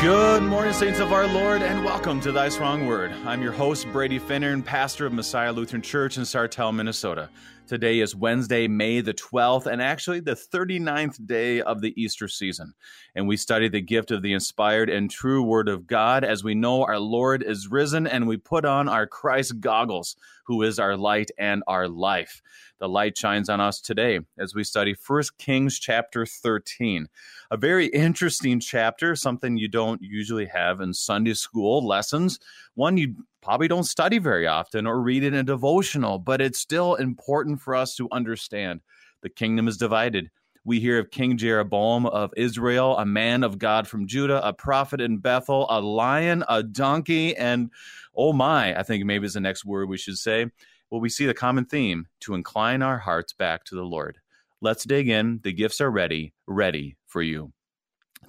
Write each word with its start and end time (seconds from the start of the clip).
Good 0.00 0.44
morning, 0.44 0.72
saints 0.74 1.00
of 1.00 1.12
our 1.12 1.26
Lord, 1.26 1.60
and 1.60 1.84
welcome 1.84 2.20
to 2.20 2.30
Thy 2.30 2.50
Strong 2.50 2.86
Word. 2.86 3.12
I'm 3.26 3.42
your 3.42 3.50
host, 3.50 3.84
Brady 3.90 4.20
Finnern, 4.20 4.52
and 4.52 4.64
pastor 4.64 5.06
of 5.06 5.12
Messiah 5.12 5.52
Lutheran 5.52 5.82
Church 5.82 6.16
in 6.16 6.22
Sartell, 6.22 6.72
Minnesota. 6.72 7.30
Today 7.68 8.00
is 8.00 8.16
Wednesday, 8.16 8.66
May 8.66 9.02
the 9.02 9.12
12th, 9.12 9.66
and 9.66 9.82
actually 9.82 10.20
the 10.20 10.32
39th 10.32 11.26
day 11.26 11.60
of 11.60 11.82
the 11.82 11.92
Easter 12.02 12.26
season. 12.26 12.72
And 13.14 13.28
we 13.28 13.36
study 13.36 13.68
the 13.68 13.82
gift 13.82 14.10
of 14.10 14.22
the 14.22 14.32
inspired 14.32 14.88
and 14.88 15.10
true 15.10 15.42
Word 15.42 15.68
of 15.68 15.86
God 15.86 16.24
as 16.24 16.42
we 16.42 16.54
know 16.54 16.86
our 16.86 16.98
Lord 16.98 17.42
is 17.42 17.68
risen 17.70 18.06
and 18.06 18.26
we 18.26 18.38
put 18.38 18.64
on 18.64 18.88
our 18.88 19.06
Christ 19.06 19.60
goggles, 19.60 20.16
who 20.46 20.62
is 20.62 20.78
our 20.78 20.96
light 20.96 21.30
and 21.36 21.62
our 21.66 21.88
life. 21.88 22.40
The 22.78 22.88
light 22.88 23.18
shines 23.18 23.50
on 23.50 23.60
us 23.60 23.82
today 23.82 24.20
as 24.38 24.54
we 24.54 24.64
study 24.64 24.96
1 25.06 25.22
Kings 25.36 25.78
chapter 25.78 26.24
13. 26.24 27.06
A 27.50 27.58
very 27.58 27.88
interesting 27.88 28.60
chapter, 28.60 29.14
something 29.14 29.58
you 29.58 29.68
don't 29.68 30.00
usually 30.00 30.46
have 30.46 30.80
in 30.80 30.94
Sunday 30.94 31.34
school 31.34 31.86
lessons, 31.86 32.40
one 32.76 32.96
you 32.96 33.14
probably 33.48 33.66
don't 33.66 33.84
study 33.84 34.18
very 34.18 34.46
often 34.46 34.86
or 34.86 35.00
read 35.00 35.24
in 35.24 35.32
a 35.32 35.42
devotional, 35.42 36.18
but 36.18 36.38
it's 36.38 36.58
still 36.58 36.96
important 36.96 37.58
for 37.58 37.74
us 37.74 37.96
to 37.96 38.06
understand. 38.12 38.78
The 39.22 39.30
kingdom 39.30 39.68
is 39.68 39.78
divided. 39.78 40.30
We 40.66 40.80
hear 40.80 40.98
of 40.98 41.10
King 41.10 41.38
Jeroboam 41.38 42.04
of 42.04 42.30
Israel, 42.36 42.98
a 42.98 43.06
man 43.06 43.42
of 43.42 43.58
God 43.58 43.88
from 43.88 44.06
Judah, 44.06 44.46
a 44.46 44.52
prophet 44.52 45.00
in 45.00 45.16
Bethel, 45.16 45.66
a 45.70 45.80
lion, 45.80 46.44
a 46.46 46.62
donkey, 46.62 47.34
and 47.38 47.70
oh 48.14 48.34
my, 48.34 48.78
I 48.78 48.82
think 48.82 49.06
maybe 49.06 49.24
is 49.24 49.32
the 49.32 49.40
next 49.40 49.64
word 49.64 49.88
we 49.88 49.96
should 49.96 50.18
say. 50.18 50.50
Well, 50.90 51.00
we 51.00 51.08
see 51.08 51.24
the 51.24 51.32
common 51.32 51.64
theme 51.64 52.06
to 52.20 52.34
incline 52.34 52.82
our 52.82 52.98
hearts 52.98 53.32
back 53.32 53.64
to 53.64 53.74
the 53.74 53.82
Lord. 53.82 54.18
Let's 54.60 54.84
dig 54.84 55.08
in. 55.08 55.40
The 55.42 55.54
gifts 55.54 55.80
are 55.80 55.90
ready, 55.90 56.34
ready 56.46 56.98
for 57.06 57.22
you. 57.22 57.54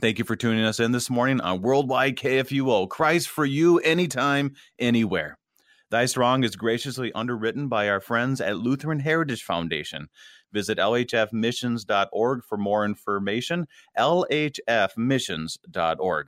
Thank 0.02 0.18
you 0.18 0.24
for 0.24 0.38
tuning 0.38 0.64
us 0.64 0.80
in 0.80 0.94
this 0.94 1.10
morning 1.10 1.42
on 1.42 1.62
Worldwide 1.62 2.16
KFUO. 2.16 2.88
Christ 2.88 3.28
for 3.28 3.44
you, 3.44 3.80
anytime, 3.80 4.56
anywhere. 4.80 5.38
Thy 5.90 6.06
Strong 6.06 6.46
is 6.46 6.56
graciously 6.56 7.12
underwritten 7.12 7.68
by 7.68 7.90
our 7.90 8.00
friends 8.00 8.40
at 8.40 8.60
Lutheran 8.60 9.02
Heritage 9.02 9.44
Foundation. 9.44 10.08
Visit 10.54 10.78
lhfmissions.org 10.78 12.46
for 12.46 12.58
more 12.58 12.86
information. 12.86 13.68
lhfmissions.org. 13.98 16.28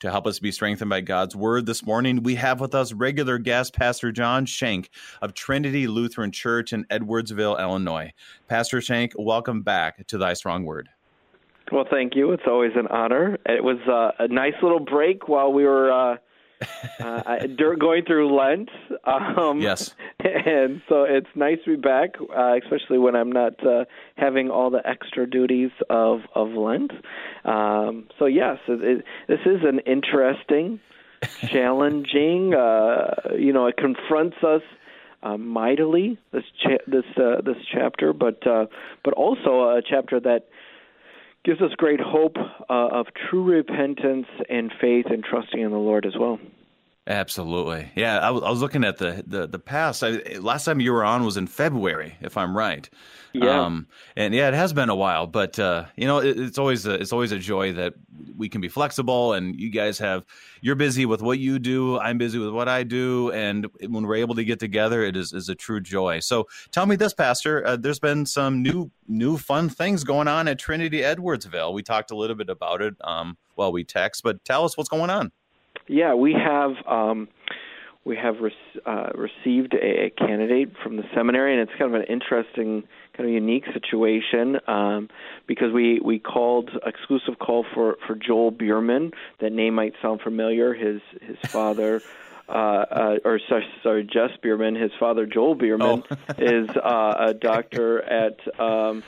To 0.00 0.10
help 0.10 0.26
us 0.26 0.38
be 0.38 0.50
strengthened 0.50 0.88
by 0.88 1.02
God's 1.02 1.36
word 1.36 1.66
this 1.66 1.84
morning, 1.84 2.22
we 2.22 2.36
have 2.36 2.58
with 2.58 2.74
us 2.74 2.94
regular 2.94 3.36
guest 3.36 3.74
Pastor 3.74 4.12
John 4.12 4.46
Shank 4.46 4.88
of 5.20 5.34
Trinity 5.34 5.88
Lutheran 5.88 6.32
Church 6.32 6.72
in 6.72 6.84
Edwardsville, 6.84 7.60
Illinois. 7.60 8.14
Pastor 8.48 8.80
Shank, 8.80 9.12
welcome 9.18 9.60
back 9.60 10.06
to 10.06 10.16
Thy 10.16 10.32
Strong 10.32 10.64
Word. 10.64 10.88
Well, 11.72 11.86
thank 11.90 12.14
you. 12.14 12.32
It's 12.32 12.44
always 12.46 12.72
an 12.76 12.86
honor. 12.88 13.38
It 13.46 13.64
was 13.64 13.78
uh, 13.88 14.22
a 14.22 14.28
nice 14.28 14.54
little 14.62 14.80
break 14.80 15.28
while 15.28 15.52
we 15.52 15.64
were 15.64 15.90
uh, 15.90 16.16
uh, 17.00 17.46
going 17.78 18.04
through 18.04 18.34
Lent. 18.34 18.70
Um, 19.04 19.60
yes. 19.60 19.94
And 20.24 20.80
so 20.88 21.02
it's 21.02 21.28
nice 21.34 21.58
to 21.66 21.76
be 21.76 21.80
back, 21.80 22.14
uh, 22.18 22.54
especially 22.62 22.98
when 22.98 23.14
I'm 23.14 23.30
not 23.30 23.64
uh, 23.64 23.84
having 24.16 24.48
all 24.48 24.70
the 24.70 24.80
extra 24.86 25.28
duties 25.28 25.70
of 25.90 26.20
of 26.34 26.50
Lent. 26.50 26.92
Um, 27.44 28.08
so 28.18 28.24
yes, 28.24 28.58
it, 28.66 28.82
it, 28.82 29.04
this 29.28 29.40
is 29.44 29.60
an 29.64 29.80
interesting, 29.80 30.80
challenging. 31.48 32.54
Uh, 32.54 33.34
you 33.38 33.52
know, 33.52 33.66
it 33.66 33.76
confronts 33.76 34.36
us. 34.42 34.62
Uh, 35.22 35.38
mightily 35.38 36.18
this 36.32 36.44
cha- 36.62 36.84
this 36.86 37.04
uh, 37.16 37.40
this 37.42 37.56
chapter, 37.72 38.12
but 38.12 38.46
uh, 38.46 38.66
but 39.02 39.14
also 39.14 39.70
a 39.70 39.82
chapter 39.86 40.20
that 40.20 40.48
gives 41.44 41.60
us 41.60 41.70
great 41.76 42.00
hope 42.00 42.36
uh, 42.38 42.88
of 42.92 43.06
true 43.28 43.44
repentance 43.44 44.26
and 44.48 44.72
faith 44.80 45.06
and 45.10 45.22
trusting 45.22 45.60
in 45.60 45.70
the 45.70 45.76
Lord 45.76 46.06
as 46.06 46.14
well. 46.18 46.38
Absolutely, 47.06 47.90
yeah. 47.96 48.18
I, 48.18 48.30
was 48.30 48.62
looking 48.62 48.82
at 48.82 48.96
the 48.96 49.22
the, 49.26 49.46
the 49.46 49.58
past. 49.58 50.02
I, 50.02 50.38
last 50.40 50.64
time 50.64 50.80
you 50.80 50.90
were 50.90 51.04
on 51.04 51.22
was 51.22 51.36
in 51.36 51.46
February, 51.46 52.16
if 52.22 52.38
I'm 52.38 52.56
right. 52.56 52.88
Yeah. 53.34 53.64
Um, 53.64 53.88
and 54.16 54.32
yeah, 54.32 54.48
it 54.48 54.54
has 54.54 54.72
been 54.72 54.88
a 54.88 54.94
while, 54.94 55.26
but 55.26 55.58
uh, 55.58 55.84
you 55.96 56.06
know, 56.06 56.18
it, 56.18 56.40
it's 56.40 56.56
always 56.56 56.86
a, 56.86 56.94
it's 56.94 57.12
always 57.12 57.30
a 57.30 57.38
joy 57.38 57.74
that 57.74 57.92
we 58.34 58.48
can 58.48 58.62
be 58.62 58.68
flexible, 58.68 59.34
and 59.34 59.58
you 59.60 59.70
guys 59.70 59.98
have 59.98 60.24
you're 60.62 60.76
busy 60.76 61.04
with 61.04 61.20
what 61.20 61.38
you 61.38 61.58
do, 61.58 61.98
I'm 61.98 62.16
busy 62.16 62.38
with 62.38 62.54
what 62.54 62.70
I 62.70 62.84
do, 62.84 63.30
and 63.32 63.66
when 63.86 64.06
we're 64.06 64.14
able 64.14 64.36
to 64.36 64.44
get 64.44 64.58
together, 64.58 65.02
it 65.02 65.14
is 65.14 65.34
is 65.34 65.50
a 65.50 65.54
true 65.54 65.82
joy. 65.82 66.20
So 66.20 66.46
tell 66.70 66.86
me 66.86 66.96
this, 66.96 67.12
Pastor. 67.12 67.66
Uh, 67.66 67.76
there's 67.76 67.98
been 67.98 68.24
some 68.24 68.62
new 68.62 68.90
new 69.06 69.36
fun 69.36 69.68
things 69.68 70.04
going 70.04 70.28
on 70.28 70.48
at 70.48 70.58
Trinity 70.58 71.00
Edwardsville. 71.00 71.74
We 71.74 71.82
talked 71.82 72.12
a 72.12 72.16
little 72.16 72.36
bit 72.36 72.48
about 72.48 72.80
it 72.80 72.94
um, 73.02 73.36
while 73.56 73.72
we 73.72 73.84
text, 73.84 74.22
but 74.22 74.42
tell 74.46 74.64
us 74.64 74.78
what's 74.78 74.88
going 74.88 75.10
on. 75.10 75.32
Yeah, 75.86 76.14
we 76.14 76.32
have. 76.32 76.72
Um, 76.86 77.28
we 78.04 78.16
have 78.16 78.40
re- 78.40 78.52
uh, 78.84 79.10
received 79.14 79.72
a, 79.72 80.04
a, 80.04 80.10
candidate 80.10 80.74
from 80.82 80.96
the 80.96 81.04
seminary, 81.14 81.58
and 81.58 81.62
it's 81.62 81.78
kind 81.78 81.94
of 81.94 81.98
an 81.98 82.06
interesting, 82.06 82.82
kind 83.16 83.26
of 83.26 83.32
unique 83.32 83.64
situation 83.72 84.58
um, 84.66 85.08
because 85.46 85.72
we 85.72 86.00
we 86.00 86.18
called 86.18 86.70
exclusive 86.84 87.38
call 87.38 87.64
for 87.74 87.96
for 88.06 88.14
Joel 88.14 88.50
Biermann. 88.50 89.12
That 89.40 89.52
name 89.52 89.74
might 89.74 89.94
sound 90.02 90.20
familiar. 90.20 90.74
His 90.74 91.00
his 91.20 91.38
father. 91.50 92.02
Uh, 92.46 92.52
uh, 92.52 93.16
or 93.24 93.40
sorry, 93.48 93.64
sorry, 93.82 94.04
Jess 94.04 94.28
Biermann. 94.42 94.74
His 94.74 94.90
father, 95.00 95.24
Joel 95.24 95.54
Biermann, 95.54 96.02
oh. 96.10 96.16
is 96.38 96.68
uh, 96.76 97.14
a 97.18 97.32
doctor 97.32 98.02
at 98.02 98.36
um, 98.60 99.02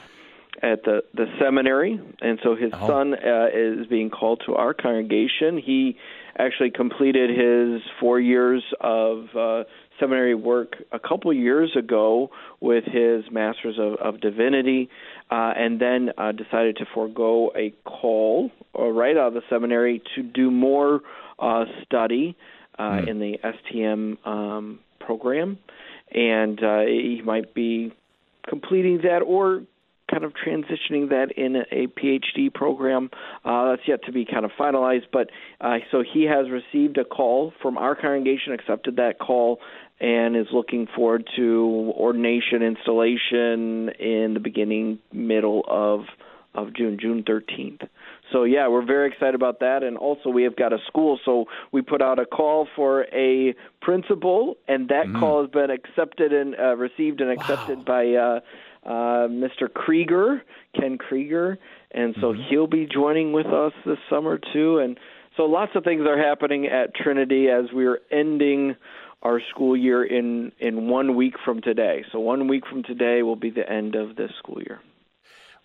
at 0.63 0.85
the 0.85 1.05
the 1.13 1.27
seminary, 1.39 2.01
and 2.23 2.39
so 2.43 2.57
his 2.57 2.73
oh. 2.73 2.87
son 2.87 3.15
uh, 3.15 3.49
is 3.53 3.87
being 3.89 4.09
called 4.09 4.43
to 4.47 4.55
our 4.55 4.73
congregation. 4.73 5.59
He 5.59 5.99
actually 6.39 6.71
completed 6.71 7.31
his 7.31 7.83
four 8.01 8.21
years 8.21 8.63
of 8.81 9.27
uh, 9.37 9.65
seminary 9.99 10.35
work 10.35 10.77
a 10.93 10.99
couple 10.99 11.33
years 11.33 11.75
ago 11.77 12.31
with 12.61 12.85
his 12.85 13.25
Master's 13.31 13.79
of, 13.79 13.95
of 13.95 14.21
Divinity, 14.21 14.89
uh, 15.31 15.53
and 15.57 15.81
then 15.81 16.11
uh, 16.19 16.33
decided 16.33 16.77
to 16.77 16.87
forego 16.95 17.53
a 17.57 17.73
call 17.85 18.51
uh, 18.79 18.85
right 18.85 19.17
out 19.17 19.29
of 19.29 19.35
the 19.35 19.43
seminary 19.49 20.03
to 20.15 20.23
do 20.23 20.51
more 20.51 21.01
uh, 21.39 21.65
study 21.85 22.37
uh, 22.79 22.83
mm. 22.83 23.09
in 23.09 23.19
the 23.19 23.39
STM 23.43 24.27
um, 24.27 24.81
program, 25.01 25.59
and 26.11 26.63
uh, 26.63 26.81
he 26.81 27.23
might 27.25 27.55
be 27.55 27.93
completing 28.49 28.99
that 28.99 29.21
or 29.21 29.63
kind 30.17 30.25
of 30.25 30.33
transitioning 30.33 31.11
that 31.11 31.33
in 31.37 31.57
a 31.57 31.87
PhD 31.89 32.53
program. 32.53 33.11
Uh, 33.45 33.71
that's 33.71 33.83
yet 33.87 34.03
to 34.05 34.13
be 34.13 34.25
kind 34.25 34.45
of 34.45 34.51
finalized, 34.59 35.07
but 35.13 35.31
uh, 35.61 35.77
so 35.91 36.03
he 36.03 36.25
has 36.25 36.47
received 36.51 36.97
a 36.97 37.05
call 37.05 37.53
from 37.61 37.77
our 37.77 37.95
congregation, 37.95 38.53
accepted 38.55 38.97
that 38.97 39.19
call, 39.19 39.61
and 40.01 40.37
is 40.37 40.47
looking 40.53 40.87
forward 40.95 41.29
to 41.37 41.93
ordination 41.97 42.63
installation 42.63 43.91
in 43.99 44.33
the 44.35 44.41
beginning 44.41 44.99
middle 45.13 45.65
of 45.69 46.07
of 46.55 46.73
June, 46.75 46.97
June 46.99 47.23
13th. 47.23 47.87
So 48.33 48.45
yeah, 48.45 48.69
we're 48.69 48.85
very 48.85 49.09
excited 49.09 49.35
about 49.35 49.61
that, 49.61 49.83
and 49.83 49.99
also 49.99 50.31
we 50.31 50.45
have 50.45 50.57
got 50.57 50.73
a 50.73 50.79
school, 50.87 51.21
so 51.25 51.45
we 51.71 51.83
put 51.83 52.01
out 52.01 52.19
a 52.19 52.25
call 52.25 52.67
for 52.75 53.05
a 53.13 53.55
principal, 53.83 54.57
and 54.67 54.89
that 54.89 55.07
mm-hmm. 55.07 55.21
call 55.21 55.43
has 55.43 55.51
been 55.51 55.71
accepted 55.71 56.33
and 56.33 56.57
uh, 56.59 56.75
received 56.77 57.21
and 57.21 57.31
accepted 57.31 57.79
wow. 57.79 57.85
by 57.85 58.15
uh, 58.15 58.41
uh, 58.87 59.27
Mr. 59.29 59.73
Krieger, 59.73 60.43
Ken 60.79 60.97
Krieger, 60.97 61.59
and 61.91 62.15
so 62.21 62.33
mm-hmm. 62.33 62.43
he'll 62.49 62.67
be 62.69 62.87
joining 62.87 63.33
with 63.33 63.47
us 63.47 63.73
this 63.85 63.99
summer 64.09 64.39
too. 64.53 64.79
And 64.79 64.99
so 65.37 65.43
lots 65.43 65.73
of 65.75 65.85
things 65.85 66.03
are 66.07 66.19
happening 66.19 66.67
at 66.67 66.95
Trinity 66.95 67.49
as 67.49 67.67
we're 67.73 67.99
ending 68.13 68.77
our 69.23 69.41
school 69.51 69.77
year 69.77 70.05
in 70.05 70.53
in 70.61 70.89
one 70.89 71.17
week 71.17 71.35
from 71.45 71.61
today. 71.63 72.05
So 72.13 72.21
one 72.21 72.49
week 72.49 72.65
from 72.71 72.85
today 72.85 73.23
will 73.23 73.37
be 73.37 73.51
the 73.51 73.69
end 73.69 73.97
of 73.97 74.15
this 74.15 74.31
school 74.39 74.63
year. 74.63 74.81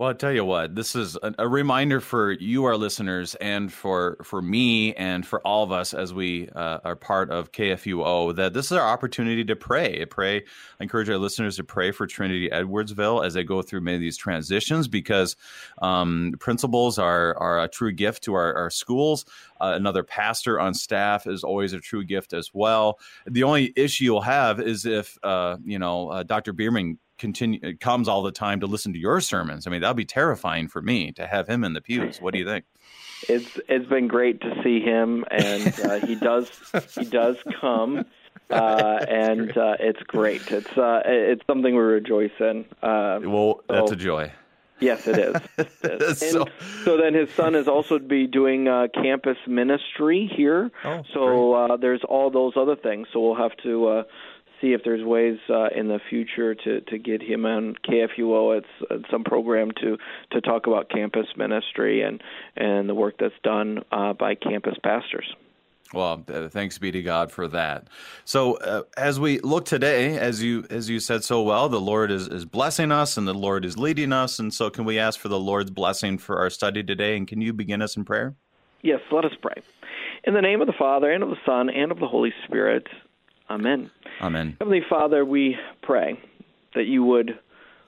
Well, 0.02 0.10
I 0.10 0.14
tell 0.14 0.32
you 0.32 0.44
what, 0.44 0.74
this 0.74 0.96
is 0.96 1.16
a, 1.22 1.32
a, 1.38 1.48
reminder 1.48 2.02
for 2.02 2.32
you, 2.32 2.66
our 2.66 2.76
listeners, 2.76 3.36
and 3.36 3.72
for 3.72 4.18
for 4.24 4.42
me, 4.42 4.96
and 4.96 5.24
for 5.24 5.42
all 5.42 5.64
of 5.64 5.72
us 5.72 5.94
as 5.94 6.12
we 6.12 6.50
uh, 6.56 6.80
are 6.84 6.96
part 6.96 7.30
of 7.30 7.52
KFUO, 7.52 8.36
that 8.36 8.54
this 8.54 8.66
is 8.66 8.72
our 8.72 8.88
opportunity 8.88 9.46
to 9.46 9.56
pray. 9.56 10.04
Pray. 10.06 10.38
I 10.38 10.44
encourage 10.84 11.08
our 11.08 11.20
listeners 11.20 11.56
to 11.58 11.64
pray 11.64 11.92
for 11.92 12.08
Trinity 12.08 12.50
Edwardsville 12.50 13.24
as 13.24 13.36
they 13.36 13.44
go 13.44 13.62
through 13.62 13.82
many 13.82 13.94
of 13.94 14.02
these 14.02 14.18
transitions, 14.18 14.88
because 14.88 15.36
um, 15.84 16.34
principals 16.40 16.98
are 16.98 17.38
are 17.38 17.62
a 17.62 17.68
true 17.68 17.92
gift 17.92 18.24
to 18.24 18.34
our, 18.34 18.56
our 18.56 18.72
schools. 18.72 19.24
Uh, 19.60 19.74
another 19.76 20.02
pastor 20.02 20.60
on 20.60 20.74
staff 20.74 21.28
is 21.28 21.44
always 21.44 21.74
a 21.74 21.80
true 21.80 22.04
gift 22.04 22.34
as 22.34 22.50
well. 22.56 22.98
The 23.28 23.44
only 23.44 23.72
issue 23.76 24.06
you'll 24.06 24.22
have 24.22 24.60
is 24.60 24.88
if 24.88 25.20
uh, 25.22 25.58
you 25.64 25.78
know 25.78 26.10
uh, 26.10 26.24
Dr. 26.24 26.54
Biermann 26.54 26.98
continue 27.22 27.78
comes 27.78 28.08
all 28.10 28.24
the 28.24 28.32
time 28.32 28.60
to 28.60 28.66
listen 28.66 28.92
to 28.94 29.00
your 29.00 29.22
sermons. 29.22 29.68
I 29.68 29.70
mean, 29.70 29.82
that'd 29.82 29.96
be 29.96 30.04
terrifying 30.04 30.68
for 30.68 30.82
me 30.82 31.12
to 31.14 31.28
have 31.28 31.48
him 31.48 31.64
in 31.64 31.74
the 31.74 31.82
pews. 31.82 32.20
What 32.20 32.34
do 32.34 32.40
you 32.40 32.46
think? 32.46 32.66
It's 33.30 33.60
it's 33.70 33.86
been 33.86 34.08
great 34.08 34.42
to 34.42 34.62
see 34.64 34.82
him, 34.82 35.24
and 35.30 35.80
uh, 35.82 36.06
he 36.06 36.16
does 36.16 36.50
he 36.98 37.06
does 37.06 37.38
come, 37.62 38.06
uh, 38.50 39.06
and 39.08 39.56
uh, 39.56 39.76
it's 39.80 40.02
great. 40.02 40.52
It's 40.52 40.76
uh, 40.76 41.04
it's 41.06 41.46
something 41.46 41.76
we 41.76 41.82
rejoice 41.82 42.32
in. 42.40 42.66
Uh, 42.82 43.20
well, 43.24 43.62
that's 43.70 43.92
a 43.92 43.96
joy. 43.96 44.32
Yes, 44.82 45.08
it 45.08 45.20
is. 45.20 45.36
It 45.84 46.02
is. 46.02 46.32
so, 46.32 46.46
so 46.84 46.98
then 46.98 47.14
his 47.14 47.30
son 47.32 47.54
is 47.54 47.68
also 47.68 48.00
to 48.00 48.04
be 48.04 48.26
doing 48.26 48.68
uh, 48.68 48.88
campus 48.94 49.38
ministry 49.48 50.30
here. 50.36 50.72
Oh, 50.84 51.04
so 51.14 51.54
uh, 51.54 51.78
there's 51.78 52.02
all 52.04 52.32
those 52.32 52.54
other 52.56 52.76
things. 52.76 53.08
So 53.14 53.20
we'll 53.20 53.36
have 53.36 53.56
to 53.58 53.88
uh, 53.88 54.04
see 54.62 54.74
if 54.74 54.82
there's 54.84 55.04
ways 55.04 55.38
uh, 55.50 55.68
in 55.76 55.88
the 55.88 56.00
future 56.10 56.56
to, 56.56 56.82
to 56.82 56.98
get 56.98 57.22
him 57.22 57.46
on 57.46 57.76
KFUO 57.88 58.58
at, 58.58 58.64
at 58.92 59.02
some 59.10 59.24
program 59.24 59.72
to 59.82 59.98
to 60.32 60.42
talk 60.42 60.68
about 60.68 60.90
campus 60.90 61.28
ministry 61.36 62.02
and 62.02 62.22
and 62.56 62.88
the 62.88 62.96
work 62.96 63.16
that's 63.20 63.34
done 63.44 63.84
uh, 63.92 64.14
by 64.14 64.36
campus 64.36 64.76
pastors. 64.84 65.36
Well, 65.94 66.24
uh, 66.34 66.48
thanks 66.48 66.78
be 66.78 66.92
to 66.92 67.02
God 67.02 67.32
for 67.32 67.48
that. 67.50 67.88
So, 68.24 68.56
uh, 68.58 68.84
as 68.96 69.20
we 69.20 69.40
look 69.40 69.66
today, 69.66 70.18
as 70.18 70.42
you 70.42 70.66
as 70.70 70.90
you 70.90 71.00
said 71.00 71.24
so 71.24 71.42
well, 71.42 71.68
the 71.68 71.82
Lord 71.82 72.12
is 72.12 72.28
is 72.28 72.46
blessing 72.46 72.92
us, 72.92 73.18
and 73.18 73.28
the 73.28 73.34
Lord 73.34 73.66
is 73.66 73.78
leading 73.78 74.14
us. 74.14 74.40
And 74.40 74.54
so, 74.54 74.70
can 74.70 74.86
we 74.86 75.00
ask 75.00 75.20
for 75.20 75.28
the 75.28 75.40
Lord's 75.40 75.72
blessing 75.72 76.18
for 76.18 76.40
our 76.40 76.50
study 76.50 76.84
today? 76.84 77.18
And 77.18 77.28
can 77.28 77.42
you 77.42 77.52
begin 77.52 77.82
us 77.82 77.98
in 77.98 78.06
prayer? 78.06 78.36
Yes, 78.82 79.02
let 79.12 79.26
us 79.26 79.34
pray. 79.42 79.62
In 80.24 80.34
the 80.34 80.42
name 80.42 80.62
of 80.62 80.68
the 80.68 80.74
Father 80.74 81.12
and 81.12 81.24
of 81.24 81.30
the 81.30 81.38
Son 81.46 81.70
and 81.70 81.92
of 81.92 82.00
the 82.00 82.08
Holy 82.08 82.34
Spirit, 82.46 82.88
Amen. 83.52 83.92
Amen. 84.22 84.58
Heavenly 84.60 84.82
Father, 84.90 85.26
we 85.26 85.58
pray 85.82 86.20
that 86.76 86.86
you 86.86 87.04
would 87.04 87.32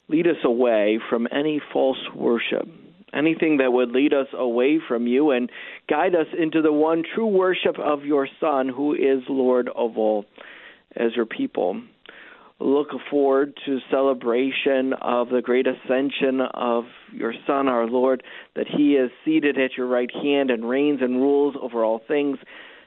lead 0.10 0.28
us 0.28 0.38
away 0.44 1.00
from 1.10 1.28
any 1.32 1.62
false 1.72 1.98
worship 2.16 2.68
anything 3.14 3.58
that 3.58 3.72
would 3.72 3.92
lead 3.92 4.14
us 4.14 4.28
away 4.34 4.80
from 4.88 5.08
you 5.08 5.32
and 5.32 5.50
guide 5.90 6.16
us 6.16 6.28
into 6.38 6.62
the 6.62 6.74
one 6.74 7.04
true 7.14 7.28
worship 7.28 7.78
of 7.80 8.04
your 8.04 8.28
Son, 8.40 8.68
who 8.68 8.94
is 8.94 9.24
Lord 9.30 9.70
of 9.70 9.98
all. 9.98 10.26
As 10.96 11.16
your 11.16 11.26
people, 11.26 11.82
look 12.60 12.90
forward 13.10 13.58
to 13.66 13.80
celebration 13.90 14.94
of 15.02 15.30
the 15.30 15.42
great 15.42 15.66
ascension 15.68 16.42
of 16.54 16.86
your 17.12 17.34
Son, 17.48 17.68
our 17.68 17.88
Lord, 17.88 18.24
that 18.56 18.68
He 18.68 18.94
is 18.94 19.12
seated 19.26 19.58
at 19.58 19.78
your 19.78 19.88
right 19.88 20.12
hand 20.12 20.52
and 20.52 20.68
reigns 20.68 21.00
and 21.02 21.16
rules 21.16 21.56
over 21.62 21.84
all 21.84 22.02
things. 22.08 22.38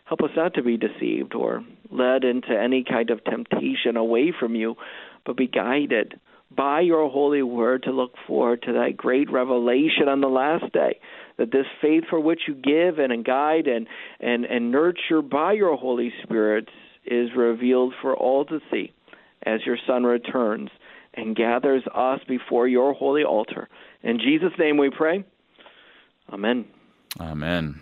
Help 0.06 0.22
us 0.22 0.30
not 0.36 0.54
to 0.54 0.62
be 0.62 0.76
deceived 0.76 1.34
or 1.34 1.64
led 1.90 2.24
into 2.24 2.56
any 2.56 2.84
kind 2.84 3.10
of 3.10 3.24
temptation 3.24 3.96
away 3.96 4.32
from 4.38 4.54
you, 4.54 4.76
but 5.24 5.36
be 5.36 5.48
guided 5.48 6.18
by 6.54 6.80
your 6.80 7.10
holy 7.10 7.42
word 7.42 7.82
to 7.82 7.90
look 7.90 8.12
forward 8.26 8.62
to 8.62 8.72
that 8.72 8.96
great 8.96 9.30
revelation 9.30 10.08
on 10.08 10.20
the 10.20 10.28
last 10.28 10.72
day 10.72 10.98
that 11.38 11.50
this 11.50 11.66
faith 11.82 12.04
for 12.08 12.20
which 12.20 12.42
you 12.46 12.54
give 12.54 12.98
and 12.98 13.24
guide 13.24 13.66
and 13.66 13.88
and 14.20 14.44
and 14.44 14.70
nurture 14.70 15.22
by 15.22 15.52
your 15.52 15.76
holy 15.76 16.12
spirit 16.22 16.68
is 17.04 17.30
revealed 17.36 17.92
for 18.00 18.16
all 18.16 18.44
to 18.44 18.60
see 18.70 18.92
as 19.42 19.66
your 19.66 19.76
son 19.88 20.04
returns 20.04 20.70
and 21.14 21.34
gathers 21.34 21.82
us 21.94 22.20
before 22.28 22.68
your 22.68 22.92
holy 22.92 23.24
altar. 23.24 23.68
In 24.04 24.18
jesus 24.18 24.52
name 24.56 24.76
we 24.76 24.90
pray. 24.90 25.24
Amen. 26.32 26.64
Amen 27.20 27.80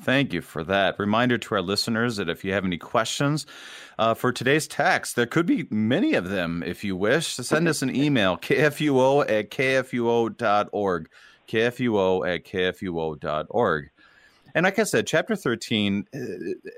Thank 0.00 0.32
you 0.32 0.42
for 0.42 0.62
that. 0.64 0.98
Reminder 0.98 1.38
to 1.38 1.54
our 1.54 1.62
listeners 1.62 2.16
that 2.16 2.28
if 2.28 2.44
you 2.44 2.52
have 2.52 2.64
any 2.64 2.78
questions 2.78 3.46
uh, 3.98 4.14
for 4.14 4.32
today's 4.32 4.68
text, 4.68 5.16
there 5.16 5.26
could 5.26 5.46
be 5.46 5.66
many 5.70 6.14
of 6.14 6.28
them 6.28 6.62
if 6.64 6.84
you 6.84 6.96
wish. 6.96 7.28
Send 7.34 7.66
us 7.66 7.82
an 7.82 7.94
email, 7.94 8.36
kfuo 8.36 9.28
at 9.28 9.50
kfuo.org. 9.50 11.08
kfuo 11.48 12.34
at 12.34 12.44
kfuo.org. 12.44 13.90
And 14.56 14.64
like 14.64 14.78
I 14.78 14.84
said, 14.84 15.06
chapter 15.06 15.36
13, 15.36 16.06
uh, 16.14 16.18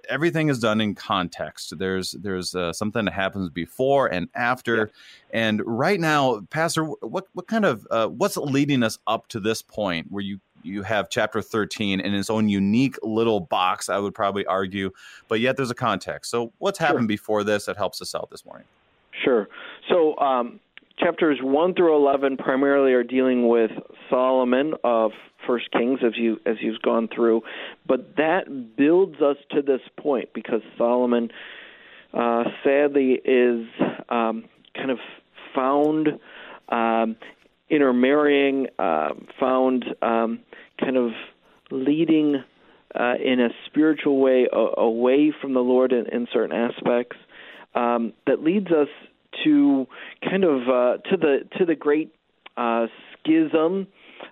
everything 0.09 0.49
is 0.49 0.59
done 0.59 0.81
in 0.81 0.97
context. 0.97 1.79
There's 1.79 2.11
there's 2.11 2.53
uh, 2.53 2.73
something 2.73 3.05
that 3.05 3.15
happens 3.15 3.51
before 3.51 4.09
and 4.09 4.29
after. 4.35 4.91
And 5.33 5.63
right 5.65 6.01
now, 6.01 6.41
Pastor, 6.51 6.83
what 6.83 7.27
what 7.35 7.47
kind 7.47 7.65
of 7.65 7.87
uh, 7.93 8.09
what's 8.09 8.37
leading 8.37 8.83
us 8.83 8.99
up 9.07 9.29
to 9.29 9.39
this 9.39 9.63
point 9.63 10.09
where 10.11 10.25
you 10.25 10.41
you 10.63 10.83
have 10.83 11.09
chapter 11.11 11.41
13 11.43 12.01
in 12.01 12.15
its 12.15 12.31
own 12.31 12.49
unique 12.49 12.97
little 13.03 13.41
box, 13.41 13.89
I 13.89 13.99
would 13.99 14.15
probably 14.15 14.47
argue, 14.47 14.91
but 15.29 15.41
yet 15.41 15.57
there's 15.57 15.71
a 15.71 15.75
context. 15.75 16.31
So, 16.31 16.53
what's 16.59 16.79
happened 16.79 17.03
sure. 17.03 17.09
before 17.09 17.45
this 17.45 17.67
that 17.67 17.77
helps 17.77 18.03
us 18.03 18.15
out 18.15 18.31
this 18.31 18.45
morning? 18.45 18.67
Sure. 19.25 19.49
So, 19.89 20.17
um, 20.19 20.61
chapters 20.99 21.39
1 21.43 21.75
through 21.75 21.97
11 21.97 22.37
primarily 22.37 22.93
are 22.93 23.03
dealing 23.03 23.49
with 23.49 23.71
Solomon 24.11 24.75
of 24.85 25.13
First 25.47 25.71
Kings, 25.71 26.01
as 26.05 26.13
you 26.17 26.39
as 26.45 26.57
you've 26.61 26.83
gone 26.83 27.09
through, 27.15 27.43
but 27.87 28.17
that 28.17 28.77
builds 28.77 29.21
us 29.23 29.37
to 29.53 29.63
this 29.63 29.81
point 29.97 30.29
because 30.35 30.61
Solomon, 30.77 31.31
uh, 32.13 32.45
sadly, 32.65 33.21
is 33.25 33.67
um, 34.11 34.45
kind 34.75 34.91
of 34.91 34.99
found 35.55 36.19
um, 36.69 37.17
intermarrying, 37.71 38.67
uh, 38.79 39.11
found 39.39 39.85
um, 40.03 40.41
kind 40.81 40.97
of 40.97 41.11
leading 41.71 42.43
uh, 42.95 43.15
in 43.23 43.41
a 43.41 43.49
spiritual 43.67 44.19
way 44.19 44.49
a- 44.51 44.81
away 44.81 45.33
from 45.41 45.55
the 45.55 45.61
Lord 45.61 45.93
in, 45.93 46.07
in 46.07 46.27
certain 46.33 46.57
aspects 46.57 47.17
um, 47.75 48.13
that 48.27 48.43
leads 48.43 48.69
us 48.69 48.89
to 49.45 49.87
kind 50.29 50.45
of 50.45 50.63
uh, 50.69 50.97
to 51.11 51.17
the 51.17 51.39
to 51.59 51.65
the 51.65 51.75
great 51.75 52.15
uh, 52.57 52.87
schism 53.13 53.87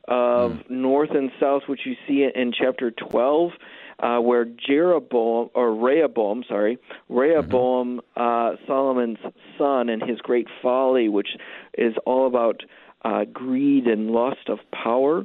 of 0.08 0.52
mm. 0.52 0.70
north 0.70 1.10
and 1.10 1.30
south, 1.38 1.62
which 1.68 1.80
you 1.84 1.94
see 2.08 2.26
in 2.34 2.52
chapter 2.52 2.90
twelve. 2.90 3.52
Uh, 3.98 4.18
where 4.18 4.44
Jeroboam 4.44 5.48
or 5.54 5.74
Rehoboam, 5.74 6.44
sorry, 6.46 6.76
Rehoboam, 7.08 8.02
mm-hmm. 8.14 8.54
uh, 8.54 8.56
Solomon's 8.66 9.16
son, 9.56 9.88
and 9.88 10.02
his 10.02 10.18
great 10.20 10.48
folly, 10.60 11.08
which 11.08 11.28
is 11.78 11.94
all 12.04 12.26
about 12.26 12.60
uh, 13.06 13.24
greed 13.24 13.86
and 13.86 14.10
lust 14.10 14.48
of 14.48 14.58
power, 14.72 15.24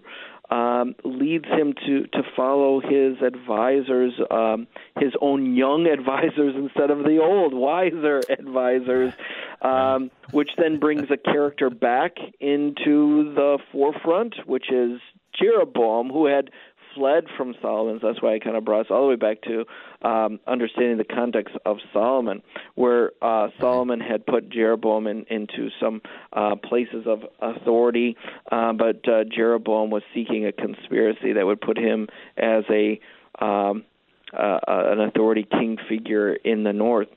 um, 0.51 0.95
leads 1.04 1.45
him 1.45 1.74
to 1.86 2.07
to 2.07 2.24
follow 2.36 2.80
his 2.81 3.22
advisors, 3.25 4.13
um, 4.30 4.68
his 5.00 5.13
own 5.19 5.56
young 5.56 5.88
advisors 5.98 6.56
instead 6.56 6.92
of 6.92 7.00
the 7.00 7.18
old 7.18 7.54
wiser 7.54 8.22
advisors, 8.30 9.13
um, 9.62 10.12
which 10.31 10.51
then 10.57 10.80
brings 10.80 11.10
a 11.10 11.18
character 11.18 11.69
back 11.69 12.18
into 12.39 13.33
the 13.33 13.57
forefront, 13.72 14.36
which 14.45 14.72
is 14.72 15.00
Jeroboam, 15.33 16.10
who 16.10 16.25
had 16.28 16.51
fled 16.95 17.25
from 17.38 17.55
Solomon's. 17.61 18.01
That's 18.01 18.21
why 18.21 18.35
I 18.35 18.39
kind 18.39 18.55
of 18.55 18.65
brought 18.65 18.81
us 18.81 18.88
all 18.89 19.03
the 19.03 19.09
way 19.09 19.15
back 19.15 19.41
to 19.43 19.65
um, 20.07 20.39
understanding 20.47 20.97
the 20.97 21.03
context 21.03 21.55
of 21.65 21.77
Solomon, 21.94 22.42
where 22.75 23.11
uh, 23.21 23.49
Solomon 23.59 23.99
had 23.99 24.25
put 24.25 24.49
Jeroboam 24.49 25.07
in, 25.07 25.25
into 25.30 25.69
some 25.80 26.01
uh, 26.33 26.56
places 26.56 27.06
of 27.06 27.21
authority, 27.42 28.18
uh, 28.51 28.73
but 28.73 29.07
uh, 29.07 29.23
Jeroboam 29.23 29.89
was 29.89 30.04
seeking 30.13 30.45
a 30.45 30.51
conspiracy 30.51 31.33
that 31.33 31.45
would 31.45 31.61
put 31.61 31.77
him 31.77 32.07
as 32.37 32.63
a 32.69 32.99
um, 33.44 33.85
uh, 34.33 34.59
an 34.66 35.01
authority 35.01 35.45
king 35.49 35.77
figure 35.89 36.33
in 36.33 36.63
the 36.63 36.71
north 36.71 37.09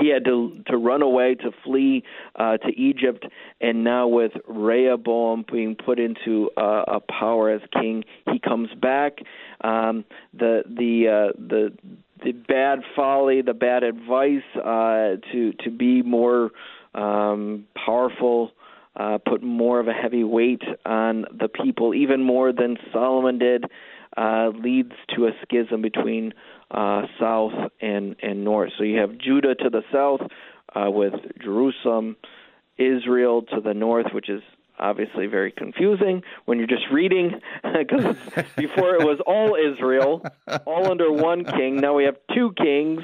he 0.00 0.08
had 0.08 0.24
to 0.24 0.62
to 0.66 0.76
run 0.76 1.02
away 1.02 1.34
to 1.36 1.50
flee 1.64 2.02
uh, 2.36 2.56
to 2.58 2.68
Egypt, 2.76 3.24
and 3.60 3.84
now 3.84 4.08
with 4.08 4.32
Rehoboam 4.46 5.44
being 5.50 5.76
put 5.76 5.98
into 5.98 6.50
uh, 6.56 6.84
a 6.86 7.00
power 7.00 7.50
as 7.50 7.60
king, 7.72 8.04
he 8.30 8.38
comes 8.38 8.68
back. 8.80 9.18
Um, 9.62 10.04
the 10.32 10.62
the 10.66 11.08
uh, 11.08 11.38
the 11.38 11.72
the 12.24 12.32
bad 12.32 12.80
folly, 12.96 13.42
the 13.42 13.54
bad 13.54 13.82
advice 13.82 14.42
uh, 14.56 15.16
to 15.32 15.52
to 15.64 15.70
be 15.70 16.02
more 16.02 16.50
um, 16.94 17.66
powerful. 17.74 18.52
Uh, 18.96 19.18
put 19.18 19.42
more 19.42 19.80
of 19.80 19.88
a 19.88 19.92
heavy 19.92 20.22
weight 20.22 20.62
on 20.86 21.24
the 21.36 21.48
people, 21.48 21.94
even 21.94 22.22
more 22.22 22.52
than 22.52 22.76
Solomon 22.92 23.40
did, 23.40 23.64
uh, 24.16 24.50
leads 24.54 24.92
to 25.16 25.26
a 25.26 25.32
schism 25.42 25.82
between 25.82 26.32
uh, 26.70 27.02
south 27.20 27.52
and 27.80 28.16
and 28.22 28.44
north. 28.44 28.72
So 28.78 28.84
you 28.84 28.98
have 29.00 29.18
Judah 29.18 29.54
to 29.54 29.70
the 29.70 29.82
south 29.92 30.20
uh, 30.74 30.90
with 30.90 31.14
Jerusalem, 31.42 32.16
Israel 32.76 33.42
to 33.42 33.60
the 33.60 33.74
north, 33.74 34.12
which 34.12 34.28
is 34.28 34.42
obviously 34.78 35.26
very 35.26 35.52
confusing 35.52 36.22
when 36.46 36.58
you're 36.58 36.66
just 36.66 36.90
reading 36.92 37.40
because 37.78 38.16
before 38.56 38.94
it 38.96 39.04
was 39.04 39.20
all 39.26 39.54
Israel, 39.54 40.24
all 40.66 40.90
under 40.90 41.12
one 41.12 41.44
king. 41.44 41.76
Now 41.76 41.94
we 41.94 42.04
have 42.04 42.16
two 42.34 42.52
kings, 42.52 43.02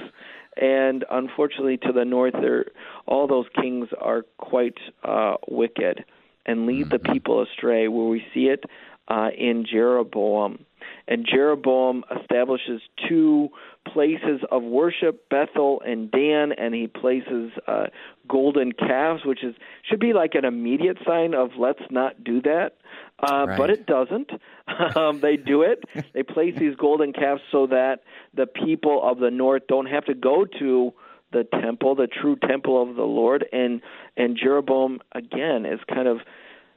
and 0.57 1.05
unfortunately 1.11 1.77
to 1.79 1.93
the 1.93 2.05
north, 2.05 2.35
there 2.35 2.67
all 3.07 3.27
those 3.27 3.47
kings 3.61 3.89
are 4.01 4.23
quite 4.37 4.79
uh, 5.05 5.37
wicked 5.49 6.05
and 6.47 6.67
lead 6.67 6.91
the 6.91 6.99
mm-hmm. 6.99 7.13
people 7.13 7.43
astray. 7.43 7.89
Where 7.89 8.07
we 8.07 8.25
see 8.35 8.47
it 8.47 8.65
uh, 9.09 9.29
in 9.37 9.65
Jeroboam 9.71 10.65
and 11.11 11.27
Jeroboam 11.29 12.05
establishes 12.21 12.81
two 13.09 13.51
places 13.93 14.41
of 14.51 14.63
worship, 14.63 15.29
Bethel 15.29 15.83
and 15.85 16.11
Dan, 16.11 16.53
and 16.53 16.73
he 16.73 16.87
places 16.87 17.51
uh, 17.67 17.87
golden 18.29 18.73
calves, 18.73 19.25
which 19.25 19.43
is 19.43 19.55
should 19.83 20.01
be 20.01 20.13
like 20.13 20.35
an 20.35 20.45
immediate 20.45 20.99
sign 21.07 21.35
of 21.35 21.51
let's 21.59 21.83
not 21.91 22.23
do 22.23 22.41
that, 22.43 22.77
uh, 23.21 23.47
right. 23.49 23.59
but 23.59 23.71
it 23.71 23.87
doesn't. 23.87 24.31
um, 24.97 25.21
they 25.21 25.37
do 25.37 25.63
it. 25.63 25.85
they 26.15 26.23
place 26.23 26.55
these 26.57 26.77
golden 26.77 27.13
calves 27.13 27.43
so 27.51 27.67
that 27.67 28.05
the 28.35 28.47
people 28.47 29.03
of 29.03 29.19
the 29.19 29.31
north 29.31 29.63
don't 29.69 29.87
have 29.87 30.05
to 30.05 30.15
go 30.15 30.47
to 30.59 30.93
the 31.33 31.45
temple, 31.61 31.95
the 31.95 32.09
true 32.09 32.37
temple 32.37 32.81
of 32.83 32.97
the 32.97 33.03
Lord, 33.03 33.45
and 33.53 33.81
and 34.17 34.37
Jeroboam 34.37 35.01
again 35.13 35.67
is 35.67 35.81
kind 35.93 36.07
of 36.07 36.19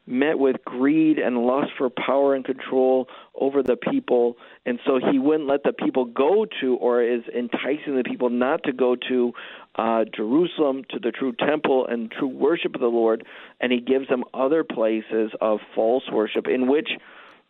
met 0.06 0.38
with 0.38 0.58
greed 0.66 1.18
and 1.18 1.38
lust 1.46 1.72
for 1.78 1.90
power 1.90 2.36
and 2.36 2.44
control 2.44 3.08
over 3.40 3.64
the 3.64 3.78
people. 3.78 4.38
And 4.66 4.80
so 4.86 5.00
he 5.00 5.18
wouldn't 5.18 5.48
let 5.48 5.64
the 5.64 5.74
people 5.74 6.06
go 6.06 6.46
to, 6.62 6.76
or 6.76 7.02
is 7.02 7.24
enticing 7.34 7.96
the 7.96 8.04
people 8.04 8.30
not 8.30 8.64
to 8.66 8.74
go 8.74 8.96
to 9.08 9.34
uh, 9.76 10.06
Jerusalem, 10.14 10.84
to 10.90 11.00
the 11.00 11.12
true 11.12 11.34
temple 11.34 11.88
and 11.88 12.12
true 12.12 12.28
worship 12.28 12.76
of 12.76 12.82
the 12.82 12.88
Lord. 12.88 13.26
And 13.62 13.72
he 13.72 13.80
gives 13.80 14.10
them 14.10 14.24
other 14.34 14.64
places 14.64 15.32
of 15.40 15.60
false 15.74 16.04
worship 16.12 16.48
in 16.48 16.68
which 16.68 16.90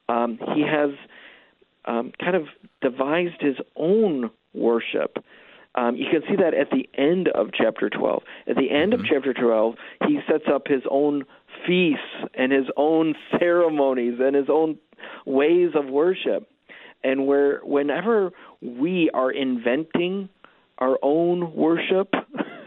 um, 0.08 0.40
he 0.54 0.62
has 0.62 0.92
um, 1.86 2.12
kind 2.20 2.36
of 2.36 2.48
devised 2.82 3.42
his 3.42 3.56
own 3.76 4.30
worship. 4.54 5.18
Um, 5.76 5.96
you 5.96 6.06
can 6.12 6.22
see 6.30 6.36
that 6.36 6.54
at 6.54 6.70
the 6.70 6.88
end 6.96 7.30
of 7.30 7.50
chapter 7.52 7.90
12. 7.90 8.24
At 8.48 8.56
the 8.58 8.70
end 8.70 8.94
mm-hmm. 8.94 9.02
of 9.02 9.08
chapter 9.08 9.34
12, 9.34 9.76
he 10.08 10.20
sets 10.30 10.46
up 10.48 10.68
his 10.68 10.84
own 10.90 11.24
feasts 11.66 12.32
and 12.34 12.52
his 12.52 12.66
own 12.78 13.16
ceremonies 13.40 14.20
and 14.20 14.36
his 14.36 14.50
own 14.50 14.78
ways 15.26 15.72
of 15.76 15.86
worship. 15.86 16.50
And 17.04 17.28
where 17.28 17.60
whenever 17.64 18.32
we 18.62 19.10
are 19.14 19.32
inventing 19.32 20.30
our 20.78 20.98
own 21.02 21.54
worship, 21.54 22.14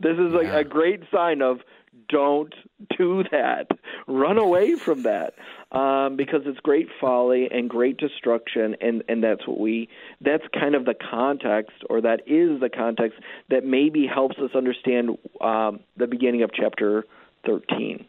this 0.00 0.18
is 0.18 0.32
yeah. 0.32 0.56
a, 0.56 0.58
a 0.58 0.64
great 0.64 1.02
sign 1.12 1.40
of 1.40 1.60
don't 2.08 2.54
do 2.96 3.24
that. 3.30 3.66
Run 4.06 4.38
away 4.38 4.76
from 4.76 5.02
that 5.02 5.34
um, 5.72 6.16
because 6.16 6.42
it's 6.44 6.60
great 6.60 6.88
folly 7.00 7.48
and 7.50 7.68
great 7.68 7.96
destruction, 7.96 8.76
and 8.80 9.02
and 9.08 9.22
that's 9.22 9.46
what 9.46 9.58
we. 9.58 9.88
That's 10.20 10.44
kind 10.58 10.74
of 10.74 10.84
the 10.84 10.94
context, 10.94 11.76
or 11.90 12.00
that 12.02 12.22
is 12.26 12.60
the 12.60 12.70
context 12.72 13.18
that 13.50 13.64
maybe 13.64 14.06
helps 14.06 14.38
us 14.38 14.50
understand 14.54 15.18
um, 15.40 15.80
the 15.96 16.06
beginning 16.06 16.42
of 16.42 16.50
chapter 16.52 17.04
thirteen. 17.44 18.06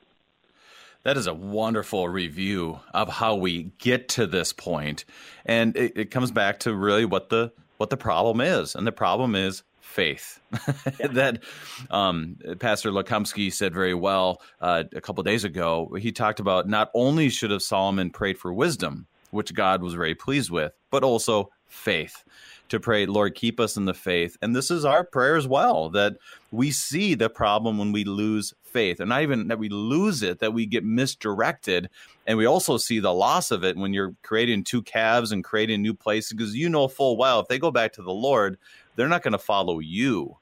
That 1.07 1.15
is 1.15 1.25
a 1.27 1.33
wonderful 1.33 2.09
review 2.09 2.81
of 2.93 3.07
how 3.07 3.35
we 3.35 3.71
get 3.77 4.09
to 4.09 4.27
this 4.27 4.51
point, 4.51 5.05
and 5.45 5.73
it, 5.77 5.93
it 5.95 6.11
comes 6.11 6.31
back 6.31 6.59
to 6.59 6.75
really 6.75 7.05
what 7.05 7.29
the 7.29 7.53
what 7.77 7.89
the 7.89 7.95
problem 7.95 8.41
is, 8.41 8.75
and 8.75 8.85
the 8.85 8.91
problem 8.91 9.33
is 9.33 9.63
faith. 9.79 10.41
Yeah. 10.99 11.07
that 11.07 11.43
um, 11.91 12.35
Pastor 12.59 12.91
Lukomsky 12.91 13.53
said 13.53 13.73
very 13.73 13.93
well 13.93 14.41
uh, 14.59 14.83
a 14.93 14.99
couple 14.99 15.23
days 15.23 15.45
ago. 15.45 15.95
He 15.97 16.11
talked 16.11 16.41
about 16.41 16.67
not 16.67 16.91
only 16.93 17.29
should 17.29 17.51
have 17.51 17.61
Solomon 17.61 18.09
prayed 18.09 18.37
for 18.37 18.51
wisdom, 18.51 19.07
which 19.31 19.53
God 19.53 19.81
was 19.81 19.93
very 19.93 20.13
pleased 20.13 20.51
with, 20.51 20.73
but 20.91 21.05
also 21.05 21.51
faith. 21.67 22.25
To 22.69 22.79
pray, 22.79 23.05
Lord, 23.05 23.35
keep 23.35 23.59
us 23.59 23.77
in 23.77 23.85
the 23.85 23.93
faith. 23.93 24.37
And 24.41 24.55
this 24.55 24.69
is 24.69 24.83
our 24.83 25.03
prayer 25.03 25.37
as 25.37 25.47
well 25.47 25.89
that 25.91 26.17
we 26.51 26.71
see 26.71 27.13
the 27.13 27.29
problem 27.29 27.77
when 27.77 27.91
we 27.91 28.03
lose 28.03 28.53
faith, 28.63 28.99
and 28.99 29.09
not 29.09 29.21
even 29.21 29.47
that 29.47 29.59
we 29.59 29.69
lose 29.69 30.21
it, 30.21 30.39
that 30.39 30.53
we 30.53 30.65
get 30.65 30.83
misdirected. 30.83 31.89
And 32.25 32.37
we 32.37 32.45
also 32.45 32.77
see 32.77 32.99
the 32.99 33.13
loss 33.13 33.51
of 33.51 33.63
it 33.63 33.77
when 33.77 33.93
you're 33.93 34.15
creating 34.21 34.65
two 34.65 34.81
calves 34.81 35.31
and 35.31 35.43
creating 35.43 35.81
new 35.81 35.93
places, 35.93 36.33
because 36.33 36.55
you 36.55 36.69
know 36.69 36.87
full 36.87 37.17
well 37.17 37.39
if 37.39 37.47
they 37.47 37.57
go 37.59 37.71
back 37.71 37.93
to 37.93 38.01
the 38.01 38.11
Lord, 38.11 38.57
they're 38.95 39.07
not 39.07 39.23
going 39.23 39.31
to 39.31 39.37
follow 39.37 39.79
you. 39.79 40.37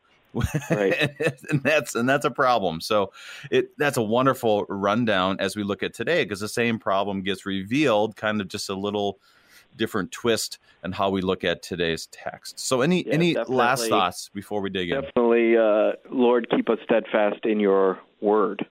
Right. 0.69 1.11
and 1.49 1.63
that's 1.63 1.95
and 1.95 2.09
that's 2.09 2.25
a 2.25 2.31
problem. 2.31 2.81
So 2.81 3.11
it 3.51 3.77
that's 3.77 3.97
a 3.97 4.03
wonderful 4.03 4.65
rundown 4.67 5.37
as 5.39 5.55
we 5.55 5.63
look 5.63 5.83
at 5.83 5.93
today 5.93 6.23
because 6.23 6.39
the 6.39 6.47
same 6.47 6.79
problem 6.79 7.23
gets 7.23 7.45
revealed, 7.45 8.15
kind 8.15 8.41
of 8.41 8.47
just 8.47 8.69
a 8.69 8.75
little 8.75 9.19
different 9.75 10.11
twist 10.11 10.59
and 10.83 10.93
how 10.93 11.09
we 11.09 11.21
look 11.21 11.43
at 11.43 11.61
today's 11.61 12.07
text. 12.07 12.59
So 12.59 12.81
any 12.81 13.05
yeah, 13.05 13.13
any 13.13 13.35
last 13.35 13.87
thoughts 13.87 14.29
before 14.33 14.61
we 14.61 14.69
dig 14.69 14.91
in? 14.91 15.01
Definitely, 15.01 15.57
uh, 15.57 15.93
Lord, 16.09 16.47
keep 16.49 16.69
us 16.69 16.79
steadfast 16.83 17.45
in 17.45 17.59
your 17.59 17.99
word, 18.21 18.65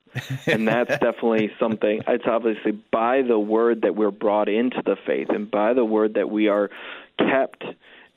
and 0.47 0.67
that's 0.67 0.91
definitely 1.01 1.51
something. 1.59 2.03
It's 2.07 2.25
obviously 2.27 2.73
by 2.93 3.23
the 3.23 3.39
word 3.39 3.83
that 3.83 3.97
we're 3.97 4.11
brought 4.11 4.49
into 4.49 4.83
the 4.85 4.97
faith, 5.07 5.29
and 5.31 5.51
by 5.51 5.75
the 5.75 5.85
word 5.85 6.15
that 6.15 6.31
we 6.31 6.49
are 6.49 6.71
kept 7.19 7.65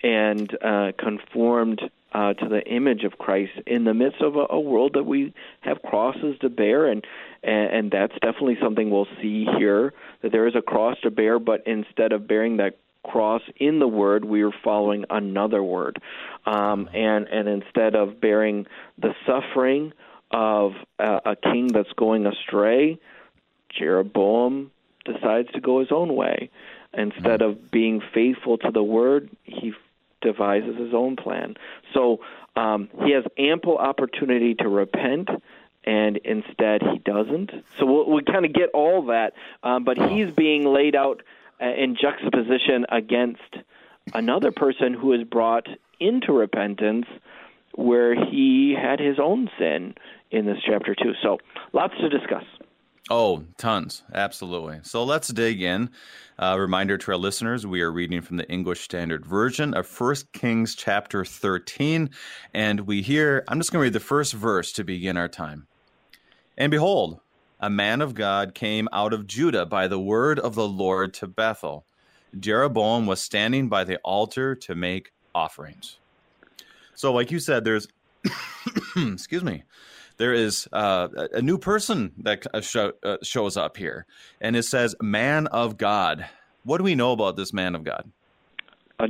and 0.03 0.55
uh, 0.63 0.91
conformed 0.97 1.81
uh, 2.13 2.33
to 2.33 2.47
the 2.47 2.63
image 2.65 3.03
of 3.03 3.17
Christ 3.17 3.53
in 3.65 3.83
the 3.83 3.93
midst 3.93 4.21
of 4.21 4.35
a, 4.35 4.45
a, 4.49 4.59
world 4.59 4.93
that 4.93 5.03
we 5.03 5.33
have 5.61 5.81
crosses 5.81 6.37
to 6.39 6.49
bear, 6.49 6.85
and, 6.85 7.05
and 7.43 7.71
and 7.71 7.91
that's 7.91 8.13
definitely 8.21 8.57
something 8.61 8.89
we'll 8.89 9.07
see 9.21 9.45
here 9.57 9.93
that 10.21 10.31
there 10.31 10.47
is 10.47 10.55
a 10.55 10.61
cross 10.61 10.97
to 11.01 11.11
bear, 11.11 11.39
but 11.39 11.65
instead 11.67 12.11
of 12.11 12.27
bearing 12.27 12.57
that 12.57 12.77
cross 13.03 13.41
in 13.57 13.79
the 13.79 13.87
word, 13.87 14.25
we 14.25 14.43
are 14.43 14.51
following 14.63 15.05
another 15.09 15.63
word, 15.63 16.01
um, 16.45 16.89
and 16.93 17.27
and 17.27 17.47
instead 17.47 17.95
of 17.95 18.19
bearing 18.19 18.65
the 18.97 19.13
suffering 19.25 19.93
of 20.31 20.73
a, 20.99 21.21
a 21.25 21.35
king 21.35 21.67
that's 21.67 21.91
going 21.93 22.25
astray, 22.25 22.99
Jeroboam 23.69 24.71
decides 25.05 25.49
to 25.53 25.61
go 25.61 25.79
his 25.79 25.91
own 25.91 26.15
way. 26.15 26.49
Instead 26.93 27.41
of 27.41 27.69
being 27.69 28.01
faithful 28.13 28.57
to 28.57 28.71
the 28.71 28.83
word, 28.83 29.29
he 29.43 29.73
devises 30.21 30.77
his 30.77 30.93
own 30.93 31.15
plan. 31.15 31.55
So 31.93 32.21
um, 32.55 32.89
he 33.05 33.11
has 33.11 33.23
ample 33.37 33.77
opportunity 33.77 34.55
to 34.55 34.67
repent, 34.67 35.29
and 35.87 36.17
instead 36.17 36.81
he 36.83 36.99
doesn't. 36.99 37.49
So 37.79 37.85
we'll, 37.85 38.11
we 38.11 38.21
kind 38.21 38.45
of 38.45 38.51
get 38.51 38.69
all 38.73 39.05
that, 39.05 39.33
um, 39.63 39.85
but 39.85 39.97
he's 39.97 40.29
being 40.31 40.65
laid 40.65 40.95
out 40.95 41.23
uh, 41.61 41.65
in 41.65 41.95
juxtaposition 41.95 42.85
against 42.89 43.55
another 44.13 44.51
person 44.51 44.93
who 44.93 45.13
is 45.13 45.23
brought 45.23 45.67
into 45.99 46.33
repentance 46.33 47.05
where 47.73 48.13
he 48.15 48.75
had 48.79 48.99
his 48.99 49.17
own 49.17 49.49
sin 49.57 49.95
in 50.29 50.45
this 50.45 50.57
chapter 50.65 50.93
too. 50.93 51.13
So 51.23 51.37
lots 51.71 51.93
to 52.01 52.09
discuss. 52.09 52.43
Oh, 53.09 53.45
tons. 53.57 54.03
Absolutely. 54.13 54.79
So 54.83 55.05
let's 55.05 55.29
dig 55.29 55.61
in. 55.61 55.89
Uh, 56.37 56.57
reminder 56.59 56.97
to 56.97 57.11
our 57.11 57.17
listeners, 57.17 57.65
we 57.65 57.79
are 57.79 57.91
reading 57.91 58.21
from 58.21 58.35
the 58.35 58.49
English 58.49 58.81
Standard 58.81 59.25
Version 59.25 59.73
of 59.73 59.89
1 59.89 60.15
Kings 60.33 60.75
chapter 60.75 61.23
13. 61.23 62.09
And 62.53 62.81
we 62.81 63.01
hear, 63.01 63.45
I'm 63.47 63.59
just 63.59 63.71
going 63.71 63.79
to 63.79 63.83
read 63.83 63.93
the 63.93 64.01
first 64.01 64.33
verse 64.33 64.73
to 64.73 64.83
begin 64.83 65.15
our 65.15 65.29
time. 65.29 65.67
And 66.57 66.71
behold, 66.71 67.19
a 67.59 67.69
man 67.69 68.01
of 68.01 68.13
God 68.13 68.53
came 68.53 68.87
out 68.91 69.13
of 69.13 69.27
Judah 69.27 69.65
by 69.65 69.87
the 69.87 69.99
word 69.99 70.39
of 70.39 70.55
the 70.55 70.67
Lord 70.67 71.13
to 71.15 71.27
Bethel. 71.27 71.85
Jeroboam 72.39 73.05
was 73.05 73.21
standing 73.21 73.69
by 73.69 73.83
the 73.83 73.97
altar 73.97 74.55
to 74.55 74.75
make 74.75 75.11
offerings. 75.33 75.97
So, 76.95 77.13
like 77.13 77.31
you 77.31 77.39
said, 77.39 77.63
there's, 77.63 77.87
excuse 78.95 79.43
me, 79.43 79.63
there 80.17 80.33
is 80.33 80.67
uh, 80.73 81.07
a 81.33 81.41
new 81.41 81.57
person 81.57 82.11
that 82.17 82.45
uh, 82.53 82.61
show, 82.61 82.93
uh, 83.03 83.17
shows 83.21 83.55
up 83.55 83.77
here, 83.77 84.05
and 84.41 84.55
it 84.55 84.63
says 84.63 84.95
"man 85.01 85.47
of 85.47 85.77
God." 85.77 86.25
What 86.63 86.79
do 86.79 86.83
we 86.83 86.95
know 86.95 87.11
about 87.11 87.37
this 87.37 87.53
man 87.53 87.75
of 87.75 87.83
God? 87.83 88.11
Uh, 88.99 89.07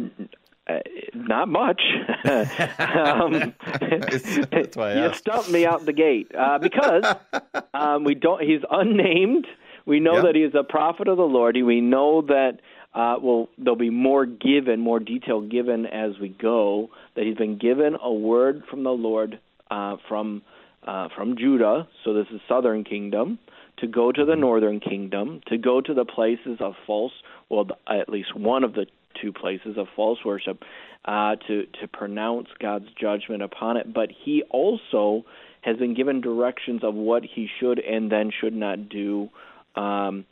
uh 0.70 0.80
not 1.14 1.48
much. 1.48 1.82
um, 2.26 3.54
you 3.82 5.14
stumped 5.14 5.50
me 5.50 5.66
out 5.66 5.86
the 5.86 5.94
gate 5.94 6.32
uh, 6.38 6.58
because 6.60 7.04
um, 7.74 8.04
we 8.04 8.16
don't. 8.16 8.42
He's 8.42 8.62
unnamed. 8.70 9.48
We 9.86 10.00
know 10.00 10.16
yep. 10.16 10.24
that 10.24 10.36
he 10.36 10.44
is 10.44 10.54
a 10.54 10.64
prophet 10.64 11.08
of 11.08 11.18
the 11.18 11.24
Lord. 11.24 11.56
We 11.56 11.82
know 11.82 12.22
that 12.24 12.60
uh, 12.94 13.16
well, 13.22 13.50
there'll 13.58 13.76
be 13.76 13.90
more 13.90 14.26
given, 14.26 14.80
more 14.80 15.00
detail 15.00 15.42
given 15.42 15.86
as 15.86 16.18
we 16.20 16.30
go. 16.30 16.90
That 17.16 17.26
he's 17.26 17.38
been 17.38 17.58
given 17.58 17.96
a 18.02 18.12
word 18.12 18.64
from 18.70 18.84
the 18.84 18.92
Lord 18.92 19.40
uh, 19.70 19.98
from 20.08 20.42
uh, 20.88 21.10
from 21.16 21.38
Judah, 21.38 21.88
so 22.04 22.14
this 22.14 22.28
is 22.34 22.40
southern 22.48 22.84
kingdom, 22.86 23.40
to 23.80 23.88
go 23.88 24.12
to 24.12 24.26
the 24.26 24.32
mm-hmm. 24.32 24.42
northern 24.42 24.80
kingdom, 24.80 25.42
to 25.48 25.58
go 25.58 25.82
to 25.82 25.94
the 25.94 26.06
places 26.06 26.58
of 26.60 26.76
false, 26.86 27.12
well, 27.50 27.68
at 27.88 28.08
least 28.08 28.36
one 28.36 28.64
of 28.64 28.74
the 28.74 28.86
two 29.22 29.34
places 29.34 29.78
of 29.78 29.88
false 29.96 30.20
worship, 30.26 30.64
uh, 31.06 31.36
to 31.48 31.66
to 31.82 31.88
pronounce 31.88 32.50
God's 32.60 32.88
judgment 33.00 33.42
upon 33.42 33.78
it. 33.78 33.94
But 33.94 34.10
he 34.12 34.44
also 34.50 35.26
has 35.62 35.78
been 35.78 35.94
given 35.94 36.22
directions 36.22 36.84
of 36.84 36.94
what 36.94 37.24
he 37.24 37.50
should 37.60 37.80
and 37.80 38.12
then 38.12 38.32
should 38.32 38.54
not 38.54 38.90
do. 38.90 39.30
Um, 39.76 40.26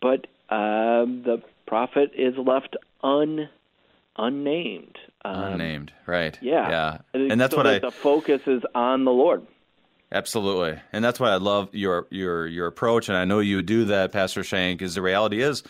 but 0.00 0.26
uh, 0.48 1.04
the 1.06 1.42
prophet 1.66 2.12
is 2.16 2.34
left 2.36 2.76
un 3.02 3.48
unnamed. 4.16 4.98
Um, 5.24 5.52
unnamed, 5.54 5.92
right? 6.06 6.36
Yeah, 6.40 6.68
yeah, 6.70 6.98
and 7.14 7.40
that's 7.40 7.52
so 7.52 7.58
what 7.58 7.64
that 7.64 7.84
I. 7.84 7.90
The 7.90 7.90
focus 7.90 8.42
is 8.46 8.62
on 8.74 9.04
the 9.04 9.12
Lord. 9.12 9.46
Absolutely, 10.12 10.80
and 10.92 11.04
that's 11.04 11.20
why 11.20 11.30
I 11.30 11.36
love 11.36 11.74
your 11.74 12.06
your 12.10 12.46
your 12.46 12.66
approach, 12.66 13.08
and 13.08 13.16
I 13.16 13.24
know 13.24 13.38
you 13.38 13.62
do 13.62 13.84
that, 13.86 14.12
Pastor 14.12 14.42
Shank. 14.42 14.82
Is 14.82 14.94
the 14.94 15.02
reality 15.02 15.40
is 15.40 15.62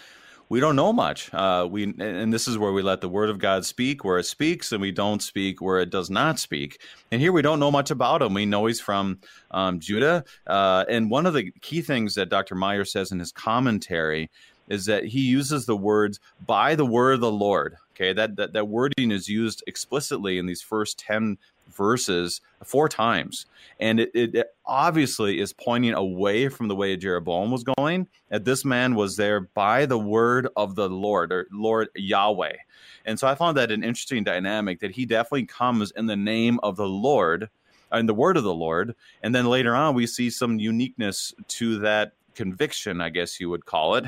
we 0.50 0.59
don't 0.59 0.75
know 0.75 0.92
much. 0.92 1.33
Uh, 1.33 1.66
we 1.71 1.85
and 1.85 2.33
this 2.33 2.49
is 2.49 2.59
where 2.59 2.73
we 2.73 2.83
let 2.83 3.00
the 3.00 3.09
Word 3.09 3.30
of 3.30 3.38
God 3.38 3.64
speak 3.64 4.04
where 4.04 4.19
it 4.19 4.26
speaks, 4.26 4.73
and 4.73 4.83
we 4.83 4.90
don't 4.90 5.23
speak 5.23 5.62
where 5.62 5.78
it 5.78 5.90
does 5.90 6.11
not 6.11 6.38
speak. 6.40 6.83
And 7.12 7.21
here 7.21 7.33
we 7.33 7.40
don't 7.40 7.61
know 7.61 7.71
much 7.71 7.92
about 7.92 8.21
him. 8.21 8.35
We 8.35 8.45
know 8.45 8.66
he's 8.66 8.80
from 8.80 9.21
um, 9.52 9.78
Judah, 9.78 10.25
uh, 10.49 10.85
and 10.88 11.09
one 11.09 11.25
of 11.25 11.35
the 11.35 11.52
key 11.62 11.80
things 11.80 12.16
that 12.16 12.28
Dr. 12.28 12.57
Maier 12.57 12.87
says 12.87 13.12
in 13.12 13.21
his 13.21 13.33
commentary 13.33 14.28
is 14.69 14.87
that 14.87 15.04
he 15.04 15.21
uses 15.21 15.66
the 15.66 15.76
words 15.76 16.19
"by 16.47 16.75
the 16.75 16.87
word 16.87 17.14
of 17.14 17.21
the 17.21 17.30
Lord." 17.30 17.76
Okay, 17.95 18.12
that 18.12 18.35
that, 18.35 18.52
that 18.52 18.66
wording 18.66 19.12
is 19.12 19.28
used 19.28 19.62
explicitly 19.69 20.38
in 20.38 20.47
these 20.47 20.62
first 20.62 20.99
ten 20.99 21.38
verses 21.75 22.41
four 22.65 22.89
times. 22.89 23.47
And 23.79 24.00
it, 24.00 24.11
it, 24.15 24.35
it, 24.35 24.47
obviously 24.67 25.41
is 25.41 25.53
pointing 25.53 25.95
away 25.95 26.49
from 26.49 26.69
the 26.69 26.77
way 26.77 26.97
Jeroboam 26.97 27.50
was 27.50 27.65
going. 27.65 28.07
That 28.29 28.45
this 28.45 28.65
man 28.65 28.95
was 28.95 29.17
there 29.17 29.41
by 29.41 29.87
the 29.87 29.99
word 29.99 30.49
of 30.57 30.75
the 30.75 30.89
Lord 30.89 31.33
or 31.33 31.47
Lord 31.50 31.89
Yahweh. 31.95 32.57
And 33.05 33.19
so 33.19 33.27
I 33.27 33.35
found 33.35 33.57
that 33.57 33.73
an 33.73 33.83
interesting 33.83 34.23
dynamic 34.25 34.81
that 34.81 34.93
he 34.93 35.07
definitely 35.07 35.47
comes 35.47 35.91
in 35.93 36.07
the 36.07 36.17
name 36.17 36.61
of 36.62 36.77
the 36.77 36.89
Lord 36.89 37.49
in 37.93 38.07
the 38.07 38.15
word 38.15 38.37
of 38.37 38.45
the 38.45 38.55
Lord. 38.55 38.95
And 39.23 39.35
then 39.35 39.47
later 39.47 39.75
on, 39.75 39.95
we 39.95 40.07
see 40.07 40.31
some 40.31 40.59
uniqueness 40.59 41.35
to 41.49 41.81
that 41.81 42.12
conviction, 42.35 43.01
I 43.01 43.09
guess 43.11 43.41
you 43.41 43.51
would 43.51 43.67
call 43.67 43.97
it, 43.97 44.05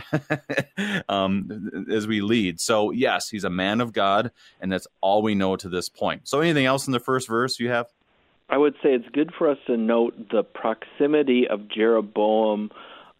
um, 1.08 1.86
as 1.90 2.06
we 2.06 2.20
lead. 2.20 2.60
So, 2.60 2.90
yes, 2.90 3.28
he's 3.28 3.44
a 3.44 3.50
man 3.50 3.80
of 3.80 3.92
God, 3.92 4.30
and 4.60 4.70
that's 4.70 4.86
all 5.00 5.22
we 5.22 5.34
know 5.34 5.56
to 5.56 5.68
this 5.68 5.88
point. 5.88 6.28
So, 6.28 6.40
anything 6.40 6.66
else 6.66 6.86
in 6.86 6.92
the 6.92 7.00
first 7.00 7.28
verse 7.28 7.58
you 7.60 7.68
have? 7.68 7.86
I 8.48 8.58
would 8.58 8.74
say 8.82 8.90
it's 8.90 9.08
good 9.12 9.32
for 9.36 9.50
us 9.50 9.58
to 9.66 9.76
note 9.76 10.30
the 10.30 10.42
proximity 10.42 11.48
of 11.48 11.68
Jeroboam 11.68 12.70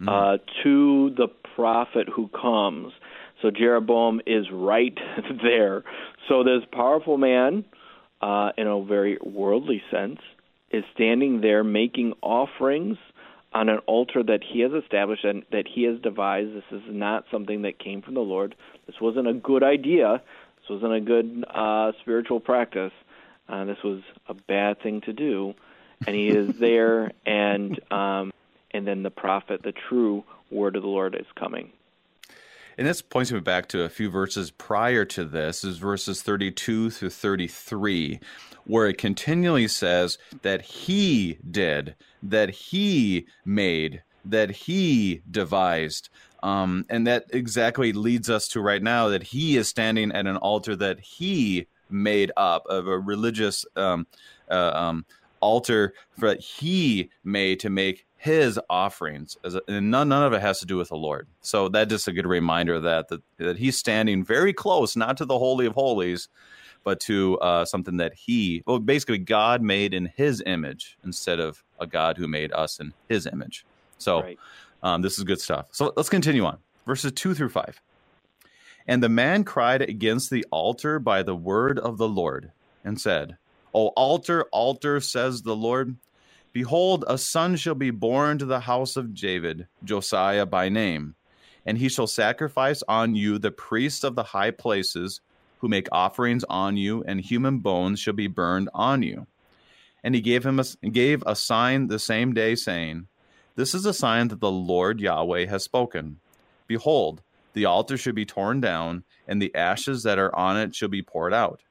mm. 0.01 0.09
uh, 0.09 0.39
to 0.63 1.11
the 1.17 1.29
prophet 1.55 2.09
who 2.15 2.29
comes. 2.29 2.93
So 3.41 3.51
Jeroboam 3.51 4.21
is 4.27 4.47
right 4.53 4.97
there. 5.43 5.85
So 6.29 6.45
this 6.45 6.63
powerful 6.71 7.19
man, 7.19 7.65
uh, 8.21 8.51
in 8.57 8.67
a 8.67 8.83
very 8.83 9.19
worldly 9.23 9.83
sense, 9.91 10.21
is 10.71 10.85
standing 10.95 11.41
there 11.41 11.65
making 11.65 12.15
offerings 12.23 12.97
on 13.55 13.69
an 13.69 13.79
altar 13.87 14.23
that 14.23 14.43
he 14.43 14.61
has 14.61 14.73
established 14.73 15.25
and 15.25 15.45
that 15.53 15.67
he 15.67 15.85
has 15.85 16.01
devised. 16.01 16.55
This 16.55 16.65
is 16.71 16.83
not 16.89 17.25
something 17.31 17.63
that 17.63 17.79
came 17.79 18.03
from 18.03 18.15
the 18.15 18.21
Lord. 18.21 18.55
This 18.87 18.97
wasn't 19.01 19.29
a 19.29 19.35
good 19.35 19.63
idea. 19.63 20.23
This 20.61 20.71
wasn't 20.71 20.95
a 20.95 21.01
good 21.01 21.45
uh, 21.49 21.93
spiritual 22.01 22.41
practice. 22.41 22.93
Uh, 23.49 23.65
this 23.65 23.79
was 23.85 24.01
a 24.29 24.35
bad 24.35 24.81
thing 24.81 25.01
to 25.03 25.13
do. 25.13 25.55
And 26.07 26.17
he 26.17 26.29
is 26.29 26.59
there, 26.59 27.13
and 27.27 27.79
um, 27.93 28.33
and 28.73 28.87
then 28.87 29.03
the 29.03 29.11
prophet, 29.11 29.63
the 29.63 29.73
true 29.73 30.25
word 30.51 30.77
of 30.77 30.83
the 30.83 30.89
Lord, 30.89 31.15
is 31.15 31.27
coming. 31.39 31.71
And 32.79 32.87
this 32.87 33.03
points 33.03 33.33
me 33.33 33.41
back 33.41 33.69
to 33.69 33.83
a 33.83 33.89
few 33.89 34.11
verses 34.11 34.51
prior 34.51 35.05
to 35.07 35.25
this, 35.25 35.65
is 35.65 35.79
verses 35.79 36.23
32 36.23 36.91
through 36.91 37.11
33, 37.11 38.21
where 38.65 38.87
it 38.87 38.99
continually 38.99 39.69
says 39.69 40.19
that 40.43 40.63
he 40.63 41.39
did, 41.51 41.95
that 42.23 42.51
he 42.51 43.27
made, 43.45 44.03
that 44.25 44.51
he 44.51 45.23
devised. 45.31 46.09
Um, 46.43 46.87
and 46.89 47.07
that 47.07 47.27
exactly 47.31 47.93
leads 47.93 48.29
us 48.29 48.49
to 48.49 48.61
right 48.61 48.83
now 48.83 49.09
that 49.09 49.23
he 49.23 49.57
is 49.57 49.69
standing 49.69 50.11
at 50.13 50.27
an 50.27 50.37
altar 50.37 50.75
that 50.77 51.01
he 51.01 51.67
made 51.91 52.33
up 52.37 52.65
of 52.67 52.87
a 52.87 52.99
religious 52.99 53.65
um, 53.77 54.07
uh, 54.51 54.73
um, 54.75 55.05
altar 55.41 55.93
that 56.19 56.41
he 56.41 57.11
made 57.23 57.61
to 57.61 57.71
make 57.71 58.07
his 58.23 58.57
offerings, 58.71 59.37
a, 59.43 59.61
and 59.67 59.91
none, 59.91 60.09
none 60.09 60.23
of 60.23 60.33
it 60.33 60.41
has 60.41 60.61
to 60.61 60.67
do 60.67 60.77
with 60.77 60.91
the 60.91 60.97
Lord. 60.97 61.27
So 61.41 61.69
that 61.71 61.89
just 61.89 62.07
a 62.07 62.13
good 62.13 62.25
reminder 62.25 62.79
that, 62.79 63.09
that 63.09 63.21
that 63.39 63.59
he's 63.59 63.77
standing 63.77 64.23
very 64.25 64.53
close, 64.53 64.95
not 64.95 65.17
to 65.17 65.25
the 65.25 65.37
holy 65.37 65.67
of 65.67 65.75
holies, 65.75 66.29
but 66.85 67.01
to 67.01 67.37
uh, 67.41 67.65
something 67.65 67.97
that 67.97 68.15
he, 68.15 68.63
well, 68.65 68.79
basically 68.79 69.19
God 69.19 69.61
made 69.61 69.93
in 69.93 70.07
His 70.17 70.41
image 70.47 70.97
instead 71.03 71.41
of 71.41 71.65
a 71.81 71.87
God 71.87 72.17
who 72.17 72.29
made 72.29 72.53
us 72.53 72.79
in 72.79 72.93
His 73.09 73.27
image. 73.27 73.67
So 73.99 74.23
right. 74.23 74.39
um, 74.85 75.03
this 75.03 75.19
is 75.19 75.25
good 75.25 75.41
stuff. 75.41 75.67
So 75.73 75.93
let's 75.97 76.09
continue 76.09 76.45
on 76.45 76.59
verses 76.87 77.11
two 77.11 77.35
through 77.35 77.49
five. 77.49 77.81
And 78.87 79.03
the 79.03 79.09
man 79.09 79.43
cried 79.43 79.83
against 79.83 80.31
the 80.31 80.47
altar 80.53 81.01
by 81.01 81.25
the 81.25 81.35
word 81.35 81.77
of 81.81 81.99
the 81.99 82.09
Lord, 82.09 82.53
and 82.85 83.01
said, 83.01 83.37
O 83.75 83.89
altar, 83.89 84.45
altar, 84.53 85.01
says 85.01 85.43
the 85.43 85.57
Lord 85.57 85.97
Behold, 86.53 87.05
a 87.09 87.17
son 87.17 87.57
shall 87.57 87.75
be 87.75 87.91
born 87.91 88.37
to 88.39 88.45
the 88.45 88.61
house 88.61 88.97
of 88.97 89.15
David, 89.15 89.67
Josiah 89.85 90.45
by 90.45 90.69
name, 90.69 91.15
and 91.65 91.79
he 91.79 91.89
shall 91.89 92.07
sacrifice 92.07 92.83
on 92.87 93.15
you 93.15 93.39
the 93.39 93.51
priests 93.51 94.05
of 94.05 94.17
the 94.17 94.23
high 94.23 94.51
places, 94.51 95.21
who 95.61 95.69
make 95.69 95.89
offerings 95.93 96.45
on 96.51 96.77
you, 96.77 97.03
and 97.07 97.21
human 97.21 97.61
bones 97.61 98.01
shall 98.01 98.13
be 98.13 98.27
burned 98.27 98.69
on 98.75 99.03
you. 99.03 99.27
And 100.05 100.15
he 100.15 100.21
gave 100.21 100.45
him 100.45 100.59
a, 100.61 100.65
gave 100.89 101.23
a 101.25 101.37
sign 101.37 101.87
the 101.87 102.01
same 102.01 102.35
day, 102.35 102.57
saying, 102.57 103.07
This 103.55 103.75
is 103.75 103.87
a 103.87 103.95
sign 103.95 104.29
that 104.29 104.41
the 104.41 104.51
Lord 104.51 105.01
Yahweh 105.01 105.47
has 105.47 105.63
spoken. 105.63 106.19
Behold, 106.67 107.23
the 107.53 107.65
altar 107.65 107.97
should 107.97 108.17
be 108.17 108.27
torn 108.27 108.61
down, 108.61 109.05
and 109.29 109.41
the 109.41 109.55
ashes 109.55 110.03
that 110.03 110.19
are 110.19 110.35
on 110.35 110.57
it 110.57 110.75
shall 110.75 110.89
be 110.89 111.03
poured 111.03 111.33
out. 111.33 111.63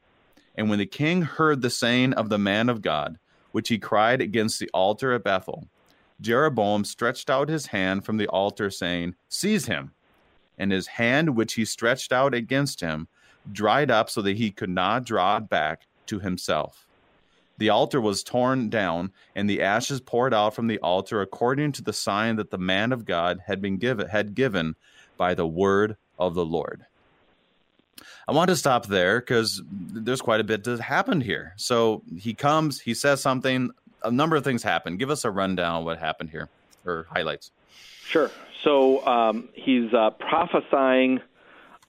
And 0.55 0.69
when 0.69 0.79
the 0.79 0.85
king 0.85 1.23
heard 1.23 1.61
the 1.61 1.69
saying 1.69 2.13
of 2.13 2.29
the 2.29 2.37
man 2.37 2.69
of 2.69 2.81
God, 2.81 3.19
which 3.51 3.69
he 3.69 3.77
cried 3.77 4.21
against 4.21 4.59
the 4.59 4.69
altar 4.73 5.13
at 5.13 5.23
Bethel. 5.23 5.67
Jeroboam 6.19 6.85
stretched 6.85 7.29
out 7.29 7.49
his 7.49 7.67
hand 7.67 8.05
from 8.05 8.17
the 8.17 8.27
altar, 8.27 8.69
saying, 8.69 9.15
Seize 9.27 9.65
him. 9.65 9.91
And 10.57 10.71
his 10.71 10.87
hand, 10.87 11.35
which 11.35 11.53
he 11.53 11.65
stretched 11.65 12.13
out 12.13 12.33
against 12.33 12.81
him, 12.81 13.07
dried 13.51 13.89
up 13.89 14.09
so 14.09 14.21
that 14.21 14.37
he 14.37 14.51
could 14.51 14.69
not 14.69 15.05
draw 15.05 15.37
it 15.37 15.49
back 15.49 15.87
to 16.05 16.19
himself. 16.19 16.87
The 17.57 17.69
altar 17.69 18.01
was 18.01 18.23
torn 18.23 18.69
down, 18.69 19.11
and 19.35 19.49
the 19.49 19.61
ashes 19.61 20.01
poured 20.01 20.33
out 20.33 20.55
from 20.55 20.67
the 20.67 20.79
altar 20.79 21.21
according 21.21 21.73
to 21.73 21.83
the 21.83 21.93
sign 21.93 22.35
that 22.37 22.49
the 22.49 22.57
man 22.57 22.91
of 22.91 23.05
God 23.05 23.41
had 23.45 23.61
been 23.61 23.77
given 23.77 24.07
had 24.07 24.35
given 24.35 24.75
by 25.17 25.33
the 25.33 25.47
word 25.47 25.97
of 26.17 26.33
the 26.33 26.45
Lord. 26.45 26.85
I 28.27 28.31
want 28.31 28.49
to 28.49 28.55
stop 28.55 28.87
there 28.87 29.19
because 29.19 29.61
there's 29.71 30.21
quite 30.21 30.39
a 30.39 30.43
bit 30.43 30.63
that 30.63 30.79
happened 30.79 31.23
here. 31.23 31.53
So 31.57 32.03
he 32.17 32.33
comes, 32.33 32.79
he 32.79 32.93
says 32.93 33.21
something, 33.21 33.71
a 34.03 34.11
number 34.11 34.35
of 34.35 34.43
things 34.43 34.63
happen. 34.63 34.97
Give 34.97 35.09
us 35.09 35.25
a 35.25 35.31
rundown 35.31 35.81
of 35.81 35.85
what 35.85 35.99
happened 35.99 36.29
here 36.29 36.49
or 36.85 37.05
highlights. 37.09 37.51
Sure. 38.05 38.31
So 38.63 39.05
um, 39.07 39.49
he's 39.53 39.93
uh, 39.93 40.11
prophesying 40.11 41.19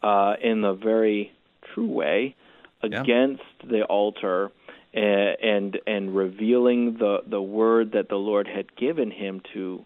uh, 0.03 0.35
in 0.43 0.61
the 0.61 0.73
very 0.73 1.33
true 1.75 1.87
way 1.87 2.35
against 2.83 3.43
yeah. 3.63 3.71
the 3.71 3.85
altar 3.85 4.51
and, 4.95 5.37
and 5.43 5.81
and 5.87 6.15
revealing 6.15 6.99
the 6.99 7.23
the 7.27 7.41
word 7.41 7.93
that 7.93 8.09
the 8.09 8.17
Lord 8.17 8.47
had 8.47 8.75
given 8.77 9.11
him 9.11 9.41
to 9.55 9.85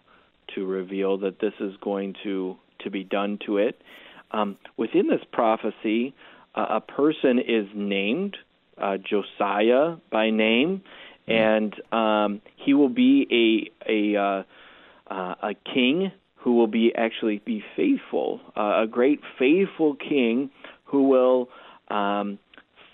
to 0.55 0.65
reveal 0.65 1.17
that 1.19 1.39
this 1.39 1.53
is 1.59 1.75
going 1.81 2.15
to 2.23 2.57
to 2.79 2.89
be 2.89 3.03
done 3.03 3.39
to 3.45 3.57
it. 3.57 3.81
Um, 4.31 4.57
within 4.75 5.07
this 5.07 5.21
prophecy, 5.31 6.13
uh, 6.55 6.65
a 6.69 6.81
person 6.81 7.39
is 7.39 7.67
named 7.73 8.37
uh, 8.77 8.97
Josiah 8.97 9.97
by 10.11 10.29
name, 10.29 10.81
hmm. 11.25 11.31
and 11.31 11.93
um, 11.93 12.41
he 12.55 12.73
will 12.73 12.89
be 12.89 13.71
a 13.87 13.91
a 13.91 14.19
uh, 14.19 14.43
uh, 15.09 15.35
a 15.41 15.55
king 15.73 16.11
who 16.35 16.55
will 16.55 16.67
be 16.67 16.93
actually 16.95 17.41
be 17.45 17.63
faithful, 17.75 18.39
uh, 18.55 18.83
a 18.83 18.87
great 18.87 19.19
faithful 19.37 19.95
king 19.95 20.49
who 20.85 21.07
will 21.09 21.49
um, 21.89 22.39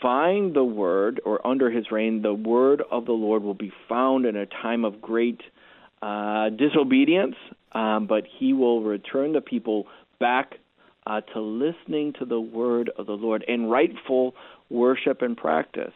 find 0.02 0.56
the 0.56 0.64
word, 0.64 1.22
or 1.24 1.46
under 1.46 1.70
his 1.70 1.92
reign, 1.92 2.22
the 2.22 2.34
word 2.34 2.82
of 2.92 3.06
the 3.06 3.12
Lord 3.12 3.44
will 3.44 3.54
be 3.54 3.72
found 3.88 4.26
in 4.26 4.36
a 4.36 4.46
time 4.46 4.84
of 4.84 5.02
great 5.02 5.42
uh, 6.02 6.50
disobedience, 6.50 7.36
um, 7.72 8.08
but 8.08 8.24
he 8.40 8.54
will 8.54 8.82
return 8.82 9.34
the 9.34 9.42
people 9.42 9.88
back 10.20 10.56
uh, 11.06 11.22
to 11.22 11.42
listening 11.42 12.14
to 12.20 12.26
the 12.26 12.40
word 12.40 12.90
of 12.98 13.06
the 13.06 13.14
Lord 13.14 13.44
and 13.48 13.70
rightful 13.70 14.34
worship 14.70 15.22
and 15.22 15.36
practice, 15.36 15.94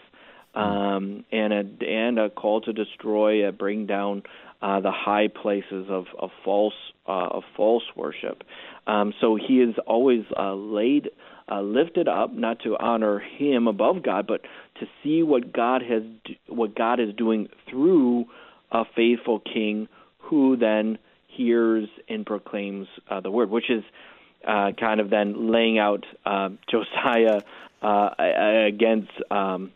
um, 0.56 1.24
and 1.32 1.54
a 1.54 1.86
and 1.86 2.20
a 2.20 2.30
call 2.30 2.62
to 2.62 2.74
destroy, 2.74 3.48
uh, 3.48 3.52
bring 3.52 3.86
down 3.86 4.24
uh, 4.62 4.80
the 4.80 4.92
high 4.92 5.28
places 5.28 5.88
of 5.90 6.06
of 6.18 6.32
false 6.44 6.74
uh, 7.08 7.28
of 7.28 7.44
false 7.56 7.84
worship. 7.96 8.44
Um, 8.88 9.14
so 9.22 9.36
he 9.36 9.62
is 9.62 9.76
always 9.86 10.24
uh, 10.38 10.54
laid. 10.54 11.10
Uh, 11.50 11.62
lifted 11.62 12.10
up, 12.10 12.34
not 12.34 12.60
to 12.60 12.76
honor 12.78 13.20
him 13.20 13.68
above 13.68 14.04
God, 14.04 14.28
but 14.28 14.42
to 14.82 14.86
see 15.02 15.24
what 15.24 15.54
God 15.54 15.82
has, 15.82 16.04
what 16.50 16.76
God 16.76 17.00
is 17.00 17.16
doing 17.16 17.48
through 17.70 18.26
a 18.70 18.84
faithful 18.94 19.40
king, 19.40 19.88
who 20.18 20.58
then 20.58 20.98
hears 21.28 21.88
and 22.10 22.26
proclaims 22.26 22.88
uh, 23.10 23.22
the 23.22 23.32
word, 23.32 23.50
which 23.50 23.70
is 23.70 23.84
uh, 24.46 24.72
kind 24.80 25.00
of 25.00 25.10
then 25.10 25.52
laying 25.52 25.80
out 25.80 26.06
uh, 26.26 26.50
Josiah 26.70 27.42
uh, 27.82 28.10
against 28.68 29.12
um, 29.32 29.72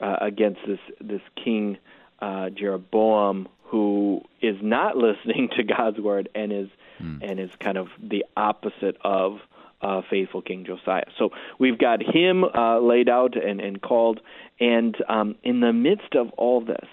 uh, 0.00 0.16
against 0.20 0.60
this 0.66 0.80
this 1.00 1.22
king 1.42 1.78
uh, 2.20 2.50
Jeroboam, 2.50 3.48
who 3.64 4.22
is 4.40 4.56
not 4.62 4.96
listening 4.96 5.48
to 5.56 5.62
God's 5.64 5.98
word 5.98 6.28
and 6.34 6.52
is 6.52 6.68
mm. 7.00 7.18
and 7.22 7.40
is 7.40 7.50
kind 7.60 7.78
of 7.78 7.88
the 8.02 8.24
opposite 8.36 8.96
of 9.02 9.38
uh, 9.80 10.02
faithful 10.10 10.42
King 10.42 10.64
Josiah. 10.64 11.04
So 11.18 11.30
we've 11.58 11.78
got 11.78 12.02
him 12.02 12.44
uh, 12.44 12.80
laid 12.80 13.08
out 13.08 13.36
and, 13.36 13.60
and 13.60 13.80
called, 13.80 14.20
and 14.58 14.96
um, 15.08 15.36
in 15.42 15.60
the 15.60 15.72
midst 15.72 16.14
of 16.14 16.30
all 16.30 16.60
this, 16.60 16.88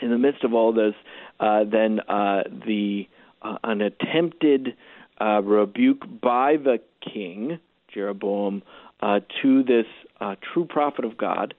in 0.00 0.10
the 0.10 0.18
midst 0.18 0.44
of 0.44 0.54
all 0.54 0.72
this, 0.72 0.94
uh, 1.40 1.64
then 1.64 2.00
uh, 2.08 2.44
the 2.66 3.08
uh, 3.42 3.58
an 3.64 3.80
attempted 3.82 4.74
uh, 5.20 5.40
rebuke 5.42 6.04
by 6.20 6.56
the 6.56 6.80
king, 7.00 7.58
Jeroboam, 7.92 8.62
uh, 9.00 9.20
to 9.42 9.62
this 9.62 9.86
uh, 10.20 10.36
true 10.52 10.64
prophet 10.64 11.04
of 11.04 11.16
God. 11.16 11.54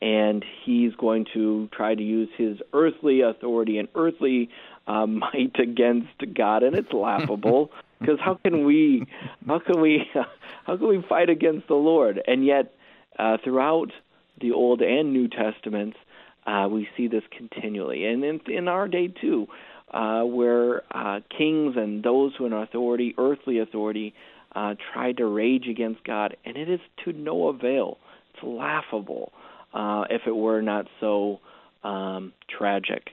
and 0.00 0.44
he's 0.64 0.92
going 0.96 1.26
to 1.32 1.68
try 1.72 1.94
to 1.94 2.02
use 2.02 2.28
his 2.36 2.58
earthly 2.72 3.20
authority 3.20 3.78
and 3.78 3.88
earthly 3.94 4.50
uh, 4.86 5.06
might 5.24 5.58
against 5.58 6.34
God, 6.34 6.64
and 6.64 6.74
it's 6.76 6.92
laughable 6.92 7.70
because 8.00 8.18
how 8.20 8.34
can 8.34 8.64
we, 8.66 9.06
how 9.46 9.60
can 9.60 9.80
we, 9.80 10.04
how 10.66 10.76
can 10.76 10.88
we 10.88 11.04
fight 11.08 11.30
against 11.30 11.68
the 11.68 11.74
Lord? 11.74 12.20
And 12.26 12.44
yet, 12.44 12.74
uh, 13.18 13.36
throughout 13.44 13.92
the 14.40 14.52
Old 14.52 14.82
and 14.82 15.12
New 15.12 15.28
Testaments, 15.28 15.96
uh, 16.46 16.66
we 16.68 16.88
see 16.96 17.06
this 17.06 17.22
continually, 17.30 18.04
and 18.04 18.24
in, 18.24 18.40
in 18.48 18.66
our 18.66 18.88
day 18.88 19.06
too, 19.06 19.46
uh, 19.92 20.22
where 20.22 20.82
uh, 20.90 21.20
kings 21.36 21.74
and 21.76 22.02
those 22.02 22.32
who 22.36 22.46
in 22.46 22.52
authority, 22.52 23.14
earthly 23.18 23.58
authority, 23.58 24.14
uh, 24.54 24.74
try 24.92 25.12
to 25.12 25.26
rage 25.26 25.66
against 25.68 26.04
God, 26.04 26.36
and 26.44 26.56
it 26.56 26.68
is 26.68 26.80
to 27.04 27.12
no 27.12 27.48
avail. 27.48 27.98
It's 28.34 28.42
laughable 28.42 29.32
uh, 29.72 30.04
if 30.10 30.22
it 30.26 30.36
were 30.36 30.62
not 30.62 30.86
so 31.00 31.40
um, 31.84 32.32
tragic. 32.48 33.10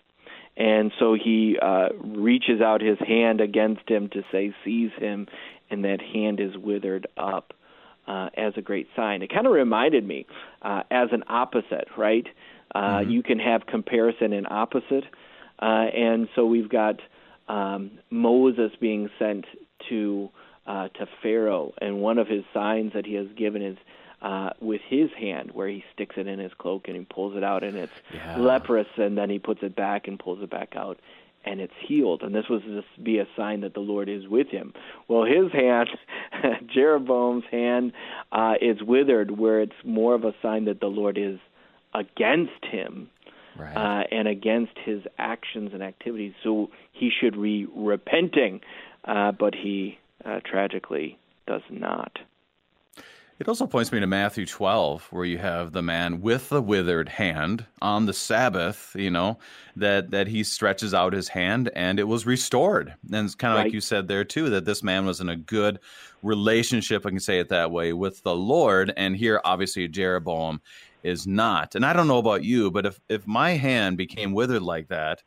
And 0.57 0.91
so 0.99 1.13
he 1.13 1.57
uh, 1.61 1.89
reaches 2.03 2.59
out 2.61 2.81
his 2.81 2.97
hand 2.99 3.39
against 3.39 3.89
him 3.89 4.09
to 4.09 4.23
say, 4.31 4.53
seize 4.65 4.91
him, 4.97 5.27
and 5.69 5.85
that 5.85 6.01
hand 6.01 6.41
is 6.41 6.57
withered 6.57 7.07
up 7.17 7.53
uh, 8.07 8.29
as 8.35 8.53
a 8.57 8.61
great 8.61 8.87
sign. 8.95 9.21
It 9.21 9.31
kind 9.31 9.45
of 9.45 9.53
reminded 9.53 10.05
me 10.05 10.25
uh, 10.61 10.83
as 10.91 11.09
an 11.11 11.23
opposite, 11.29 11.87
right? 11.97 12.27
Uh, 12.75 12.79
mm-hmm. 12.79 13.11
You 13.11 13.23
can 13.23 13.39
have 13.39 13.65
comparison 13.67 14.33
and 14.33 14.47
opposite. 14.49 15.05
Uh, 15.05 15.07
and 15.65 16.27
so 16.35 16.45
we've 16.45 16.69
got 16.69 16.99
um, 17.47 17.91
Moses 18.09 18.71
being 18.79 19.09
sent 19.19 19.45
to 19.89 20.29
uh, 20.67 20.87
to 20.89 21.07
Pharaoh, 21.23 21.73
and 21.81 21.99
one 21.99 22.19
of 22.19 22.27
his 22.27 22.43
signs 22.53 22.93
that 22.93 23.05
he 23.05 23.15
has 23.15 23.27
given 23.35 23.61
is 23.61 23.77
uh, 24.21 24.51
with 24.59 24.81
his 24.87 25.09
hand, 25.17 25.51
where 25.53 25.67
he 25.67 25.83
sticks 25.93 26.15
it 26.17 26.27
in 26.27 26.39
his 26.39 26.51
cloak 26.57 26.87
and 26.87 26.95
he 26.95 27.05
pulls 27.05 27.35
it 27.35 27.43
out, 27.43 27.63
and 27.63 27.77
it's 27.77 27.93
yeah. 28.13 28.37
leprous, 28.37 28.87
and 28.97 29.17
then 29.17 29.29
he 29.29 29.39
puts 29.39 29.61
it 29.63 29.75
back 29.75 30.07
and 30.07 30.19
pulls 30.19 30.43
it 30.43 30.49
back 30.49 30.73
out, 30.75 30.99
and 31.45 31.59
it's 31.59 31.73
healed. 31.87 32.21
And 32.21 32.35
this 32.35 32.49
was 32.49 32.61
to 32.63 32.83
be 33.01 33.19
a 33.19 33.27
sign 33.35 33.61
that 33.61 33.73
the 33.73 33.79
Lord 33.79 34.09
is 34.09 34.27
with 34.27 34.49
him. 34.49 34.73
Well, 35.07 35.23
his 35.23 35.51
hand, 35.51 35.89
Jeroboam's 36.73 37.45
hand, 37.49 37.93
uh, 38.31 38.55
is 38.61 38.83
withered, 38.83 39.31
where 39.39 39.61
it's 39.61 39.71
more 39.83 40.13
of 40.13 40.23
a 40.23 40.33
sign 40.41 40.65
that 40.65 40.81
the 40.81 40.87
Lord 40.87 41.17
is 41.17 41.39
against 41.93 42.65
him. 42.69 43.09
Right. 43.59 43.75
Uh, 43.75 44.03
and 44.11 44.27
against 44.27 44.77
his 44.85 45.01
actions 45.17 45.71
and 45.73 45.83
activities, 45.83 46.33
so 46.43 46.69
he 46.93 47.09
should 47.09 47.39
be 47.41 47.65
repenting, 47.75 48.61
uh, 49.05 49.33
but 49.33 49.53
he 49.53 49.97
uh, 50.23 50.39
tragically 50.45 51.17
does 51.45 51.61
not. 51.69 52.19
It 53.39 53.47
also 53.47 53.67
points 53.67 53.93
me 53.93 54.01
to 54.01 54.07
Matthew 54.07 54.45
12, 54.45 55.07
where 55.11 55.23
you 55.23 55.37
have 55.37 55.71
the 55.71 55.81
man 55.81 56.19
with 56.19 56.49
the 56.49 56.61
withered 56.61 57.07
hand 57.07 57.65
on 57.81 58.05
the 58.05 58.11
Sabbath, 58.11 58.93
you 58.95 59.09
know, 59.09 59.39
that, 59.77 60.11
that 60.11 60.27
he 60.27 60.43
stretches 60.43 60.93
out 60.93 61.13
his 61.13 61.29
hand 61.29 61.71
and 61.73 62.01
it 62.01 62.03
was 62.03 62.25
restored. 62.25 62.95
And 63.09 63.25
it's 63.25 63.35
kind 63.35 63.53
of 63.53 63.59
right. 63.59 63.63
like 63.67 63.73
you 63.73 63.79
said 63.79 64.09
there, 64.09 64.25
too, 64.25 64.49
that 64.49 64.65
this 64.65 64.83
man 64.83 65.05
was 65.05 65.21
in 65.21 65.29
a 65.29 65.37
good 65.37 65.79
relationship, 66.21 67.05
I 67.05 67.11
can 67.11 67.21
say 67.21 67.39
it 67.39 67.47
that 67.47 67.71
way, 67.71 67.93
with 67.93 68.21
the 68.23 68.35
Lord. 68.35 68.91
And 68.97 69.15
here, 69.15 69.39
obviously, 69.45 69.87
Jeroboam 69.87 70.59
is 71.03 71.25
not. 71.27 71.75
And 71.75 71.85
I 71.85 71.93
don't 71.93 72.07
know 72.07 72.17
about 72.17 72.43
you, 72.43 72.71
but 72.71 72.85
if, 72.85 72.99
if 73.09 73.27
my 73.27 73.51
hand 73.51 73.97
became 73.97 74.33
withered 74.33 74.61
like 74.61 74.87
that, 74.89 75.23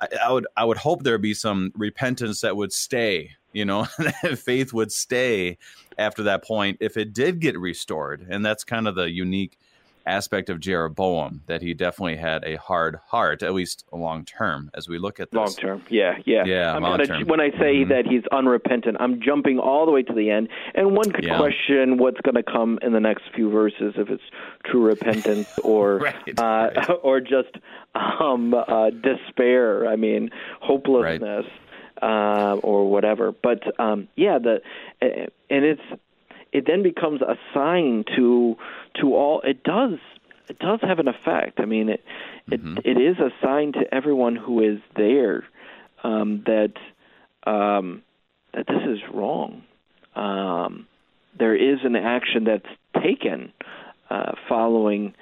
I, 0.00 0.08
I 0.24 0.32
would 0.32 0.46
I 0.56 0.64
would 0.64 0.76
hope 0.76 1.02
there'd 1.02 1.22
be 1.22 1.34
some 1.34 1.72
repentance 1.76 2.40
that 2.42 2.56
would 2.56 2.72
stay 2.72 3.32
you 3.52 3.64
know 3.64 3.84
faith 4.36 4.72
would 4.72 4.92
stay 4.92 5.58
after 5.98 6.22
that 6.24 6.44
point 6.44 6.76
if 6.80 6.96
it 6.96 7.12
did 7.12 7.40
get 7.40 7.58
restored 7.58 8.26
and 8.28 8.44
that's 8.44 8.64
kind 8.64 8.86
of 8.86 8.94
the 8.94 9.10
unique 9.10 9.58
aspect 10.06 10.48
of 10.48 10.60
Jeroboam 10.60 11.42
that 11.46 11.62
he 11.62 11.74
definitely 11.74 12.16
had 12.16 12.44
a 12.44 12.56
hard 12.56 12.98
heart, 13.06 13.42
at 13.42 13.52
least 13.52 13.84
long 13.92 14.24
term, 14.24 14.70
as 14.74 14.88
we 14.88 14.98
look 14.98 15.20
at 15.20 15.30
this. 15.30 15.36
Long 15.36 15.54
term, 15.54 15.82
yeah, 15.88 16.18
yeah, 16.24 16.44
yeah. 16.44 16.76
long 16.78 16.98
term. 17.04 17.24
When 17.26 17.40
I 17.40 17.50
say 17.50 17.76
mm-hmm. 17.76 17.90
that 17.90 18.06
he's 18.06 18.22
unrepentant, 18.32 18.96
I'm 19.00 19.20
jumping 19.20 19.58
all 19.58 19.86
the 19.86 19.92
way 19.92 20.02
to 20.02 20.12
the 20.12 20.30
end, 20.30 20.48
and 20.74 20.96
one 20.96 21.10
could 21.10 21.24
yeah. 21.24 21.38
question 21.38 21.98
what's 21.98 22.20
going 22.22 22.36
to 22.36 22.42
come 22.42 22.78
in 22.82 22.92
the 22.92 23.00
next 23.00 23.24
few 23.34 23.50
verses 23.50 23.94
if 23.96 24.08
it's 24.08 24.22
true 24.64 24.84
repentance 24.84 25.48
or 25.64 25.98
right, 25.98 26.38
uh, 26.38 26.70
right. 26.76 26.90
or 27.02 27.20
just 27.20 27.56
um, 27.94 28.54
uh, 28.54 28.90
despair. 28.90 29.88
I 29.88 29.96
mean, 29.96 30.30
hopelessness. 30.60 31.44
Right 31.44 31.60
uh, 32.02 32.56
or 32.62 32.90
whatever. 32.90 33.32
But 33.32 33.62
um, 33.80 34.08
yeah, 34.16 34.38
the 34.38 34.60
and 35.00 35.64
it's 35.64 35.80
it 36.56 36.64
then 36.66 36.82
becomes 36.82 37.20
a 37.22 37.36
sign 37.54 38.04
to 38.16 38.56
to 39.00 39.14
all. 39.14 39.40
It 39.42 39.62
does 39.62 39.98
it 40.48 40.58
does 40.58 40.80
have 40.82 40.98
an 40.98 41.08
effect. 41.08 41.60
I 41.60 41.64
mean, 41.64 41.88
it 41.88 42.04
mm-hmm. 42.48 42.78
it, 42.78 42.86
it 42.86 43.00
is 43.00 43.18
a 43.18 43.30
sign 43.42 43.72
to 43.72 43.82
everyone 43.92 44.36
who 44.36 44.62
is 44.62 44.78
there 44.96 45.44
um, 46.02 46.44
that 46.46 46.74
um, 47.50 48.02
that 48.54 48.66
this 48.66 48.82
is 48.88 49.00
wrong. 49.12 49.62
Um, 50.14 50.86
there 51.38 51.54
is 51.54 51.80
an 51.84 51.96
action 51.96 52.44
that's 52.44 53.02
taken 53.04 53.52
uh, 54.08 54.32
following 54.48 55.14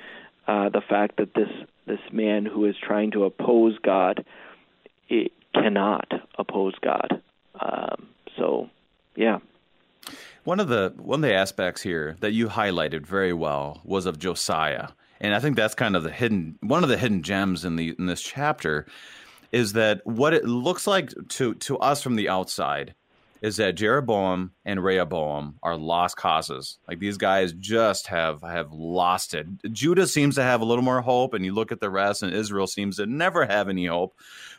uh, 0.47 0.69
the 0.69 0.83
fact 0.89 1.17
that 1.17 1.35
this 1.35 1.49
this 1.87 2.01
man 2.13 2.47
who 2.47 2.65
is 2.67 2.77
trying 2.81 3.11
to 3.13 3.25
oppose 3.25 3.77
God 3.83 4.25
it, 5.09 5.33
cannot 5.55 6.11
oppose 6.39 6.75
God. 6.83 7.23
Um, 7.59 8.09
so, 8.37 8.69
yeah. 9.17 9.39
One 10.45 10.61
of 10.61 10.69
the 10.69 10.93
one 10.99 11.25
of 11.25 11.29
the 11.29 11.35
aspects 11.35 11.81
here 11.81 12.17
that 12.21 12.33
you 12.33 12.49
highlighted 12.49 13.07
very 13.07 13.33
well 13.33 13.81
was 13.83 14.05
of 14.05 14.19
Josiah, 14.19 14.89
and 15.19 15.35
I 15.35 15.41
think 15.41 15.57
that's 15.57 15.75
kind 15.75 15.97
of 15.97 16.03
the 16.03 16.11
hidden 16.11 16.59
one 16.61 16.83
of 16.83 16.91
the 16.91 16.99
hidden 16.99 17.23
gems 17.23 17.65
in 17.65 17.77
the 17.77 17.95
in 17.99 18.05
this 18.07 18.21
chapter 18.21 18.87
is 19.53 19.73
that 19.73 20.03
what 20.05 20.35
it 20.35 20.45
looks 20.45 20.87
like 20.87 21.13
to 21.31 21.55
to 21.55 21.79
us 21.79 22.03
from 22.03 22.17
the 22.17 22.29
outside 22.29 22.95
is 23.41 23.57
that 23.57 23.75
Jeroboam 23.75 24.53
and 24.67 24.85
Rehoboam 24.85 25.59
are 25.63 25.79
lost 25.79 26.17
causes. 26.17 26.79
Like 26.89 26.99
these 26.99 27.17
guys 27.17 27.55
just 27.55 28.09
have 28.09 28.43
have 28.43 28.71
lost 28.71 29.33
it. 29.33 29.47
Judah 29.73 30.07
seems 30.07 30.35
to 30.35 30.43
have 30.43 30.61
a 30.61 30.67
little 30.67 30.85
more 30.85 31.01
hope, 31.01 31.33
and 31.33 31.43
you 31.45 31.55
look 31.55 31.73
at 31.73 31.81
the 31.81 31.89
rest, 31.89 32.23
and 32.23 32.35
Israel 32.35 32.67
seems 32.67 32.97
to 32.97 33.07
never 33.07 33.47
have 33.47 33.71
any 33.71 33.87
hope. 33.87 34.15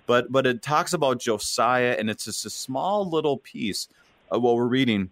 But 0.07 0.31
but 0.31 0.47
it 0.47 0.63
talks 0.63 0.93
about 0.93 1.19
Josiah, 1.19 1.95
and 1.99 2.09
it's 2.09 2.25
just 2.25 2.43
a 2.43 2.49
small 2.49 3.07
little 3.07 3.37
piece 3.37 3.87
of 4.31 4.41
what 4.41 4.55
we're 4.55 4.65
reading. 4.65 5.11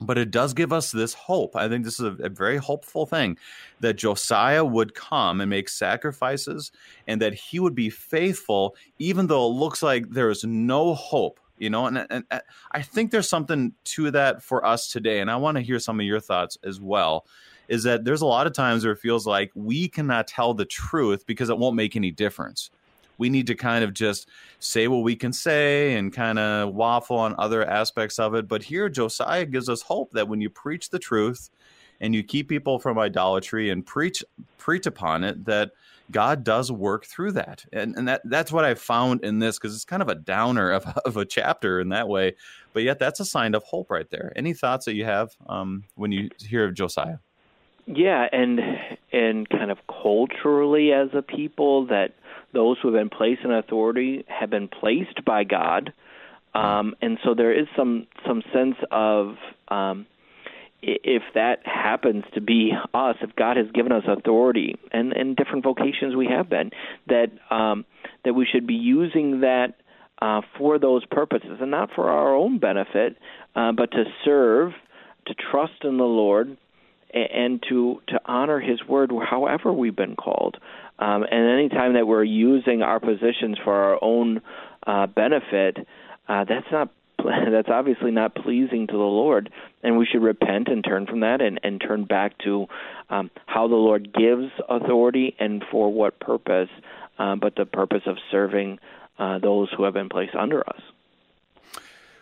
But 0.00 0.18
it 0.18 0.30
does 0.30 0.52
give 0.52 0.72
us 0.72 0.92
this 0.92 1.14
hope. 1.14 1.56
I 1.56 1.68
think 1.68 1.84
this 1.84 1.98
is 1.98 2.06
a, 2.06 2.24
a 2.24 2.28
very 2.28 2.58
hopeful 2.58 3.06
thing 3.06 3.38
that 3.80 3.94
Josiah 3.94 4.64
would 4.64 4.94
come 4.94 5.40
and 5.40 5.48
make 5.48 5.68
sacrifices 5.68 6.70
and 7.06 7.20
that 7.22 7.34
he 7.34 7.60
would 7.60 7.74
be 7.74 7.88
faithful, 7.88 8.76
even 8.98 9.26
though 9.26 9.46
it 9.46 9.54
looks 9.54 9.82
like 9.82 10.10
there 10.10 10.28
is 10.28 10.44
no 10.44 10.94
hope 10.94 11.40
you 11.58 11.70
know 11.70 11.86
and, 11.86 12.06
and, 12.10 12.24
and, 12.30 12.42
i 12.72 12.82
think 12.82 13.10
there's 13.10 13.28
something 13.28 13.72
to 13.84 14.10
that 14.10 14.42
for 14.42 14.64
us 14.64 14.88
today 14.88 15.20
and 15.20 15.30
i 15.30 15.36
want 15.36 15.56
to 15.56 15.62
hear 15.62 15.78
some 15.78 15.98
of 15.98 16.06
your 16.06 16.20
thoughts 16.20 16.58
as 16.64 16.80
well 16.80 17.26
is 17.68 17.82
that 17.82 18.04
there's 18.04 18.20
a 18.20 18.26
lot 18.26 18.46
of 18.46 18.52
times 18.52 18.84
where 18.84 18.92
it 18.92 18.98
feels 18.98 19.26
like 19.26 19.50
we 19.54 19.88
cannot 19.88 20.26
tell 20.26 20.54
the 20.54 20.64
truth 20.64 21.26
because 21.26 21.48
it 21.48 21.58
won't 21.58 21.76
make 21.76 21.96
any 21.96 22.10
difference 22.10 22.70
we 23.18 23.28
need 23.28 23.46
to 23.46 23.54
kind 23.54 23.84
of 23.84 23.92
just 23.92 24.28
say 24.58 24.88
what 24.88 25.02
we 25.02 25.16
can 25.16 25.32
say 25.32 25.94
and 25.94 26.12
kind 26.12 26.38
of 26.38 26.74
waffle 26.74 27.16
on 27.16 27.34
other 27.38 27.64
aspects 27.64 28.18
of 28.18 28.34
it 28.34 28.48
but 28.48 28.62
here 28.62 28.88
josiah 28.88 29.44
gives 29.44 29.68
us 29.68 29.82
hope 29.82 30.12
that 30.12 30.28
when 30.28 30.40
you 30.40 30.50
preach 30.50 30.90
the 30.90 30.98
truth 30.98 31.50
and 32.00 32.14
you 32.14 32.22
keep 32.22 32.48
people 32.48 32.78
from 32.78 32.98
idolatry 32.98 33.70
and 33.70 33.86
preach 33.86 34.24
preach 34.58 34.86
upon 34.86 35.24
it 35.24 35.44
that 35.44 35.70
God 36.10 36.44
does 36.44 36.70
work 36.70 37.04
through 37.04 37.32
that. 37.32 37.64
And, 37.72 37.96
and 37.96 38.08
that, 38.08 38.22
that's 38.24 38.52
what 38.52 38.64
I 38.64 38.74
found 38.74 39.24
in 39.24 39.38
this 39.38 39.58
because 39.58 39.74
it's 39.74 39.84
kind 39.84 40.02
of 40.02 40.08
a 40.08 40.14
downer 40.14 40.70
of, 40.70 40.86
of 41.04 41.16
a 41.16 41.24
chapter 41.24 41.80
in 41.80 41.88
that 41.90 42.08
way. 42.08 42.36
But 42.72 42.82
yet, 42.82 42.98
that's 42.98 43.20
a 43.20 43.24
sign 43.24 43.54
of 43.54 43.62
hope 43.64 43.90
right 43.90 44.08
there. 44.10 44.32
Any 44.36 44.52
thoughts 44.52 44.84
that 44.84 44.94
you 44.94 45.04
have 45.04 45.30
um, 45.48 45.84
when 45.94 46.12
you 46.12 46.30
hear 46.38 46.64
of 46.64 46.74
Josiah? 46.74 47.18
Yeah, 47.86 48.28
and 48.32 48.60
and 49.12 49.48
kind 49.48 49.70
of 49.70 49.78
culturally 49.86 50.92
as 50.92 51.08
a 51.14 51.22
people 51.22 51.86
that 51.86 52.14
those 52.52 52.76
who 52.80 52.92
have 52.92 53.00
been 53.00 53.10
placed 53.10 53.42
in 53.44 53.52
authority 53.52 54.24
have 54.28 54.50
been 54.50 54.68
placed 54.68 55.24
by 55.24 55.44
God, 55.44 55.92
um, 56.54 56.94
and 57.02 57.18
so 57.24 57.34
there 57.34 57.52
is 57.52 57.66
some 57.76 58.06
some 58.26 58.42
sense 58.52 58.76
of 58.90 59.36
um, 59.68 60.06
if 60.82 61.22
that 61.34 61.66
happens 61.66 62.24
to 62.34 62.40
be 62.40 62.72
us, 62.94 63.16
if 63.20 63.34
God 63.36 63.56
has 63.56 63.66
given 63.72 63.92
us 63.92 64.04
authority, 64.06 64.76
and 64.92 65.12
and 65.12 65.36
different 65.36 65.64
vocations 65.64 66.14
we 66.14 66.26
have 66.26 66.48
been, 66.48 66.70
that 67.08 67.30
um, 67.50 67.84
that 68.24 68.34
we 68.34 68.46
should 68.50 68.66
be 68.66 68.74
using 68.74 69.40
that 69.40 69.74
uh, 70.20 70.42
for 70.56 70.78
those 70.78 71.04
purposes, 71.06 71.58
and 71.60 71.70
not 71.70 71.90
for 71.94 72.10
our 72.10 72.34
own 72.34 72.58
benefit, 72.58 73.16
uh, 73.54 73.72
but 73.72 73.90
to 73.90 74.04
serve, 74.24 74.72
to 75.26 75.34
trust 75.50 75.84
in 75.84 75.98
the 75.98 76.04
Lord, 76.04 76.56
and, 77.12 77.62
to 77.68 78.00
to 78.08 78.20
honor 78.24 78.60
His 78.60 78.82
word, 78.86 79.10
however 79.28 79.72
we've 79.72 79.96
been 79.96 80.16
called. 80.16 80.56
Um, 80.98 81.24
and 81.30 81.50
anytime 81.50 81.94
that 81.94 82.06
we're 82.06 82.24
using 82.24 82.82
our 82.82 83.00
positions 83.00 83.58
for 83.62 83.74
our 83.74 83.98
own 84.02 84.40
uh, 84.86 85.06
benefit, 85.06 85.78
uh, 86.28 86.44
that's 86.44 86.66
not 86.72 86.90
that's 87.50 87.68
obviously 87.68 88.10
not 88.10 88.34
pleasing 88.34 88.86
to 88.86 88.92
the 88.92 88.98
Lord, 88.98 89.50
and 89.82 89.96
we 89.98 90.06
should 90.06 90.22
repent 90.22 90.68
and 90.68 90.84
turn 90.84 91.06
from 91.06 91.20
that 91.20 91.40
and, 91.40 91.58
and 91.62 91.80
turn 91.80 92.04
back 92.04 92.36
to 92.38 92.66
um, 93.10 93.30
how 93.46 93.68
the 93.68 93.74
Lord 93.74 94.12
gives 94.12 94.52
authority 94.68 95.34
and 95.38 95.64
for 95.70 95.92
what 95.92 96.20
purpose, 96.20 96.68
uh, 97.18 97.36
but 97.36 97.56
the 97.56 97.66
purpose 97.66 98.02
of 98.06 98.16
serving 98.30 98.78
uh, 99.18 99.38
those 99.38 99.70
who 99.76 99.84
have 99.84 99.94
been 99.94 100.08
placed 100.08 100.34
under 100.34 100.60
us. 100.68 100.80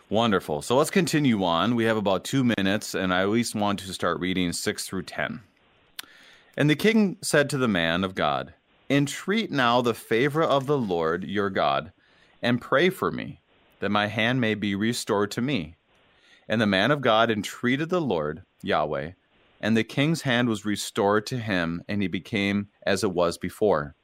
Wonderful. 0.09 0.61
So 0.61 0.77
let's 0.77 0.91
continue 0.91 1.43
on. 1.43 1.75
We 1.75 1.85
have 1.85 1.97
about 1.97 2.23
two 2.23 2.43
minutes, 2.43 2.93
and 2.93 3.13
I 3.13 3.21
at 3.21 3.29
least 3.29 3.55
want 3.55 3.79
to 3.79 3.93
start 3.93 4.19
reading 4.19 4.53
six 4.53 4.87
through 4.87 5.03
ten. 5.03 5.41
And 6.57 6.69
the 6.69 6.75
king 6.75 7.17
said 7.21 7.49
to 7.49 7.57
the 7.57 7.67
man 7.67 8.03
of 8.03 8.15
God, 8.15 8.53
Entreat 8.89 9.51
now 9.51 9.81
the 9.81 9.95
favor 9.95 10.43
of 10.43 10.67
the 10.67 10.77
Lord 10.77 11.23
your 11.23 11.49
God, 11.49 11.91
and 12.41 12.61
pray 12.61 12.91
for 12.91 13.11
me, 13.11 13.41
that 13.79 13.89
my 13.89 14.05
hand 14.05 14.39
may 14.39 14.53
be 14.53 14.75
restored 14.75 15.31
to 15.31 15.41
me. 15.41 15.75
And 16.47 16.61
the 16.61 16.67
man 16.67 16.91
of 16.91 17.01
God 17.01 17.31
entreated 17.31 17.89
the 17.89 18.01
Lord, 18.01 18.43
Yahweh, 18.61 19.11
and 19.59 19.75
the 19.75 19.83
king's 19.83 20.21
hand 20.21 20.47
was 20.49 20.65
restored 20.65 21.25
to 21.27 21.39
him, 21.39 21.81
and 21.87 22.03
he 22.03 22.07
became 22.07 22.67
as 22.85 23.03
it 23.03 23.11
was 23.11 23.39
before. 23.39 23.95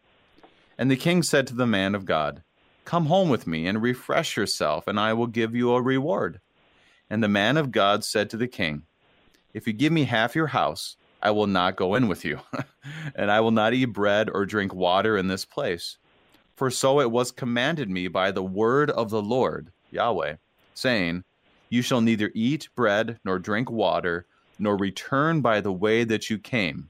And 0.79 0.89
the 0.89 0.95
king 0.95 1.21
said 1.21 1.45
to 1.47 1.55
the 1.55 1.67
man 1.67 1.93
of 1.93 2.05
God, 2.05 2.41
Come 2.83 3.05
home 3.05 3.29
with 3.29 3.45
me 3.45 3.67
and 3.67 3.83
refresh 3.83 4.35
yourself, 4.35 4.87
and 4.87 4.99
I 4.99 5.13
will 5.13 5.27
give 5.27 5.53
you 5.53 5.75
a 5.75 5.81
reward. 5.81 6.41
And 7.07 7.23
the 7.23 7.27
man 7.27 7.57
of 7.57 7.71
God 7.71 8.03
said 8.03 8.31
to 8.31 8.37
the 8.37 8.47
king, 8.47 8.83
If 9.53 9.67
you 9.67 9.73
give 9.73 9.93
me 9.93 10.05
half 10.05 10.35
your 10.35 10.47
house, 10.47 10.97
I 11.23 11.31
will 11.31 11.47
not 11.47 11.75
go 11.75 11.95
in 11.95 12.07
with 12.07 12.25
you, 12.25 12.39
and 13.15 13.31
I 13.31 13.39
will 13.39 13.51
not 13.51 13.73
eat 13.73 13.85
bread 13.85 14.29
or 14.29 14.45
drink 14.45 14.73
water 14.73 15.17
in 15.17 15.27
this 15.27 15.45
place. 15.45 15.97
For 16.55 16.69
so 16.69 16.99
it 16.99 17.11
was 17.11 17.31
commanded 17.31 17.89
me 17.89 18.07
by 18.07 18.31
the 18.31 18.43
word 18.43 18.91
of 18.91 19.09
the 19.09 19.21
Lord, 19.21 19.71
Yahweh, 19.91 20.35
saying, 20.73 21.23
You 21.69 21.81
shall 21.81 22.01
neither 22.01 22.31
eat 22.33 22.69
bread 22.75 23.19
nor 23.23 23.39
drink 23.39 23.69
water, 23.69 24.25
nor 24.59 24.77
return 24.77 25.41
by 25.41 25.61
the 25.61 25.71
way 25.71 26.03
that 26.03 26.29
you 26.29 26.37
came. 26.37 26.89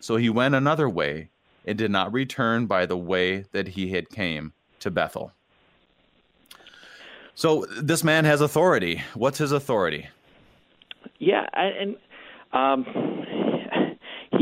So 0.00 0.16
he 0.16 0.30
went 0.30 0.54
another 0.54 0.88
way, 0.88 1.30
and 1.66 1.78
did 1.78 1.90
not 1.90 2.12
return 2.12 2.66
by 2.66 2.86
the 2.86 2.96
way 2.96 3.44
that 3.52 3.68
he 3.68 3.90
had 3.90 4.08
came 4.08 4.52
to 4.80 4.90
Bethel. 4.90 5.32
So 7.34 7.64
this 7.80 8.04
man 8.04 8.24
has 8.24 8.40
authority. 8.40 9.02
What's 9.14 9.38
his 9.38 9.52
authority? 9.52 10.08
Yeah, 11.18 11.46
and 11.54 11.96
um, 12.52 12.84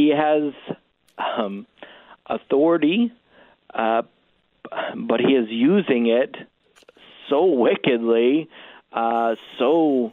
he 0.01 0.13
has 0.17 0.55
um, 1.19 1.67
authority, 2.27 3.13
uh, 3.75 4.03
but 4.97 5.21
he 5.21 5.35
is 5.35 5.49
using 5.51 6.07
it 6.07 6.35
so 7.29 7.45
wickedly, 7.45 8.49
uh, 8.93 9.35
so 9.59 10.13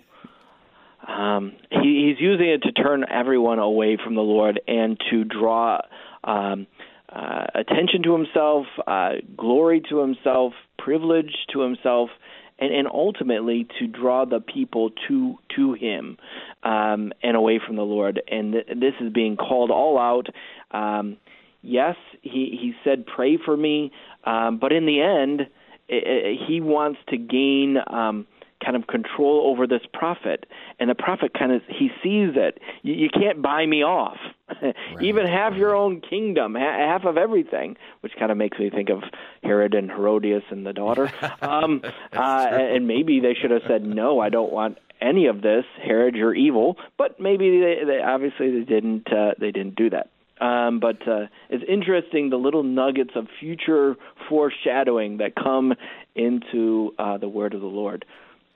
um, 1.07 1.53
he, 1.71 2.09
he's 2.09 2.21
using 2.21 2.49
it 2.49 2.63
to 2.63 2.71
turn 2.73 3.05
everyone 3.09 3.59
away 3.59 3.97
from 4.03 4.15
the 4.15 4.21
Lord 4.21 4.59
and 4.67 4.99
to 5.09 5.23
draw 5.23 5.79
um, 6.23 6.67
uh, 7.09 7.45
attention 7.55 8.03
to 8.03 8.13
himself, 8.13 8.65
uh, 8.85 9.13
glory 9.37 9.81
to 9.89 9.99
himself, 9.99 10.53
privilege 10.77 11.33
to 11.53 11.61
himself, 11.61 12.09
and, 12.59 12.73
and 12.73 12.87
ultimately 12.87 13.67
to 13.79 13.87
draw 13.87 14.25
the 14.25 14.39
people 14.39 14.91
to 15.07 15.37
to 15.55 15.73
him 15.73 16.17
um, 16.63 17.11
and 17.23 17.35
away 17.35 17.59
from 17.65 17.75
the 17.75 17.83
Lord. 17.83 18.21
And 18.27 18.53
th- 18.53 18.67
this 18.67 18.93
is 18.99 19.11
being 19.13 19.37
called 19.37 19.71
all 19.71 19.97
out. 19.97 20.27
Um, 20.71 21.17
yes, 21.61 21.95
he 22.21 22.57
he 22.59 22.73
said, 22.83 23.05
"Pray 23.05 23.37
for 23.43 23.55
me," 23.55 23.91
um, 24.23 24.57
but 24.59 24.71
in 24.71 24.85
the 24.85 25.01
end, 25.01 25.41
it, 25.87 26.03
it, 26.05 26.39
he 26.47 26.61
wants 26.61 26.99
to 27.09 27.17
gain. 27.17 27.77
Um, 27.87 28.27
kind 28.63 28.75
of 28.75 28.87
control 28.87 29.43
over 29.47 29.67
this 29.67 29.81
prophet 29.93 30.45
and 30.79 30.89
the 30.89 30.95
prophet 30.95 31.31
kind 31.37 31.51
of 31.51 31.61
he 31.67 31.89
sees 32.03 32.31
it. 32.35 32.59
You, 32.83 32.93
you 32.93 33.09
can't 33.09 33.41
buy 33.41 33.65
me 33.65 33.83
off. 33.83 34.17
Right. 34.61 35.01
even 35.01 35.27
half 35.27 35.55
your 35.55 35.75
own 35.75 35.99
kingdom 35.99 36.55
half 36.55 37.03
of 37.03 37.17
everything 37.17 37.75
which 37.99 38.13
kind 38.17 38.31
of 38.31 38.37
makes 38.37 38.57
me 38.57 38.69
think 38.69 38.89
of 38.89 39.03
herod 39.43 39.73
and 39.73 39.91
herodias 39.91 40.43
and 40.49 40.65
the 40.65 40.71
daughter. 40.71 41.11
Um 41.41 41.81
uh 42.13 42.47
and 42.49 42.87
maybe 42.87 43.19
they 43.19 43.33
should 43.33 43.51
have 43.51 43.63
said 43.67 43.83
no 43.83 44.21
i 44.21 44.29
don't 44.29 44.51
want 44.51 44.77
any 45.01 45.27
of 45.27 45.41
this. 45.41 45.65
Herod 45.83 46.15
you're 46.15 46.35
evil. 46.35 46.77
But 46.97 47.19
maybe 47.19 47.59
they, 47.59 47.85
they 47.85 48.01
obviously 48.01 48.51
they 48.59 48.65
didn't 48.65 49.11
uh, 49.11 49.33
they 49.39 49.51
didn't 49.51 49.75
do 49.75 49.89
that. 49.91 50.09
Um, 50.39 50.79
but 50.79 51.07
uh, 51.07 51.27
it's 51.49 51.63
interesting 51.67 52.29
the 52.29 52.37
little 52.37 52.61
nuggets 52.63 53.11
of 53.15 53.27
future 53.39 53.95
foreshadowing 54.29 55.17
that 55.17 55.33
come 55.35 55.73
into 56.15 56.93
uh, 56.99 57.17
the 57.17 57.27
word 57.27 57.55
of 57.55 57.61
the 57.61 57.67
Lord 57.67 58.05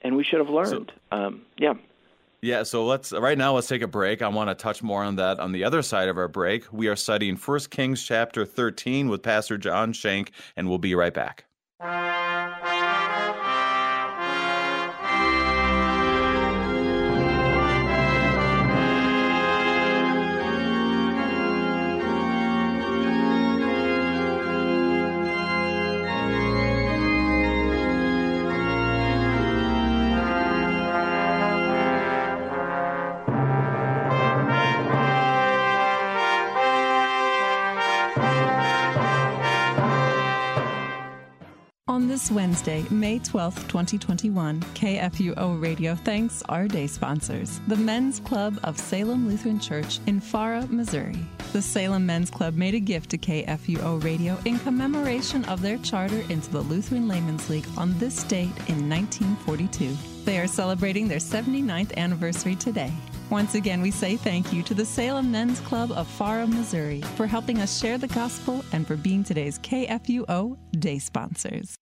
and 0.01 0.15
we 0.15 0.23
should 0.23 0.39
have 0.39 0.49
learned. 0.49 0.91
So, 1.11 1.17
um, 1.17 1.41
yeah. 1.57 1.73
Yeah, 2.41 2.63
so 2.63 2.85
let's 2.85 3.11
right 3.11 3.37
now 3.37 3.53
let's 3.53 3.67
take 3.67 3.83
a 3.83 3.87
break. 3.87 4.23
I 4.23 4.27
want 4.27 4.49
to 4.49 4.55
touch 4.55 4.81
more 4.81 5.03
on 5.03 5.15
that 5.17 5.39
on 5.39 5.51
the 5.51 5.63
other 5.63 5.83
side 5.83 6.09
of 6.09 6.17
our 6.17 6.27
break. 6.27 6.71
We 6.73 6.87
are 6.87 6.95
studying 6.95 7.35
1 7.35 7.59
Kings 7.69 8.03
chapter 8.03 8.45
13 8.45 9.09
with 9.09 9.21
Pastor 9.21 9.59
John 9.59 9.93
Shank 9.93 10.31
and 10.55 10.67
we'll 10.67 10.79
be 10.79 10.95
right 10.95 11.13
back. 11.13 11.45
This 42.11 42.29
Wednesday, 42.29 42.83
May 42.89 43.19
12th, 43.19 43.69
2021, 43.69 44.59
KFUO 44.59 45.61
Radio 45.61 45.95
thanks 45.95 46.43
our 46.49 46.67
day 46.67 46.85
sponsors, 46.85 47.61
the 47.67 47.77
Men's 47.77 48.19
Club 48.19 48.59
of 48.65 48.77
Salem 48.77 49.29
Lutheran 49.29 49.61
Church 49.61 50.01
in 50.07 50.19
Farah, 50.19 50.69
Missouri. 50.69 51.15
The 51.53 51.61
Salem 51.61 52.05
Men's 52.05 52.29
Club 52.29 52.55
made 52.55 52.75
a 52.75 52.81
gift 52.81 53.11
to 53.11 53.17
KFUO 53.17 54.03
Radio 54.03 54.37
in 54.43 54.59
commemoration 54.59 55.45
of 55.45 55.61
their 55.61 55.77
charter 55.77 56.21
into 56.27 56.51
the 56.51 56.59
Lutheran 56.59 57.07
Laymen's 57.07 57.49
League 57.49 57.67
on 57.77 57.97
this 57.97 58.25
date 58.25 58.57
in 58.67 58.89
1942. 58.89 59.95
They 60.25 60.37
are 60.37 60.47
celebrating 60.47 61.07
their 61.07 61.17
79th 61.17 61.95
anniversary 61.95 62.57
today. 62.57 62.91
Once 63.29 63.55
again, 63.55 63.81
we 63.81 63.89
say 63.89 64.17
thank 64.17 64.51
you 64.51 64.63
to 64.63 64.73
the 64.73 64.83
Salem 64.83 65.31
Men's 65.31 65.61
Club 65.61 65.93
of 65.93 66.09
Farah, 66.19 66.49
Missouri 66.49 66.99
for 67.15 67.25
helping 67.25 67.59
us 67.59 67.79
share 67.79 67.97
the 67.97 68.09
gospel 68.09 68.65
and 68.73 68.85
for 68.85 68.97
being 68.97 69.23
today's 69.23 69.59
KFUO 69.59 70.57
day 70.77 70.99
sponsors. 70.99 71.77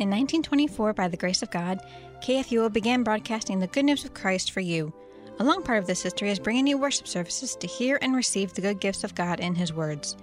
In 0.00 0.08
1924, 0.08 0.94
by 0.94 1.08
the 1.08 1.16
grace 1.18 1.42
of 1.42 1.50
God, 1.50 1.78
KFUO 2.22 2.72
began 2.72 3.02
broadcasting 3.02 3.60
the 3.60 3.66
good 3.66 3.84
news 3.84 4.02
of 4.02 4.14
Christ 4.14 4.50
for 4.50 4.60
you. 4.60 4.94
A 5.38 5.44
long 5.44 5.62
part 5.62 5.78
of 5.78 5.86
this 5.86 6.02
history 6.02 6.30
is 6.30 6.38
bringing 6.38 6.66
you 6.66 6.78
worship 6.78 7.06
services 7.06 7.54
to 7.56 7.66
hear 7.66 7.98
and 8.00 8.16
receive 8.16 8.54
the 8.54 8.62
good 8.62 8.80
gifts 8.80 9.04
of 9.04 9.14
God 9.14 9.40
in 9.40 9.54
His 9.54 9.74
words. 9.74 10.16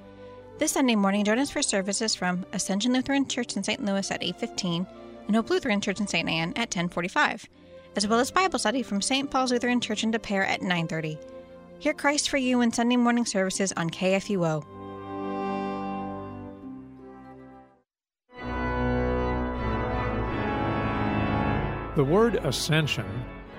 This 0.58 0.72
Sunday 0.72 0.96
morning, 0.96 1.24
join 1.24 1.38
us 1.38 1.52
for 1.52 1.62
services 1.62 2.16
from 2.16 2.44
Ascension 2.54 2.92
Lutheran 2.92 3.28
Church 3.28 3.56
in 3.56 3.64
St. 3.64 3.86
Louis 3.86 4.10
at 4.10 4.24
8:15 4.24 4.88
and 5.28 5.36
Hope 5.36 5.52
Lutheran 5.52 5.80
Church 5.80 6.00
in 6.00 6.08
St. 6.08 6.28
Ann 6.28 6.54
at 6.56 6.72
10:45, 6.72 7.48
as 7.96 8.08
well 8.08 8.20
as 8.20 8.32
Bible 8.32 8.58
study 8.58 8.82
from 8.82 9.00
St. 9.00 9.30
Paul's 9.30 9.52
Lutheran 9.52 9.80
Church 9.80 10.04
in 10.04 10.10
Des 10.10 10.18
Peres 10.18 10.50
at 10.50 10.64
9:30. 10.64 11.20
Hear 11.78 11.94
Christ 11.94 12.30
for 12.30 12.38
you 12.38 12.62
in 12.62 12.74
Sunday 12.74 12.98
morning 12.98 13.28
services 13.28 13.74
on 13.78 13.92
KFUO. 13.92 14.66
The 21.98 22.06
word 22.06 22.36
ascension 22.36 23.08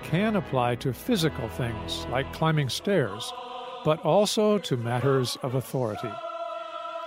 can 0.05 0.37
apply 0.37 0.77
to 0.77 0.93
physical 0.93 1.49
things 1.49 2.07
like 2.09 2.33
climbing 2.33 2.69
stairs, 2.69 3.33
but 3.85 3.99
also 4.05 4.59
to 4.59 4.77
matters 4.77 5.37
of 5.43 5.57
authority. 5.57 6.13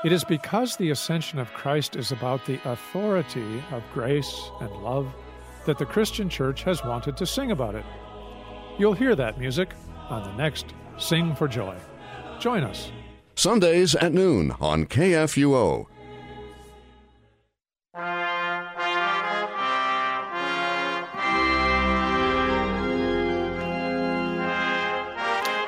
It 0.04 0.12
is 0.12 0.26
because 0.26 0.76
the 0.76 0.90
ascension 0.90 1.40
of 1.40 1.54
Christ 1.54 1.96
is 1.96 2.12
about 2.12 2.46
the 2.46 2.60
authority 2.66 3.64
of 3.72 3.82
grace 3.94 4.52
and 4.60 4.70
love 4.84 5.08
that 5.66 5.78
the 5.78 5.86
Christian 5.86 6.28
church 6.28 6.64
has 6.64 6.84
wanted 6.84 7.16
to 7.16 7.26
sing 7.26 7.52
about 7.52 7.76
it. 7.76 7.86
You'll 8.78 8.92
hear 8.92 9.16
that 9.16 9.40
music 9.40 9.70
on 10.10 10.24
the 10.24 10.36
next 10.36 10.74
Sing 10.98 11.34
for 11.34 11.48
Joy. 11.48 11.78
Join 12.42 12.66
us. 12.66 12.92
Sundays 13.36 13.96
at 13.96 14.12
noon 14.12 14.52
on 14.60 14.86
KFUO. 14.86 15.88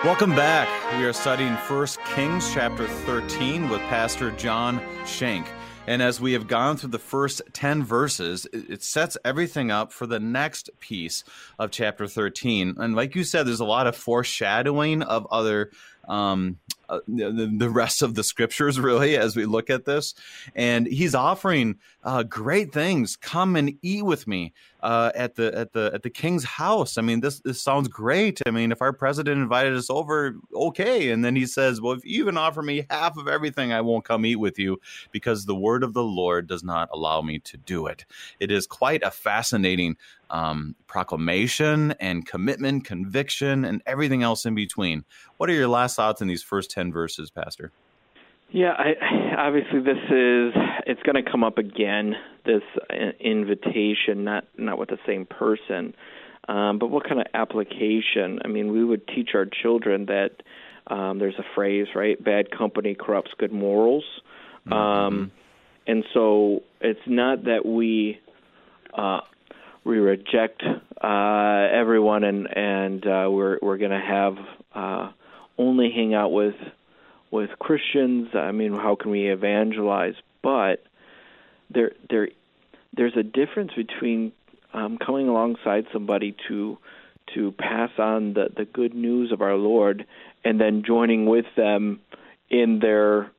Welcome 0.04 0.32
back. 0.32 0.68
We 0.98 1.06
are 1.06 1.14
studying 1.14 1.54
1 1.54 1.88
Kings 2.14 2.54
chapter 2.54 2.86
13 2.86 3.70
with 3.70 3.80
Pastor 3.84 4.32
John 4.32 4.82
Shank. 5.06 5.48
And 5.88 6.02
as 6.02 6.20
we 6.20 6.34
have 6.34 6.46
gone 6.46 6.76
through 6.76 6.90
the 6.90 7.00
first 7.00 7.42
10 7.54 7.86
verses, 7.86 8.46
it 8.52 8.84
sets 8.84 9.18
everything 9.24 9.72
up 9.72 9.94
for 9.94 10.06
the 10.06 10.20
next 10.20 10.70
piece 10.82 11.24
of 11.58 11.72
chapter 11.72 12.06
13. 12.06 12.76
And 12.80 12.98
like 12.98 13.16
you 13.16 13.24
said, 13.24 13.48
there's 13.48 13.62
a 13.62 13.66
lot 13.66 13.88
of 13.88 13.96
foreshadowing 13.96 15.04
of 15.04 15.26
other 15.32 15.72
um, 16.08 16.58
uh, 16.90 17.00
the, 17.08 17.52
the, 17.58 17.70
rest 17.70 18.02
of 18.02 18.14
the 18.14 18.24
scriptures, 18.24 18.80
really, 18.80 19.18
as 19.18 19.36
we 19.36 19.46
look 19.46 19.70
at 19.70 19.86
this. 19.86 20.14
And 20.54 20.86
he's 20.86 21.16
offering 21.16 21.78
uh, 22.04 22.24
great 22.24 22.74
things. 22.74 23.16
Come 23.16 23.56
and 23.56 23.78
eat 23.82 24.04
with 24.04 24.28
me 24.28 24.54
uh, 24.82 25.12
at 25.16 25.36
the 25.36 25.58
at 25.58 25.72
the 25.72 25.92
at 25.94 26.04
the 26.04 26.10
king's 26.10 26.44
house. 26.44 26.98
I 26.98 27.02
mean, 27.02 27.22
this 27.22 27.40
this 27.40 27.62
sounds 27.62 27.88
great. 27.88 28.42
I 28.46 28.52
mean, 28.52 28.72
if 28.72 28.82
our 28.82 28.92
president 28.92 29.42
invited 29.42 29.76
us 29.76 29.90
over, 29.90 30.36
okay. 30.54 31.10
And 31.12 31.24
then 31.24 31.36
he 31.36 31.46
says, 31.46 31.80
"Well, 31.80 31.94
if 31.94 32.04
you 32.04 32.22
even 32.22 32.38
offer 32.38 32.62
me 32.62 32.86
half 32.90 33.18
of 33.18 33.28
everything, 33.30 33.72
I 33.72 33.82
won't 33.82 34.06
come 34.06 34.26
eat 34.26 34.36
with 34.36 34.60
you, 34.60 34.80
because 35.12 35.46
the 35.46 35.56
word 35.56 35.84
of 35.84 35.94
the 35.94 36.04
Lord 36.04 36.48
does 36.48 36.64
not 36.64 36.90
allow 36.92 37.22
me 37.22 37.40
to 37.40 37.58
do 37.58 37.88
it." 37.88 38.06
It 38.42 38.52
is 38.52 38.68
quite 38.68 39.04
a 39.04 39.12
fascinating 39.12 39.96
um, 40.34 40.76
proclamation 40.88 41.92
and 42.00 42.26
commitment, 42.26 42.84
conviction, 42.84 43.64
and 43.64 43.82
everything 43.86 44.24
else 44.24 44.46
in 44.46 44.56
between. 44.56 45.06
What 45.38 45.50
are 45.50 45.54
your 45.54 45.68
last 45.68 45.96
thoughts 45.96 46.22
in 46.22 46.28
these 46.28 46.44
first 46.44 46.72
ten 46.72 46.92
verses, 46.92 47.30
Pastor? 47.30 47.72
Yeah, 48.52 48.74
I, 48.78 49.36
obviously 49.38 49.80
this 49.80 49.98
is 50.10 50.54
it's 50.86 51.02
going 51.04 51.24
to 51.24 51.32
come 51.32 51.44
up 51.44 51.58
again. 51.58 52.16
This 52.46 52.64
invitation, 53.20 54.24
not 54.24 54.46
not 54.58 54.78
with 54.78 54.90
the 54.90 55.00
same 55.06 55.26
person, 55.26 55.94
um, 56.48 56.80
but 56.80 56.88
what 56.88 57.08
kind 57.08 57.22
of 57.22 57.28
application? 57.36 58.40
I 58.44 58.48
mean, 58.48 58.72
we 58.72 58.84
would 58.84 59.08
teach 59.08 59.30
our 59.36 59.46
children 59.46 60.08
that 60.08 60.32
um, 60.88 61.20
there's 61.20 61.38
a 61.38 61.46
phrase, 61.56 61.88
right? 61.96 62.22
Bad 62.22 62.52
company 62.52 62.96
corrupts 62.96 63.32
good 63.38 63.54
morals, 63.54 64.04
mm-hmm. 64.68 64.74
um, 64.74 65.32
and 65.86 66.04
so 66.14 66.64
it's 66.82 67.00
not 67.08 67.46
that 67.46 67.66
we 67.66 68.20
uh, 68.98 69.22
we 69.84 69.98
reject 69.98 70.64
uh, 70.64 71.68
everyone 71.72 72.24
and 72.24 72.48
and 72.56 73.06
uh, 73.06 73.28
we're 73.30 73.60
we're 73.62 73.78
going 73.78 73.92
to 73.92 74.00
have 74.00 74.36
uh, 74.74 75.12
only 75.58 75.92
hang 75.92 76.14
out 76.14 76.30
with 76.30 76.56
with 77.32 77.50
Christians. 77.60 78.30
I 78.34 78.52
mean, 78.52 78.74
how 78.74 78.96
can 78.96 79.12
we 79.12 79.30
evangelize? 79.30 80.16
But 80.42 80.84
there 81.70 81.92
there 82.10 82.30
there's 82.96 83.18
a 83.18 83.24
difference 83.24 83.72
between 83.76 84.32
um, 84.74 84.98
coming 84.98 85.28
alongside 85.28 85.86
somebody 85.92 86.36
to 86.48 86.78
to 87.34 87.52
pass 87.52 87.92
on 87.98 88.34
the 88.34 88.50
the 88.56 88.66
good 88.66 88.94
news 88.94 89.32
of 89.32 89.42
our 89.42 89.56
Lord 89.56 90.06
and 90.46 90.60
then 90.60 90.84
joining 90.86 91.26
with 91.26 91.46
them 91.58 92.00
in 92.50 92.80
their 92.80 93.32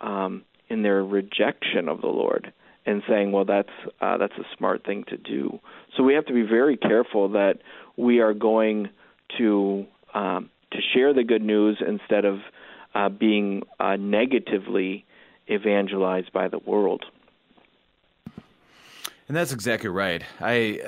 um, 0.00 0.44
in 0.68 0.82
their 0.82 1.04
rejection 1.04 1.88
of 1.88 2.00
the 2.00 2.08
Lord 2.08 2.52
and 2.90 3.02
saying, 3.08 3.32
well, 3.32 3.44
that's 3.44 3.70
uh, 4.00 4.16
that's 4.18 4.36
a 4.38 4.44
smart 4.56 4.84
thing 4.84 5.04
to 5.04 5.16
do. 5.16 5.60
So 5.96 6.02
we 6.02 6.14
have 6.14 6.26
to 6.26 6.32
be 6.32 6.42
very 6.42 6.76
careful 6.76 7.30
that 7.30 7.58
we 7.96 8.20
are 8.20 8.34
going 8.34 8.90
to 9.38 9.86
um, 10.14 10.50
to 10.72 10.78
share 10.94 11.14
the 11.14 11.24
good 11.24 11.42
news 11.42 11.82
instead 11.86 12.24
of 12.24 12.40
uh, 12.94 13.08
being 13.08 13.62
uh, 13.78 13.96
negatively 13.96 15.04
evangelized 15.48 16.32
by 16.32 16.48
the 16.48 16.58
world. 16.58 17.04
And 19.28 19.36
that's 19.36 19.52
exactly 19.52 19.88
right. 19.88 20.22
I 20.40 20.80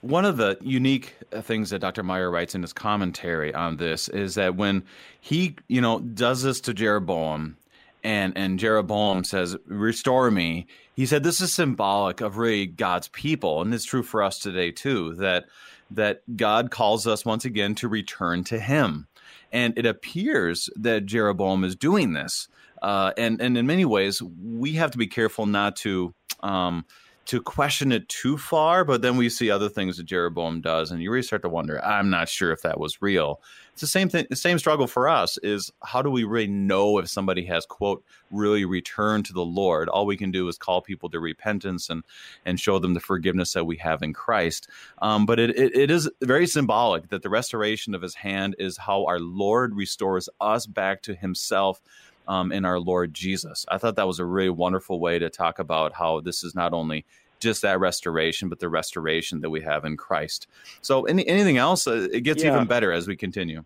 one 0.00 0.24
of 0.24 0.36
the 0.36 0.58
unique 0.60 1.14
things 1.42 1.70
that 1.70 1.78
Dr. 1.78 2.02
Maier 2.02 2.32
writes 2.32 2.54
in 2.54 2.62
his 2.62 2.72
commentary 2.72 3.54
on 3.54 3.76
this 3.76 4.08
is 4.08 4.34
that 4.34 4.56
when 4.56 4.82
he, 5.20 5.54
you 5.68 5.80
know, 5.80 6.00
does 6.00 6.42
this 6.42 6.60
to 6.62 6.74
Jeroboam, 6.74 7.56
and 8.04 8.32
and 8.36 8.58
Jeroboam 8.58 9.24
says, 9.24 9.56
"Restore 9.66 10.30
me." 10.30 10.66
He 10.94 11.06
said 11.06 11.22
this 11.22 11.40
is 11.40 11.52
symbolic 11.52 12.20
of 12.20 12.36
really 12.36 12.66
God's 12.66 13.08
people, 13.08 13.62
and 13.62 13.72
it's 13.72 13.84
true 13.84 14.02
for 14.02 14.22
us 14.22 14.38
today 14.38 14.70
too. 14.70 15.14
That 15.14 15.46
that 15.90 16.22
God 16.36 16.70
calls 16.70 17.06
us 17.06 17.24
once 17.24 17.44
again 17.44 17.74
to 17.76 17.88
return 17.88 18.44
to 18.44 18.58
Him, 18.58 19.06
and 19.52 19.76
it 19.78 19.86
appears 19.86 20.68
that 20.76 21.06
Jeroboam 21.06 21.64
is 21.64 21.76
doing 21.76 22.12
this. 22.12 22.48
Uh, 22.80 23.12
and 23.16 23.40
and 23.40 23.56
in 23.56 23.66
many 23.66 23.84
ways, 23.84 24.20
we 24.22 24.72
have 24.72 24.90
to 24.90 24.98
be 24.98 25.06
careful 25.06 25.46
not 25.46 25.76
to 25.76 26.14
um, 26.40 26.84
to 27.26 27.40
question 27.40 27.92
it 27.92 28.08
too 28.08 28.36
far. 28.36 28.84
But 28.84 29.02
then 29.02 29.16
we 29.16 29.28
see 29.28 29.50
other 29.50 29.68
things 29.68 29.96
that 29.96 30.04
Jeroboam 30.04 30.60
does, 30.60 30.90
and 30.90 31.00
you 31.00 31.10
really 31.10 31.22
start 31.22 31.42
to 31.42 31.48
wonder. 31.48 31.82
I'm 31.84 32.10
not 32.10 32.28
sure 32.28 32.50
if 32.50 32.62
that 32.62 32.80
was 32.80 33.00
real. 33.00 33.40
It's 33.72 33.80
the 33.80 33.86
same 33.86 34.10
thing. 34.10 34.26
The 34.28 34.36
same 34.36 34.58
struggle 34.58 34.86
for 34.86 35.08
us 35.08 35.38
is 35.38 35.72
how 35.82 36.02
do 36.02 36.10
we 36.10 36.24
really 36.24 36.46
know 36.46 36.98
if 36.98 37.08
somebody 37.08 37.46
has 37.46 37.64
quote 37.64 38.04
really 38.30 38.66
returned 38.66 39.24
to 39.26 39.32
the 39.32 39.44
Lord? 39.44 39.88
All 39.88 40.04
we 40.04 40.16
can 40.16 40.30
do 40.30 40.46
is 40.48 40.58
call 40.58 40.82
people 40.82 41.08
to 41.10 41.18
repentance 41.18 41.88
and 41.88 42.04
and 42.44 42.60
show 42.60 42.78
them 42.78 42.92
the 42.92 43.00
forgiveness 43.00 43.54
that 43.54 43.64
we 43.64 43.78
have 43.78 44.02
in 44.02 44.12
Christ. 44.12 44.68
Um, 45.00 45.24
but 45.24 45.38
it, 45.38 45.58
it, 45.58 45.74
it 45.74 45.90
is 45.90 46.10
very 46.20 46.46
symbolic 46.46 47.08
that 47.08 47.22
the 47.22 47.30
restoration 47.30 47.94
of 47.94 48.02
His 48.02 48.16
hand 48.16 48.56
is 48.58 48.76
how 48.76 49.06
our 49.06 49.18
Lord 49.18 49.74
restores 49.74 50.28
us 50.38 50.66
back 50.66 51.00
to 51.02 51.14
Himself 51.14 51.80
um, 52.28 52.52
in 52.52 52.66
our 52.66 52.78
Lord 52.78 53.14
Jesus. 53.14 53.64
I 53.68 53.78
thought 53.78 53.96
that 53.96 54.06
was 54.06 54.18
a 54.18 54.24
really 54.24 54.50
wonderful 54.50 55.00
way 55.00 55.18
to 55.18 55.30
talk 55.30 55.58
about 55.58 55.94
how 55.94 56.20
this 56.20 56.44
is 56.44 56.54
not 56.54 56.72
only 56.74 57.06
just 57.42 57.62
that 57.62 57.80
restoration, 57.80 58.48
but 58.48 58.60
the 58.60 58.68
restoration 58.68 59.40
that 59.40 59.50
we 59.50 59.60
have 59.60 59.84
in 59.84 59.96
Christ. 59.96 60.46
So, 60.80 61.04
any, 61.04 61.26
anything 61.28 61.58
else? 61.58 61.86
Uh, 61.86 62.08
it 62.12 62.22
gets 62.22 62.42
yeah. 62.42 62.54
even 62.54 62.66
better 62.66 62.92
as 62.92 63.06
we 63.06 63.16
continue. 63.16 63.64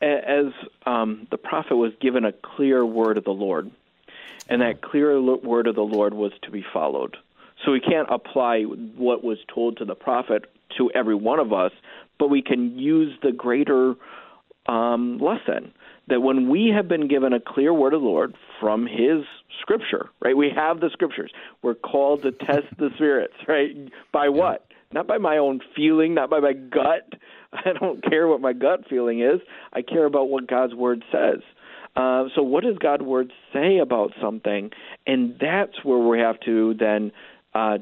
As 0.00 0.46
um, 0.86 1.28
the 1.30 1.38
prophet 1.38 1.76
was 1.76 1.92
given 2.00 2.24
a 2.24 2.32
clear 2.32 2.84
word 2.84 3.18
of 3.18 3.24
the 3.24 3.30
Lord, 3.30 3.70
and 4.48 4.60
that 4.62 4.82
clear 4.82 5.20
word 5.20 5.66
of 5.66 5.74
the 5.76 5.82
Lord 5.82 6.14
was 6.14 6.32
to 6.42 6.50
be 6.50 6.64
followed. 6.72 7.16
So 7.64 7.70
we 7.70 7.80
can't 7.80 8.08
apply 8.10 8.62
what 8.62 9.22
was 9.22 9.38
told 9.52 9.76
to 9.76 9.84
the 9.84 9.94
prophet 9.94 10.46
to 10.78 10.90
every 10.92 11.14
one 11.14 11.38
of 11.38 11.52
us, 11.52 11.72
but 12.18 12.28
we 12.28 12.42
can 12.42 12.76
use 12.76 13.16
the 13.22 13.30
greater 13.30 13.94
um, 14.66 15.18
lesson 15.18 15.72
that 16.08 16.20
when 16.20 16.48
we 16.48 16.72
have 16.74 16.88
been 16.88 17.08
given 17.08 17.32
a 17.32 17.40
clear 17.40 17.72
word 17.72 17.94
of 17.94 18.00
the 18.00 18.06
Lord 18.06 18.34
from 18.60 18.86
His 18.86 19.24
Scripture, 19.60 20.10
right? 20.20 20.36
We 20.36 20.50
have 20.54 20.80
the 20.80 20.90
Scriptures. 20.92 21.32
We're 21.62 21.74
called 21.74 22.22
to 22.22 22.32
test 22.32 22.66
the 22.78 22.90
spirits, 22.94 23.34
right? 23.48 23.70
By 24.12 24.28
what? 24.28 24.66
Not 24.92 25.06
by 25.06 25.18
my 25.18 25.38
own 25.38 25.60
feeling, 25.74 26.14
not 26.14 26.30
by 26.30 26.40
my 26.40 26.52
gut. 26.52 27.12
I 27.52 27.72
don't 27.78 28.02
care 28.02 28.28
what 28.28 28.40
my 28.40 28.52
gut 28.52 28.84
feeling 28.88 29.20
is. 29.20 29.40
I 29.72 29.82
care 29.82 30.04
about 30.04 30.28
what 30.28 30.46
God's 30.46 30.74
Word 30.74 31.04
says. 31.12 31.40
Uh, 31.94 32.24
so, 32.34 32.42
what 32.42 32.64
does 32.64 32.78
God's 32.78 33.02
Word 33.02 33.32
say 33.52 33.78
about 33.78 34.12
something? 34.20 34.70
And 35.06 35.36
that's 35.40 35.84
where 35.84 35.98
we 35.98 36.18
have 36.20 36.40
to 36.40 36.74
then 36.74 37.12
uh, 37.54 37.78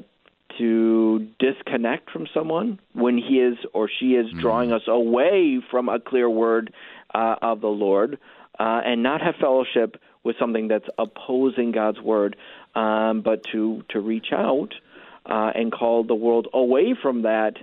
to 0.57 1.27
disconnect 1.39 2.09
from 2.11 2.27
someone 2.33 2.79
when 2.93 3.17
he 3.17 3.35
is 3.35 3.57
or 3.73 3.89
she 3.99 4.13
is 4.13 4.31
mm. 4.33 4.41
drawing 4.41 4.71
us 4.71 4.83
away 4.87 5.59
from 5.69 5.89
a 5.89 5.99
clear 5.99 6.29
word 6.29 6.73
uh, 7.13 7.35
of 7.41 7.61
the 7.61 7.67
Lord, 7.67 8.19
uh, 8.59 8.81
and 8.85 9.03
not 9.03 9.21
have 9.21 9.35
fellowship 9.35 9.97
with 10.23 10.35
something 10.39 10.67
that's 10.67 10.87
opposing 10.97 11.71
God's 11.71 11.99
word, 11.99 12.35
um, 12.75 13.21
but 13.21 13.43
to 13.51 13.83
to 13.89 13.99
reach 13.99 14.27
out 14.31 14.73
uh, 15.25 15.51
and 15.55 15.71
call 15.71 16.03
the 16.03 16.15
world 16.15 16.47
away 16.53 16.95
from 16.99 17.23
that 17.23 17.57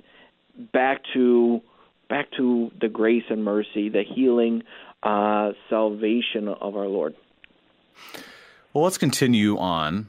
back 0.73 1.03
to 1.15 1.61
back 2.09 2.31
to 2.37 2.71
the 2.81 2.89
grace 2.89 3.25
and 3.29 3.45
mercy, 3.45 3.89
the 3.91 4.03
healing, 4.03 4.63
uh, 5.03 5.53
salvation 5.69 6.49
of 6.49 6.77
our 6.77 6.89
Lord. 6.89 7.15
Well, 8.73 8.85
let's 8.85 8.99
continue 8.99 9.57
on 9.59 10.09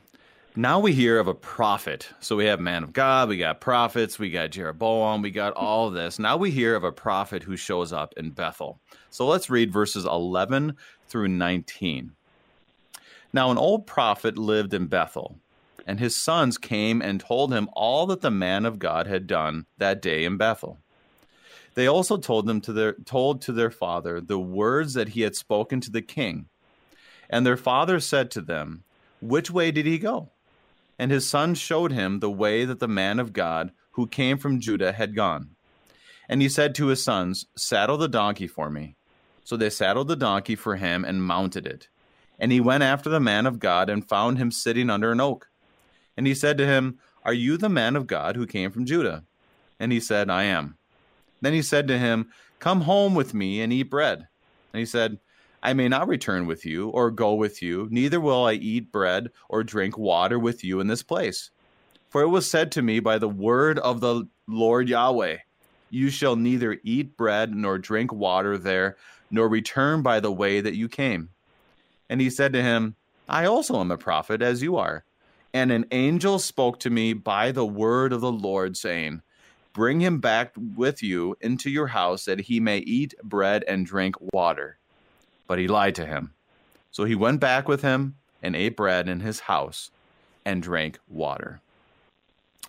now 0.59 0.77
we 0.77 0.91
hear 0.91 1.19
of 1.19 1.29
a 1.29 1.33
prophet. 1.33 2.09
So 2.19 2.35
we 2.35 2.43
have 2.47 2.59
man 2.59 2.83
of 2.83 2.91
God, 2.91 3.29
we 3.29 3.37
got 3.37 3.61
prophets, 3.61 4.19
we 4.19 4.29
got 4.29 4.51
Jeroboam, 4.51 5.21
we 5.21 5.31
got 5.31 5.53
all 5.53 5.89
this. 5.89 6.19
Now 6.19 6.35
we 6.35 6.51
hear 6.51 6.75
of 6.75 6.83
a 6.83 6.91
prophet 6.91 7.43
who 7.43 7.55
shows 7.55 7.93
up 7.93 8.13
in 8.17 8.31
Bethel. 8.31 8.77
So 9.09 9.25
let's 9.25 9.49
read 9.49 9.71
verses 9.71 10.03
11 10.03 10.75
through 11.07 11.29
19. 11.29 12.11
Now 13.31 13.51
an 13.51 13.57
old 13.57 13.87
prophet 13.87 14.37
lived 14.37 14.73
in 14.73 14.87
Bethel, 14.87 15.37
and 15.87 15.97
his 15.97 16.13
sons 16.17 16.57
came 16.57 17.01
and 17.01 17.21
told 17.21 17.53
him 17.53 17.69
all 17.71 18.05
that 18.07 18.19
the 18.19 18.29
man 18.29 18.65
of 18.65 18.79
God 18.79 19.07
had 19.07 19.27
done 19.27 19.65
that 19.77 20.01
day 20.01 20.25
in 20.25 20.35
Bethel. 20.35 20.77
They 21.75 21.87
also 21.87 22.17
told 22.17 22.47
them 22.47 22.59
to 22.61 22.73
their 22.73 22.95
told 23.05 23.41
to 23.43 23.53
their 23.53 23.71
father 23.71 24.19
the 24.19 24.39
words 24.39 24.93
that 24.95 25.09
he 25.09 25.21
had 25.21 25.37
spoken 25.37 25.79
to 25.79 25.91
the 25.91 26.01
king. 26.01 26.47
And 27.29 27.45
their 27.45 27.55
father 27.55 28.01
said 28.01 28.29
to 28.31 28.41
them, 28.41 28.83
Which 29.21 29.49
way 29.49 29.71
did 29.71 29.85
he 29.85 29.97
go? 29.97 30.31
And 30.99 31.09
his 31.09 31.27
son 31.27 31.55
showed 31.55 31.93
him 31.93 32.19
the 32.19 32.29
way 32.29 32.65
that 32.65 32.79
the 32.79 32.87
man 32.87 33.19
of 33.19 33.33
God 33.33 33.71
who 33.91 34.05
came 34.05 34.37
from 34.37 34.59
Judah 34.59 34.91
had 34.91 35.15
gone. 35.15 35.55
And 36.27 36.41
he 36.41 36.49
said 36.49 36.75
to 36.75 36.87
his 36.87 37.03
sons, 37.03 37.47
Saddle 37.55 37.97
the 37.97 38.09
donkey 38.09 38.47
for 38.47 38.69
me. 38.69 38.95
So 39.43 39.57
they 39.57 39.71
saddled 39.71 40.09
the 40.09 40.15
donkey 40.15 40.55
for 40.55 40.75
him 40.75 41.03
and 41.03 41.23
mounted 41.23 41.65
it. 41.65 41.87
And 42.37 42.51
he 42.51 42.59
went 42.59 42.83
after 42.83 43.09
the 43.09 43.19
man 43.19 43.47
of 43.47 43.59
God 43.59 43.89
and 43.89 44.07
found 44.07 44.37
him 44.37 44.51
sitting 44.51 44.89
under 44.89 45.11
an 45.11 45.19
oak. 45.19 45.49
And 46.15 46.27
he 46.27 46.35
said 46.35 46.57
to 46.59 46.67
him, 46.67 46.99
Are 47.23 47.33
you 47.33 47.57
the 47.57 47.69
man 47.69 47.95
of 47.95 48.05
God 48.05 48.35
who 48.35 48.45
came 48.45 48.69
from 48.69 48.85
Judah? 48.85 49.23
And 49.79 49.91
he 49.91 49.99
said, 49.99 50.29
I 50.29 50.43
am. 50.43 50.77
Then 51.41 51.53
he 51.53 51.61
said 51.61 51.87
to 51.87 51.97
him, 51.97 52.29
Come 52.59 52.81
home 52.81 53.15
with 53.15 53.33
me 53.33 53.61
and 53.61 53.71
eat 53.71 53.83
bread. 53.83 54.27
And 54.73 54.79
he 54.79 54.85
said, 54.85 55.19
I 55.61 55.73
may 55.73 55.89
not 55.89 56.07
return 56.07 56.47
with 56.47 56.65
you 56.65 56.89
or 56.89 57.11
go 57.11 57.33
with 57.33 57.61
you, 57.61 57.87
neither 57.91 58.21
will 58.21 58.45
I 58.45 58.53
eat 58.53 58.91
bread 58.91 59.29
or 59.49 59.63
drink 59.63 59.97
water 59.97 60.39
with 60.39 60.63
you 60.63 60.79
in 60.79 60.87
this 60.87 61.03
place. 61.03 61.51
For 62.09 62.21
it 62.21 62.29
was 62.29 62.49
said 62.49 62.71
to 62.73 62.81
me 62.81 62.99
by 62.99 63.17
the 63.17 63.29
word 63.29 63.77
of 63.79 63.99
the 63.99 64.27
Lord 64.47 64.89
Yahweh, 64.89 65.37
You 65.89 66.09
shall 66.09 66.35
neither 66.35 66.79
eat 66.83 67.17
bread 67.17 67.53
nor 67.53 67.77
drink 67.77 68.13
water 68.13 68.57
there, 68.57 68.95
nor 69.29 69.47
return 69.49 70.01
by 70.01 70.19
the 70.19 70.31
way 70.31 70.61
that 70.61 70.75
you 70.75 70.87
came. 70.87 71.29
And 72.09 72.19
he 72.19 72.29
said 72.29 72.53
to 72.53 72.63
him, 72.63 72.95
I 73.27 73.45
also 73.45 73.79
am 73.79 73.91
a 73.91 73.97
prophet, 73.97 74.41
as 74.41 74.63
you 74.63 74.77
are. 74.77 75.03
And 75.53 75.71
an 75.71 75.85
angel 75.91 76.39
spoke 76.39 76.79
to 76.79 76.89
me 76.89 77.13
by 77.13 77.51
the 77.51 77.65
word 77.65 78.13
of 78.13 78.21
the 78.21 78.31
Lord, 78.31 78.75
saying, 78.75 79.21
Bring 79.73 79.99
him 79.99 80.19
back 80.19 80.53
with 80.57 81.03
you 81.03 81.35
into 81.41 81.69
your 81.69 81.87
house, 81.87 82.25
that 82.25 82.41
he 82.41 82.59
may 82.59 82.79
eat 82.79 83.13
bread 83.23 83.63
and 83.67 83.85
drink 83.85 84.15
water. 84.33 84.78
But 85.49 85.57
he 85.57 85.67
lied 85.67 85.95
to 85.95 86.05
him. 86.05 86.31
So 86.91 87.05
he 87.05 87.15
went 87.15 87.39
back 87.39 87.67
with 87.67 87.81
him 87.81 88.15
and 88.43 88.55
ate 88.55 88.77
bread 88.77 89.09
in 89.09 89.21
his 89.21 89.41
house 89.41 89.89
and 90.45 90.61
drank 90.61 90.99
water. 91.07 91.59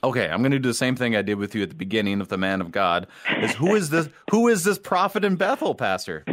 Okay, 0.02 0.30
I'm 0.30 0.40
going 0.40 0.52
to 0.52 0.58
do 0.58 0.70
the 0.70 0.74
same 0.74 0.96
thing 0.96 1.14
I 1.14 1.20
did 1.20 1.34
with 1.34 1.54
you 1.54 1.62
at 1.62 1.68
the 1.68 1.74
beginning 1.74 2.22
of 2.22 2.28
the 2.28 2.38
man 2.38 2.62
of 2.62 2.72
God. 2.72 3.06
Is 3.42 3.52
who 3.52 3.74
is 3.74 3.90
this? 3.90 4.08
Who 4.30 4.48
is 4.48 4.64
this 4.64 4.78
prophet 4.78 5.26
in 5.26 5.36
Bethel, 5.36 5.74
Pastor? 5.74 6.24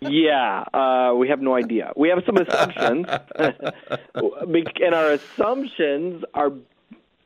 yeah, 0.00 0.64
uh, 0.72 1.12
we 1.14 1.28
have 1.28 1.42
no 1.42 1.54
idea. 1.54 1.92
We 1.96 2.08
have 2.08 2.22
some 2.24 2.38
assumptions, 2.38 3.06
and 4.14 4.94
our 4.94 5.10
assumptions 5.12 6.24
are 6.32 6.52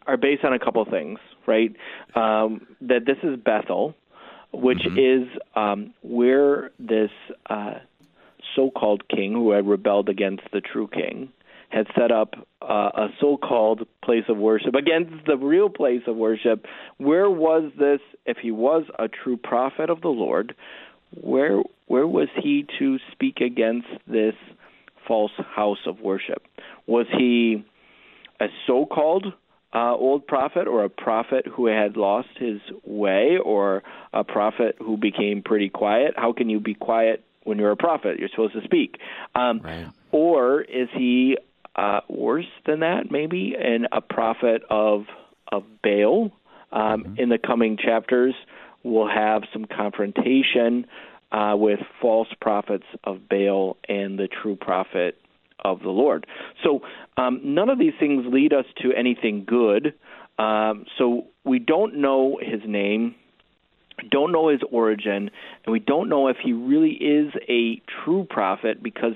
are 0.09 0.17
based 0.17 0.45
on 0.45 0.53
a 0.53 0.59
couple 0.59 0.85
things, 0.85 1.21
right? 1.47 1.75
Um, 2.17 2.67
that 2.81 3.07
this 3.07 3.19
is 3.23 3.39
Bethel, 3.39 3.95
which 4.55 4.79
mm-hmm. 4.79 5.25
is 5.25 5.29
um, 5.55 5.95
where 6.03 6.71
this 6.79 7.11
uh, 7.51 7.75
so-called 8.55 9.09
king 9.09 9.33
who 9.33 9.51
had 9.53 9.67
rebelled 9.67 10.09
against 10.09 10.43
the 10.53 10.61
true 10.61 10.89
king 10.89 11.31
had 11.71 11.87
set 11.99 12.13
up 12.13 12.35
uh, 12.63 12.91
a 12.95 13.09
so-called 13.21 13.87
place 14.05 14.25
of 14.29 14.37
worship 14.37 14.75
against 14.75 15.27
the 15.27 15.37
real 15.37 15.69
place 15.69 16.03
of 16.07 16.15
worship. 16.15 16.67
Where 16.99 17.29
was 17.29 17.73
this? 17.79 18.01
If 18.27 18.37
he 18.39 18.53
was 18.53 18.85
a 18.99 19.09
true 19.09 19.37
prophet 19.37 19.91
of 19.91 20.01
the 20.01 20.09
Lord, 20.09 20.55
where 21.21 21.63
where 21.87 22.07
was 22.07 22.29
he 22.37 22.67
to 22.79 22.99
speak 23.13 23.41
against 23.41 23.89
this 24.07 24.35
false 25.07 25.33
house 25.37 25.87
of 25.87 26.01
worship? 26.01 26.43
Was 26.87 27.07
he 27.11 27.65
a 28.41 28.47
so-called 28.67 29.33
uh, 29.75 29.95
old 29.95 30.27
prophet 30.27 30.69
or 30.69 30.85
a 30.85 30.91
prophet 30.91 31.47
who 31.47 31.67
had 31.67 31.97
lost 31.97 32.29
his 32.37 32.61
way 32.85 33.37
or 33.43 33.83
a 34.13 34.25
prophet 34.25 34.77
who 34.79 34.97
became 34.97 35.43
pretty 35.43 35.69
quiet? 35.69 36.15
How 36.17 36.33
can 36.33 36.49
you 36.49 36.61
be 36.61 36.75
quiet 36.75 37.25
when 37.43 37.59
you're 37.59 37.73
a 37.73 37.77
prophet? 37.77 38.19
You're 38.19 38.29
supposed 38.29 38.55
to 38.55 38.63
speak. 38.63 38.99
Um, 39.35 39.61
right. 39.65 39.87
Or 40.13 40.61
is 40.63 40.89
he 40.95 41.37
uh, 41.77 42.01
worse 42.09 42.47
than 42.67 42.81
that, 42.81 43.11
maybe, 43.11 43.55
and 43.61 43.89
a 43.93 44.01
prophet 44.01 44.63
of 44.71 45.07
of 45.51 45.65
Baal. 45.83 46.33
Um, 46.73 47.05
mm-hmm. 47.05 47.19
In 47.19 47.29
the 47.29 47.39
coming 47.39 47.77
chapters, 47.77 48.35
we'll 48.83 49.09
have 49.09 49.43
some 49.53 49.65
confrontation 49.65 50.87
uh, 51.33 51.55
with 51.57 51.81
false 52.01 52.29
prophets 52.41 52.87
of 53.05 53.29
Baal 53.29 53.77
and 53.89 54.19
the 54.19 54.29
true 54.29 54.57
prophet 54.57 55.21
of 55.65 55.81
the 55.81 55.91
Lord. 55.91 56.27
So 56.63 56.83
um, 57.17 57.41
none 57.43 57.69
of 57.69 57.79
these 57.79 57.95
things 57.99 58.25
lead 58.27 58.53
us 58.53 58.67
to 58.83 58.93
anything 58.93 59.45
good. 59.47 59.95
Um, 60.39 60.85
so 60.99 61.27
we 61.45 61.59
don't 61.59 61.97
know 61.97 62.39
his 62.41 62.61
name, 62.67 63.15
don't 64.11 64.33
know 64.33 64.49
his 64.49 64.61
origin, 64.71 65.31
and 65.65 65.73
we 65.73 65.79
don't 65.79 66.09
know 66.09 66.29
if 66.29 66.37
he 66.43 66.53
really 66.53 66.93
is 66.93 67.33
a 67.49 67.81
true 68.05 68.27
prophet 68.29 68.83
because 68.83 69.15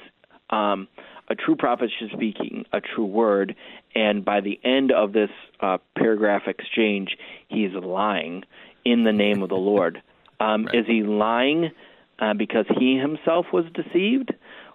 um, 0.51 0.89
a 1.29 1.35
true 1.35 1.57
prophet 1.57 1.91
should 1.99 2.11
speaking 2.13 2.65
a 2.73 2.81
true 2.81 3.05
word, 3.05 3.55
and 3.95 4.25
by 4.25 4.41
the 4.41 4.59
end 4.65 4.93
of 4.93 5.13
this 5.13 5.31
uh, 5.61 5.79
paragraph 5.97 6.43
exchange, 6.47 7.17
he 7.49 7.65
is 7.65 7.75
lying 7.75 8.45
in 8.85 9.05
the 9.05 9.13
name 9.13 9.43
of 9.43 9.49
the 9.49 9.57
Lord. 9.57 10.03
Um, 10.41 10.67
right. 10.67 10.77
Is 10.77 10.87
he 10.87 11.03
lying 11.03 11.73
uh, 12.21 12.33
because 12.35 12.65
he 12.79 12.97
himself 12.97 13.47
was 13.53 13.65
deceived? 13.75 14.33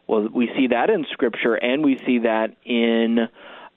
Well, 0.07 0.27
we 0.33 0.49
see 0.55 0.67
that 0.67 0.89
in 0.89 1.05
Scripture, 1.11 1.55
and 1.55 1.83
we 1.83 1.97
see 2.05 2.19
that 2.19 2.55
in 2.65 3.27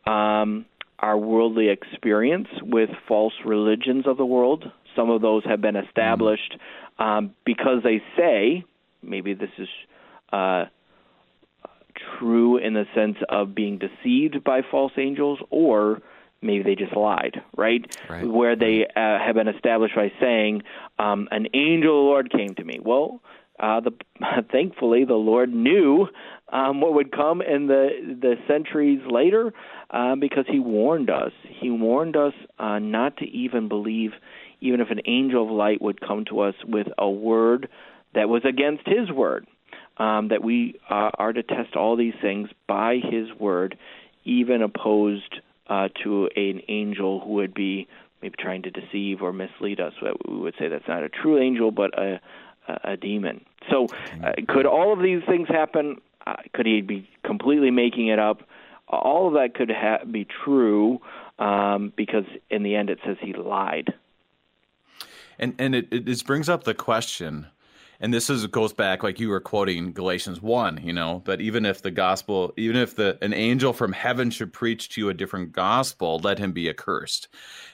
um, 0.06 0.66
our 0.98 1.16
worldly 1.16 1.68
experience 1.68 2.48
with 2.62 2.90
false 3.06 3.34
religions 3.44 4.06
of 4.06 4.16
the 4.16 4.26
world. 4.26 4.70
Some 4.94 5.10
of 5.10 5.20
those 5.20 5.44
have 5.44 5.60
been 5.60 5.76
established 5.76 6.56
um, 6.98 7.34
because 7.44 7.82
they 7.82 8.02
say, 8.16 8.64
maybe 9.02 9.34
this 9.34 9.50
is 9.58 9.68
uh, 10.32 10.64
true 12.18 12.56
in 12.56 12.74
the 12.74 12.86
sense 12.94 13.16
of 13.28 13.54
being 13.54 13.78
deceived 13.78 14.42
by 14.42 14.62
false 14.62 14.92
angels, 14.96 15.38
or 15.50 16.00
maybe 16.42 16.62
they 16.62 16.74
just 16.74 16.96
lied, 16.96 17.42
right? 17.56 17.84
right. 18.08 18.26
Where 18.26 18.56
they 18.56 18.86
uh, 18.86 19.18
have 19.18 19.34
been 19.34 19.48
established 19.48 19.94
by 19.94 20.12
saying, 20.20 20.62
um, 20.98 21.28
"An 21.30 21.48
angel 21.54 21.90
of 21.90 22.04
the 22.04 22.08
Lord 22.08 22.32
came 22.32 22.54
to 22.54 22.64
me." 22.64 22.78
Well, 22.82 23.20
uh, 23.58 23.80
the, 23.80 23.92
thankfully, 24.52 25.04
the 25.04 25.14
Lord 25.14 25.52
knew 25.52 26.06
um, 26.52 26.80
what 26.80 26.94
would 26.94 27.12
come 27.12 27.42
in 27.42 27.66
the 27.66 27.88
the 28.20 28.34
centuries 28.46 29.00
later, 29.10 29.52
uh, 29.90 30.14
because 30.16 30.44
He 30.48 30.58
warned 30.58 31.10
us. 31.10 31.32
He 31.60 31.70
warned 31.70 32.16
us 32.16 32.34
uh, 32.58 32.78
not 32.78 33.16
to 33.18 33.24
even 33.24 33.68
believe, 33.68 34.12
even 34.60 34.80
if 34.80 34.90
an 34.90 35.00
angel 35.06 35.44
of 35.44 35.50
light 35.50 35.82
would 35.82 36.00
come 36.00 36.24
to 36.26 36.40
us 36.40 36.54
with 36.66 36.86
a 36.98 37.10
word 37.10 37.68
that 38.14 38.28
was 38.28 38.42
against 38.44 38.86
His 38.86 39.10
word 39.10 39.46
um, 39.98 40.28
that 40.28 40.42
we 40.42 40.78
uh, 40.90 41.10
are 41.14 41.32
to 41.32 41.42
test 41.42 41.74
all 41.74 41.96
these 41.96 42.14
things 42.20 42.48
by 42.68 42.98
His 43.02 43.28
word, 43.38 43.76
even 44.24 44.62
opposed 44.62 45.40
uh, 45.68 45.88
to 46.04 46.28
an 46.36 46.60
angel 46.68 47.20
who 47.20 47.34
would 47.34 47.54
be 47.54 47.88
maybe 48.22 48.34
trying 48.38 48.62
to 48.62 48.70
deceive 48.70 49.22
or 49.22 49.32
mislead 49.32 49.80
us. 49.80 49.92
We 50.28 50.36
would 50.36 50.54
say 50.58 50.68
that's 50.68 50.88
not 50.88 51.02
a 51.02 51.08
true 51.08 51.38
angel, 51.40 51.70
but 51.70 51.96
a, 51.98 52.20
a 52.84 52.96
demon. 52.96 53.44
So, 53.70 53.86
uh, 54.22 54.32
could 54.48 54.66
all 54.66 54.92
of 54.92 55.00
these 55.02 55.22
things 55.28 55.48
happen? 55.48 56.00
Uh, 56.26 56.36
could 56.54 56.66
he 56.66 56.80
be 56.80 57.08
completely 57.24 57.70
making 57.70 58.08
it 58.08 58.18
up? 58.18 58.42
All 58.88 59.28
of 59.28 59.34
that 59.34 59.54
could 59.54 59.70
ha- 59.70 60.04
be 60.04 60.26
true 60.44 61.00
um, 61.38 61.92
because 61.96 62.24
in 62.50 62.62
the 62.62 62.76
end 62.76 62.90
it 62.90 62.98
says 63.04 63.16
he 63.20 63.32
lied. 63.32 63.94
And 65.38 65.54
and 65.58 65.74
it, 65.74 65.88
it 65.90 66.24
brings 66.24 66.48
up 66.48 66.64
the 66.64 66.74
question 66.74 67.46
and 68.00 68.12
this 68.12 68.28
is 68.28 68.46
goes 68.46 68.72
back 68.72 69.02
like 69.02 69.18
you 69.18 69.28
were 69.28 69.40
quoting 69.40 69.92
Galatians 69.92 70.42
1, 70.42 70.80
you 70.82 70.92
know, 70.92 71.22
but 71.24 71.40
even 71.40 71.64
if 71.64 71.82
the 71.82 71.90
gospel, 71.90 72.52
even 72.56 72.76
if 72.76 72.94
the 72.94 73.18
an 73.22 73.32
angel 73.32 73.72
from 73.72 73.92
heaven 73.92 74.30
should 74.30 74.52
preach 74.52 74.90
to 74.90 75.00
you 75.00 75.08
a 75.08 75.14
different 75.14 75.52
gospel, 75.52 76.20
let 76.22 76.38
him 76.38 76.52
be 76.52 76.68
accursed. 76.68 77.28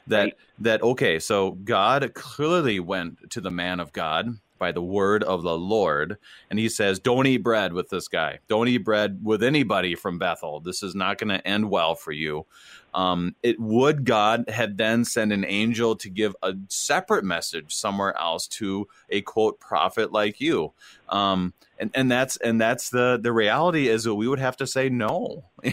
That 0.07 0.23
right. 0.23 0.37
that 0.61 0.83
okay, 0.83 1.19
so 1.19 1.53
God 1.53 2.13
clearly 2.15 2.81
went 2.81 3.31
to 3.31 3.41
the 3.41 3.51
man 3.51 3.81
of 3.81 3.93
God 3.93 4.39
by 4.63 4.71
the 4.71 4.81
word 4.81 5.25
of 5.25 5.43
the 5.43 5.59
Lord. 5.59 6.19
And 6.49 6.57
he 6.57 6.69
says, 6.69 7.01
Don't 7.01 7.27
eat 7.27 7.39
bread 7.39 7.73
with 7.73 7.89
this 7.89 8.07
guy. 8.07 8.39
Don't 8.47 8.69
eat 8.69 8.85
bread 8.85 9.19
with 9.21 9.43
anybody 9.43 9.97
from 9.97 10.21
Bethel. 10.21 10.61
This 10.61 10.85
is 10.85 10.95
not 10.95 11.19
going 11.19 11.31
to 11.31 11.45
end 11.45 11.69
well 11.69 11.97
for 11.97 12.13
you. 12.13 12.47
Um, 12.95 13.37
it 13.43 13.59
would 13.59 14.05
God 14.05 14.49
had 14.49 14.77
then 14.77 15.05
sent 15.05 15.33
an 15.33 15.45
angel 15.47 15.97
to 15.97 16.11
give 16.11 16.37
a 16.43 16.55
separate 16.69 17.25
message 17.25 17.75
somewhere 17.75 18.17
else 18.19 18.47
to 18.49 18.87
a 19.09 19.23
quote 19.23 19.59
prophet 19.59 20.13
like 20.13 20.41
you. 20.41 20.73
Um, 21.09 21.55
and, 21.79 21.91
and 21.95 22.11
that's 22.11 22.37
and 22.37 22.61
that's 22.61 22.91
the 22.91 23.19
the 23.21 23.33
reality 23.33 23.89
is 23.89 24.05
that 24.05 24.15
we 24.15 24.29
would 24.29 24.39
have 24.39 24.57
to 24.59 24.67
say 24.67 24.89
no. 24.89 25.45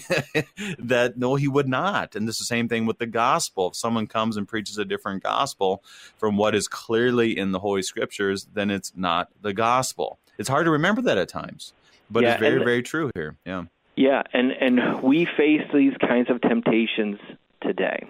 That 0.78 1.18
no 1.18 1.36
he 1.36 1.48
would 1.48 1.68
not. 1.68 2.16
And 2.16 2.28
this 2.28 2.36
is 2.36 2.40
the 2.40 2.46
same 2.46 2.68
thing 2.68 2.86
with 2.86 3.00
the 3.00 3.06
gospel. 3.06 3.68
If 3.68 3.76
someone 3.76 4.08
comes 4.08 4.38
and 4.38 4.48
preaches 4.48 4.78
a 4.78 4.86
different 4.86 5.24
gospel 5.24 5.84
from 6.18 6.38
what 6.38 6.56
is 6.56 6.68
clearly 6.68 7.38
in 7.38 7.52
the 7.52 7.60
holy 7.60 7.82
scriptures 7.82 8.48
then 8.54 8.70
it's 8.70 8.94
not 8.96 9.30
the 9.42 9.54
gospel. 9.54 10.20
It's 10.38 10.50
hard 10.50 10.66
to 10.66 10.72
remember 10.72 11.02
that 11.04 11.18
at 11.18 11.30
times 11.30 11.74
but 12.10 12.24
yeah, 12.24 12.32
it's 12.32 12.40
very 12.40 12.64
very 12.64 12.82
true 12.82 13.12
here. 13.14 13.38
Yeah 13.46 13.66
yeah, 14.00 14.24
and 14.32 14.52
and 14.54 15.04
we 15.04 15.28
face 15.36 15.68
these 15.74 15.92
kinds 16.00 16.30
of 16.30 16.40
temptations 16.40 17.20
today. 17.62 18.08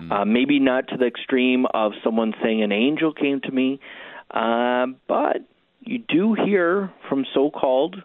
Mm. 0.00 0.12
Uh, 0.12 0.24
maybe 0.24 0.60
not 0.60 0.86
to 0.88 0.96
the 0.96 1.06
extreme 1.06 1.66
of 1.74 1.90
someone 2.04 2.34
saying 2.40 2.62
an 2.62 2.70
angel 2.70 3.12
came 3.12 3.40
to 3.40 3.50
me, 3.50 3.80
uh, 4.30 4.86
but 5.08 5.38
you 5.80 5.98
do 5.98 6.34
hear 6.34 6.92
from 7.08 7.26
so-called 7.34 7.96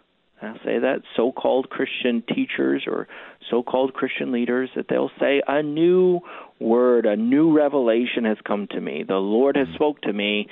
I'll 0.42 0.58
say 0.64 0.78
that 0.78 1.02
so-called 1.16 1.68
Christian 1.70 2.22
teachers 2.22 2.84
or 2.86 3.06
so-called 3.50 3.92
Christian 3.92 4.32
leaders 4.32 4.70
that 4.74 4.86
they'll 4.88 5.10
say 5.20 5.42
a 5.46 5.62
new 5.62 6.20
word, 6.58 7.04
a 7.06 7.14
new 7.14 7.52
revelation 7.52 8.24
has 8.24 8.38
come 8.44 8.66
to 8.68 8.80
me. 8.80 9.04
The 9.06 9.16
Lord 9.16 9.56
has 9.56 9.68
hmm. 9.68 9.74
spoke 9.74 10.00
to 10.02 10.12
me 10.12 10.48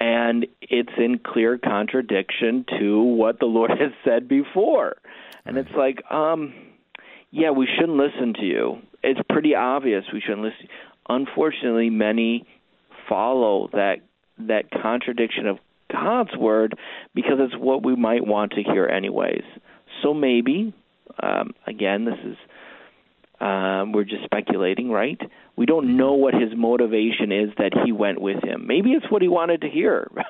and 0.00 0.46
it's 0.62 0.92
in 0.96 1.18
clear 1.18 1.58
contradiction 1.58 2.64
to 2.80 3.02
what 3.02 3.38
the 3.38 3.46
Lord 3.46 3.70
has 3.78 3.92
said 4.04 4.26
before. 4.26 4.96
And 5.44 5.58
it's 5.58 5.70
like, 5.76 6.02
um, 6.10 6.54
yeah, 7.30 7.50
we 7.50 7.68
shouldn't 7.78 7.98
listen 7.98 8.34
to 8.34 8.44
you. 8.44 8.78
It's 9.02 9.20
pretty 9.28 9.54
obvious 9.54 10.04
we 10.12 10.20
shouldn't 10.20 10.42
listen. 10.42 10.68
Unfortunately, 11.08 11.90
many 11.90 12.46
follow 13.08 13.68
that 13.72 13.96
that 14.38 14.70
contradiction 14.70 15.46
of 15.46 15.58
God's 15.92 16.34
word 16.36 16.78
because 17.14 17.34
it's 17.38 17.56
what 17.56 17.84
we 17.84 17.94
might 17.94 18.26
want 18.26 18.52
to 18.52 18.62
hear 18.62 18.86
anyways. 18.86 19.42
So 20.02 20.14
maybe, 20.14 20.72
um, 21.22 21.52
again, 21.66 22.04
this 22.06 22.18
is 22.24 22.36
um, 23.40 23.92
we're 23.92 24.04
just 24.04 24.24
speculating, 24.24 24.90
right? 24.90 25.20
We 25.56 25.64
don't 25.66 25.96
know 25.96 26.12
what 26.12 26.34
his 26.34 26.50
motivation 26.54 27.32
is 27.32 27.50
that 27.58 27.72
he 27.84 27.92
went 27.92 28.20
with 28.20 28.42
him. 28.44 28.66
Maybe 28.66 28.92
it's 28.92 29.10
what 29.10 29.22
he 29.22 29.28
wanted 29.28 29.62
to 29.62 29.68
hear. 29.68 30.10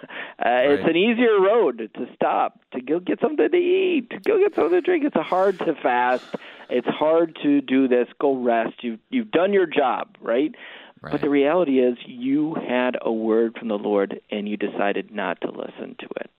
Uh, 0.43 0.49
right. 0.49 0.71
It's 0.71 0.89
an 0.89 0.97
easier 0.97 1.39
road 1.39 1.91
to 1.93 2.07
stop, 2.15 2.59
to 2.73 2.81
go 2.81 2.99
get 2.99 3.21
something 3.21 3.51
to 3.51 3.57
eat, 3.59 4.09
to 4.09 4.19
go 4.21 4.39
get 4.39 4.55
something 4.55 4.73
to 4.73 4.81
drink. 4.81 5.05
It's 5.05 5.15
hard 5.15 5.59
to 5.59 5.75
fast. 5.75 6.25
It's 6.71 6.87
hard 6.87 7.39
to 7.43 7.61
do 7.61 7.89
this. 7.89 8.09
Go 8.19 8.37
rest. 8.37 8.83
You've 8.83 9.01
you've 9.11 9.31
done 9.31 9.53
your 9.53 9.67
job, 9.67 10.17
right? 10.19 10.55
right? 11.03 11.13
But 11.13 11.21
the 11.21 11.29
reality 11.29 11.81
is, 11.81 11.99
you 12.07 12.55
had 12.55 12.97
a 13.03 13.13
word 13.13 13.59
from 13.59 13.69
the 13.69 13.77
Lord, 13.77 14.23
and 14.31 14.49
you 14.49 14.57
decided 14.57 15.15
not 15.15 15.43
to 15.43 15.51
listen 15.51 15.95
to 15.99 16.09
it. 16.17 16.31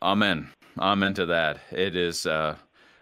Amen. 0.00 0.48
Amen 0.78 1.14
to 1.14 1.26
that. 1.26 1.58
It 1.72 1.96
is. 1.96 2.26
Uh, 2.26 2.54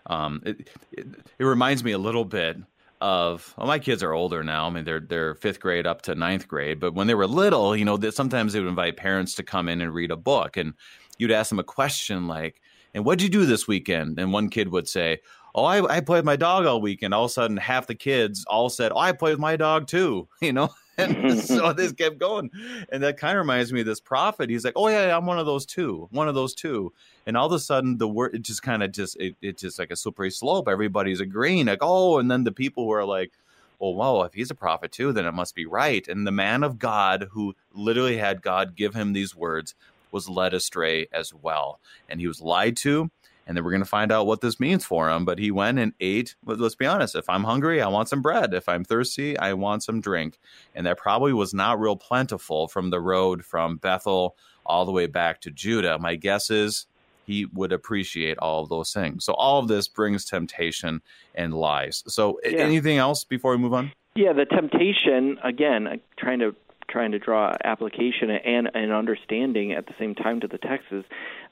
um, 0.06 0.42
it, 0.44 0.68
it, 0.92 1.06
it 1.38 1.44
reminds 1.44 1.82
me 1.84 1.92
a 1.92 1.98
little 1.98 2.24
bit 2.24 2.58
of 3.00 3.54
well, 3.58 3.66
my 3.66 3.78
kids 3.78 4.02
are 4.02 4.12
older 4.12 4.42
now. 4.42 4.66
I 4.66 4.70
mean, 4.70 4.84
they're 4.84 5.00
they're 5.00 5.34
fifth 5.34 5.60
grade 5.60 5.86
up 5.86 6.02
to 6.02 6.14
ninth 6.14 6.48
grade. 6.48 6.80
But 6.80 6.94
when 6.94 7.06
they 7.06 7.14
were 7.14 7.26
little, 7.26 7.76
you 7.76 7.84
know, 7.84 7.96
they, 7.96 8.10
sometimes 8.10 8.52
they 8.52 8.60
would 8.60 8.68
invite 8.68 8.96
parents 8.96 9.34
to 9.34 9.42
come 9.42 9.68
in 9.68 9.80
and 9.80 9.92
read 9.92 10.10
a 10.10 10.16
book, 10.16 10.56
and 10.56 10.74
you'd 11.18 11.30
ask 11.30 11.50
them 11.50 11.58
a 11.58 11.64
question 11.64 12.26
like, 12.26 12.60
"And 12.94 13.04
what'd 13.04 13.22
you 13.22 13.28
do 13.28 13.46
this 13.46 13.68
weekend?" 13.68 14.18
And 14.18 14.32
one 14.32 14.48
kid 14.48 14.68
would 14.68 14.88
say, 14.88 15.20
"Oh, 15.54 15.64
I, 15.64 15.96
I 15.96 16.00
played 16.00 16.20
with 16.20 16.24
my 16.24 16.36
dog 16.36 16.66
all 16.66 16.80
weekend." 16.80 17.12
All 17.14 17.24
of 17.24 17.30
a 17.30 17.34
sudden, 17.34 17.56
half 17.56 17.86
the 17.86 17.94
kids 17.94 18.44
all 18.48 18.70
said, 18.70 18.92
"Oh, 18.92 18.98
I 18.98 19.12
played 19.12 19.32
with 19.32 19.40
my 19.40 19.56
dog 19.56 19.86
too." 19.86 20.28
You 20.40 20.52
know, 20.52 20.70
and 20.98 21.38
so 21.40 21.72
this 21.76 21.92
kept 21.92 22.18
going. 22.18 22.50
And 22.90 23.02
that 23.02 23.16
kind 23.16 23.36
of 23.36 23.42
reminds 23.42 23.72
me 23.72 23.80
of 23.80 23.86
this 23.86 24.00
prophet. 24.00 24.50
He's 24.50 24.64
like, 24.64 24.74
Oh 24.76 24.88
yeah, 24.88 25.08
yeah, 25.08 25.16
I'm 25.16 25.26
one 25.26 25.38
of 25.38 25.46
those 25.46 25.66
two, 25.66 26.08
One 26.10 26.28
of 26.28 26.34
those 26.34 26.54
too. 26.54 26.92
And 27.26 27.36
all 27.36 27.46
of 27.46 27.52
a 27.52 27.58
sudden 27.58 27.98
the 27.98 28.08
word 28.08 28.34
it 28.34 28.42
just 28.42 28.62
kind 28.62 28.82
of 28.82 28.92
just 28.92 29.16
it, 29.16 29.36
it 29.40 29.58
just 29.58 29.78
like 29.78 29.90
a 29.90 29.96
slippery 29.96 30.30
slope. 30.30 30.68
Everybody's 30.68 31.20
agreeing, 31.20 31.66
like, 31.66 31.78
oh, 31.80 32.18
and 32.18 32.30
then 32.30 32.44
the 32.44 32.52
people 32.52 32.84
who 32.84 32.92
are 32.92 33.04
like, 33.04 33.32
oh, 33.80 33.90
well, 33.90 34.14
whoa, 34.14 34.22
if 34.24 34.34
he's 34.34 34.50
a 34.50 34.54
prophet 34.54 34.92
too, 34.92 35.12
then 35.12 35.26
it 35.26 35.32
must 35.32 35.54
be 35.54 35.66
right. 35.66 36.06
And 36.08 36.26
the 36.26 36.32
man 36.32 36.62
of 36.62 36.78
God 36.78 37.28
who 37.32 37.54
literally 37.72 38.16
had 38.16 38.42
God 38.42 38.76
give 38.76 38.94
him 38.94 39.12
these 39.12 39.34
words 39.34 39.74
was 40.12 40.28
led 40.28 40.54
astray 40.54 41.08
as 41.12 41.34
well. 41.34 41.80
And 42.08 42.20
he 42.20 42.28
was 42.28 42.40
lied 42.40 42.76
to 42.78 43.10
and 43.46 43.56
then 43.56 43.64
we're 43.64 43.70
going 43.70 43.82
to 43.82 43.88
find 43.88 44.10
out 44.10 44.26
what 44.26 44.40
this 44.40 44.58
means 44.58 44.84
for 44.84 45.10
him. 45.10 45.24
But 45.24 45.38
he 45.38 45.50
went 45.50 45.78
and 45.78 45.92
ate. 46.00 46.34
Let's 46.44 46.74
be 46.74 46.86
honest. 46.86 47.14
If 47.14 47.28
I'm 47.28 47.44
hungry, 47.44 47.82
I 47.82 47.88
want 47.88 48.08
some 48.08 48.22
bread. 48.22 48.54
If 48.54 48.68
I'm 48.68 48.84
thirsty, 48.84 49.38
I 49.38 49.52
want 49.54 49.82
some 49.82 50.00
drink. 50.00 50.38
And 50.74 50.86
that 50.86 50.98
probably 50.98 51.32
was 51.32 51.52
not 51.52 51.80
real 51.80 51.96
plentiful 51.96 52.68
from 52.68 52.90
the 52.90 53.00
road 53.00 53.44
from 53.44 53.76
Bethel 53.76 54.36
all 54.64 54.84
the 54.84 54.92
way 54.92 55.06
back 55.06 55.40
to 55.42 55.50
Judah. 55.50 55.98
My 55.98 56.16
guess 56.16 56.50
is 56.50 56.86
he 57.26 57.46
would 57.46 57.72
appreciate 57.72 58.38
all 58.38 58.62
of 58.62 58.68
those 58.68 58.92
things. 58.92 59.24
So 59.24 59.34
all 59.34 59.58
of 59.58 59.68
this 59.68 59.88
brings 59.88 60.24
temptation 60.24 61.02
and 61.34 61.54
lies. 61.54 62.02
So 62.06 62.40
yeah. 62.44 62.58
anything 62.58 62.98
else 62.98 63.24
before 63.24 63.52
we 63.52 63.58
move 63.58 63.74
on? 63.74 63.92
Yeah, 64.14 64.32
the 64.32 64.44
temptation 64.44 65.38
again. 65.42 66.00
Trying 66.18 66.38
to 66.40 66.54
trying 66.88 67.12
to 67.12 67.18
draw 67.18 67.52
application 67.64 68.30
and 68.30 68.70
an 68.74 68.92
understanding 68.92 69.72
at 69.72 69.86
the 69.86 69.94
same 69.98 70.14
time 70.14 70.40
to 70.40 70.46
the 70.46 70.58
text 70.58 70.86
is 70.92 71.02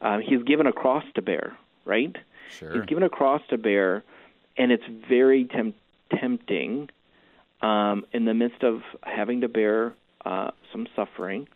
uh, 0.01 0.19
he's 0.19 0.43
given 0.45 0.67
a 0.67 0.73
cross 0.73 1.05
to 1.15 1.23
bear 1.23 1.57
right? 1.85 2.15
Sure. 2.51 2.73
He's 2.73 2.85
given 2.87 3.03
a 3.03 3.09
cross 3.09 3.43
to 3.51 3.59
bear, 3.59 4.03
and 4.57 4.73
it's 4.73 4.85
very 5.09 5.45
temp- 5.45 5.77
tempting 6.11 6.91
um, 7.61 8.05
in 8.13 8.25
the 8.25 8.35
midst 8.35 8.63
of 8.63 8.83
having 9.03 9.41
to 9.43 9.49
bear 9.49 9.95
uh, 10.25 10.51
some 10.73 10.87
suffering 10.95 11.49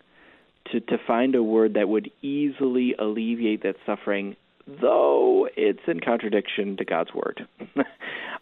to, 0.72 0.80
to 0.80 0.98
find 1.06 1.34
a 1.34 1.42
word 1.42 1.74
that 1.74 1.88
would 1.88 2.10
easily 2.22 2.94
alleviate 2.98 3.62
that 3.62 3.76
suffering, 3.84 4.36
though 4.66 5.48
it's 5.56 5.80
in 5.86 6.00
contradiction 6.00 6.76
to 6.76 6.84
God's 6.84 7.12
word. 7.14 7.46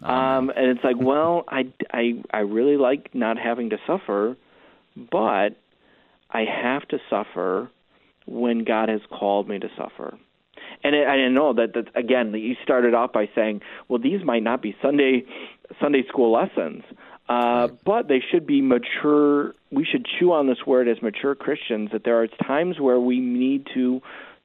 um, 0.03 0.51
and 0.51 0.69
it's 0.69 0.85
like, 0.85 0.97
well, 0.99 1.45
I, 1.49 1.73
I, 1.93 2.23
I 2.33 2.39
really 2.41 2.77
like 2.77 3.15
not 3.15 3.39
having 3.39 3.71
to 3.71 3.79
suffer, 3.87 4.37
but 4.97 5.57
I 6.31 6.45
have 6.45 6.87
to 6.89 6.99
suffer 7.11 7.71
when 8.27 8.65
God 8.65 8.89
has 8.89 9.01
called 9.11 9.49
me 9.49 9.59
to 9.59 9.69
suffer. 9.77 10.19
And 10.83 10.95
I, 10.95 11.05
I 11.05 11.29
know 11.29 11.53
that, 11.55 11.75
that 11.75 11.89
again, 11.95 12.33
you 12.35 12.57
started 12.63 12.95
off 12.95 13.13
by 13.13 13.29
saying, 13.35 13.61
well, 13.89 13.99
these 13.99 14.25
might 14.25 14.43
not 14.43 14.63
be 14.63 14.77
Sunday 14.83 15.25
Sunday 15.81 16.05
school 16.09 16.33
lessons, 16.33 16.85
uh, 17.29 17.69
but 17.85 18.09
they 18.09 18.23
should 18.31 18.47
be 18.47 18.61
mature. 18.61 19.55
We 19.71 19.85
should 19.85 20.07
chew 20.19 20.33
on 20.33 20.47
this 20.47 20.67
word 20.67 20.89
as 20.89 21.01
mature 21.03 21.35
Christians. 21.35 21.91
That 21.93 22.05
there 22.05 22.21
are 22.21 22.27
times 22.27 22.79
where 22.79 23.01
we 23.01 23.21
need 23.21 23.67
to 23.75 24.01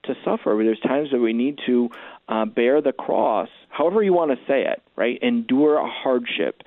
to 0.05 0.13
suffer. 0.23 0.57
There's 0.63 0.79
times 0.79 1.09
that 1.11 1.19
we 1.19 1.33
need 1.33 1.59
to 1.65 1.89
uh, 2.29 2.45
bear 2.45 2.81
the 2.81 2.93
cross, 2.93 3.49
however 3.69 4.01
you 4.01 4.13
want 4.13 4.31
to 4.31 4.37
say 4.47 4.65
it, 4.65 4.81
right? 4.95 5.19
Endure 5.21 5.77
a 5.77 5.89
hardship 5.89 6.61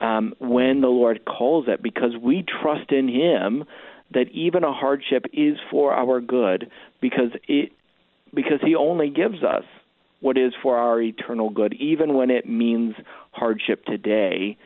um, 0.00 0.34
when 0.40 0.80
the 0.80 0.88
Lord 0.88 1.24
calls 1.24 1.66
it, 1.68 1.80
because 1.82 2.16
we 2.20 2.44
trust 2.60 2.90
in 2.90 3.08
Him 3.08 3.64
that 4.12 4.28
even 4.32 4.64
a 4.64 4.72
hardship 4.72 5.26
is 5.32 5.56
for 5.70 5.92
our 5.94 6.20
good, 6.20 6.70
because 7.00 7.30
it 7.46 7.72
because 8.34 8.60
He 8.62 8.74
only 8.74 9.10
gives 9.10 9.42
us 9.42 9.64
what 10.20 10.38
is 10.38 10.52
for 10.62 10.76
our 10.76 11.00
eternal 11.00 11.50
good, 11.50 11.74
even 11.74 12.14
when 12.14 12.30
it 12.30 12.48
means 12.48 12.94
hardship 13.32 13.84
today. 13.84 14.56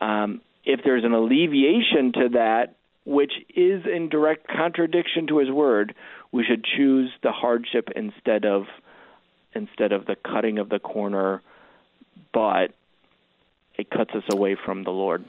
Um, 0.00 0.40
if 0.64 0.80
there's 0.84 1.04
an 1.04 1.12
alleviation 1.12 2.12
to 2.12 2.28
that, 2.34 2.76
which 3.04 3.32
is 3.54 3.84
in 3.84 4.08
direct 4.08 4.46
contradiction 4.48 5.26
to 5.28 5.38
His 5.38 5.50
word, 5.50 5.94
we 6.32 6.44
should 6.44 6.64
choose 6.64 7.10
the 7.22 7.32
hardship 7.32 7.88
instead 7.94 8.44
of 8.44 8.64
instead 9.54 9.92
of 9.92 10.04
the 10.06 10.16
cutting 10.16 10.58
of 10.58 10.68
the 10.68 10.80
corner, 10.80 11.40
but 12.32 12.72
it 13.76 13.88
cuts 13.88 14.10
us 14.14 14.24
away 14.32 14.56
from 14.64 14.82
the 14.82 14.90
Lord. 14.90 15.24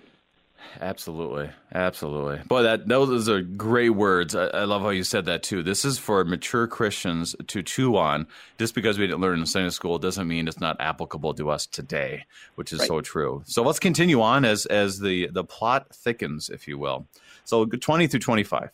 Absolutely, 0.81 1.49
absolutely. 1.73 2.41
Boy, 2.47 2.63
that 2.63 2.87
those 2.87 3.29
are 3.29 3.41
great 3.41 3.89
words. 3.89 4.35
I, 4.35 4.47
I, 4.47 4.63
love 4.65 4.81
how 4.81 4.89
you 4.89 5.03
said 5.03 5.25
that 5.25 5.41
too. 5.41 5.63
This 5.63 5.85
is 5.85 5.97
for 5.97 6.23
mature 6.25 6.67
Christians 6.67 7.35
to 7.47 7.63
chew 7.63 7.95
on. 7.95 8.27
Just 8.57 8.75
because 8.75 8.97
we 8.97 9.07
didn't 9.07 9.21
learn 9.21 9.39
in 9.39 9.45
Sunday 9.45 9.69
school 9.69 9.97
doesn't 9.99 10.27
mean 10.27 10.47
it's 10.47 10.59
not 10.59 10.77
applicable 10.79 11.33
to 11.35 11.49
us 11.49 11.65
today, 11.65 12.25
which 12.55 12.73
is 12.73 12.79
right. 12.79 12.87
so 12.87 13.01
true. 13.01 13.43
So 13.45 13.63
let's 13.63 13.79
continue 13.79 14.21
on 14.21 14.45
as 14.45 14.65
as 14.65 14.99
the 14.99 15.27
the 15.27 15.43
plot 15.43 15.87
thickens, 15.93 16.49
if 16.49 16.67
you 16.67 16.77
will. 16.77 17.07
So 17.45 17.65
twenty 17.65 18.07
through 18.07 18.21
twenty 18.21 18.43
five. 18.43 18.71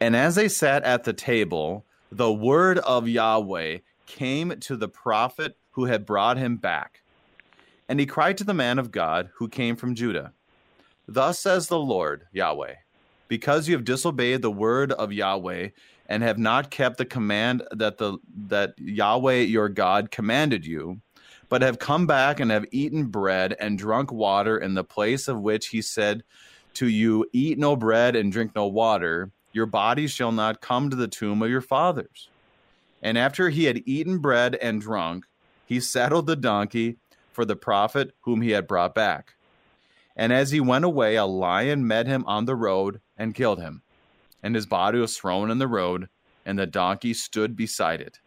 And 0.00 0.16
as 0.16 0.34
they 0.34 0.48
sat 0.48 0.82
at 0.84 1.04
the 1.04 1.12
table, 1.12 1.84
the 2.10 2.32
word 2.32 2.78
of 2.78 3.08
Yahweh 3.08 3.78
came 4.06 4.58
to 4.60 4.76
the 4.76 4.88
prophet 4.88 5.56
who 5.72 5.86
had 5.86 6.06
brought 6.06 6.36
him 6.36 6.56
back, 6.56 7.02
and 7.88 8.00
he 8.00 8.06
cried 8.06 8.38
to 8.38 8.44
the 8.44 8.54
man 8.54 8.78
of 8.78 8.90
God 8.90 9.30
who 9.34 9.48
came 9.48 9.76
from 9.76 9.94
Judah. 9.94 10.32
Thus 11.06 11.38
says 11.38 11.68
the 11.68 11.78
Lord 11.78 12.26
Yahweh, 12.32 12.74
because 13.28 13.68
you 13.68 13.74
have 13.74 13.84
disobeyed 13.84 14.42
the 14.42 14.50
word 14.50 14.92
of 14.92 15.12
Yahweh 15.12 15.70
and 16.06 16.22
have 16.22 16.38
not 16.38 16.70
kept 16.70 16.98
the 16.98 17.04
command 17.04 17.62
that 17.70 17.98
the 17.98 18.18
that 18.48 18.74
Yahweh 18.78 19.40
your 19.40 19.68
God 19.68 20.10
commanded 20.10 20.66
you, 20.66 21.00
but 21.48 21.62
have 21.62 21.78
come 21.78 22.06
back 22.06 22.40
and 22.40 22.50
have 22.50 22.66
eaten 22.70 23.06
bread 23.06 23.54
and 23.58 23.78
drunk 23.78 24.12
water 24.12 24.58
in 24.58 24.74
the 24.74 24.84
place 24.84 25.28
of 25.28 25.40
which 25.40 25.68
he 25.68 25.82
said 25.82 26.22
to 26.74 26.88
you, 26.88 27.26
Eat 27.32 27.58
no 27.58 27.76
bread 27.76 28.16
and 28.16 28.32
drink 28.32 28.52
no 28.54 28.66
water, 28.66 29.30
your 29.52 29.66
bodies 29.66 30.10
shall 30.10 30.32
not 30.32 30.60
come 30.60 30.90
to 30.90 30.96
the 30.96 31.08
tomb 31.08 31.42
of 31.42 31.50
your 31.50 31.60
fathers. 31.60 32.28
And 33.02 33.18
after 33.18 33.50
he 33.50 33.64
had 33.64 33.82
eaten 33.86 34.18
bread 34.18 34.56
and 34.56 34.80
drunk, 34.80 35.26
he 35.66 35.80
saddled 35.80 36.26
the 36.26 36.36
donkey 36.36 36.96
for 37.32 37.44
the 37.44 37.56
prophet 37.56 38.14
whom 38.22 38.40
he 38.40 38.50
had 38.50 38.66
brought 38.66 38.94
back. 38.94 39.34
And 40.16 40.32
as 40.32 40.50
he 40.50 40.60
went 40.60 40.84
away, 40.84 41.16
a 41.16 41.24
lion 41.24 41.86
met 41.86 42.06
him 42.06 42.24
on 42.26 42.44
the 42.44 42.54
road 42.54 43.00
and 43.16 43.34
killed 43.34 43.60
him. 43.60 43.82
And 44.42 44.54
his 44.54 44.66
body 44.66 44.98
was 44.98 45.16
thrown 45.16 45.50
in 45.50 45.58
the 45.58 45.66
road, 45.68 46.08
and 46.46 46.58
the 46.58 46.66
donkey 46.66 47.14
stood 47.14 47.56
beside 47.56 48.00
it. 48.00 48.20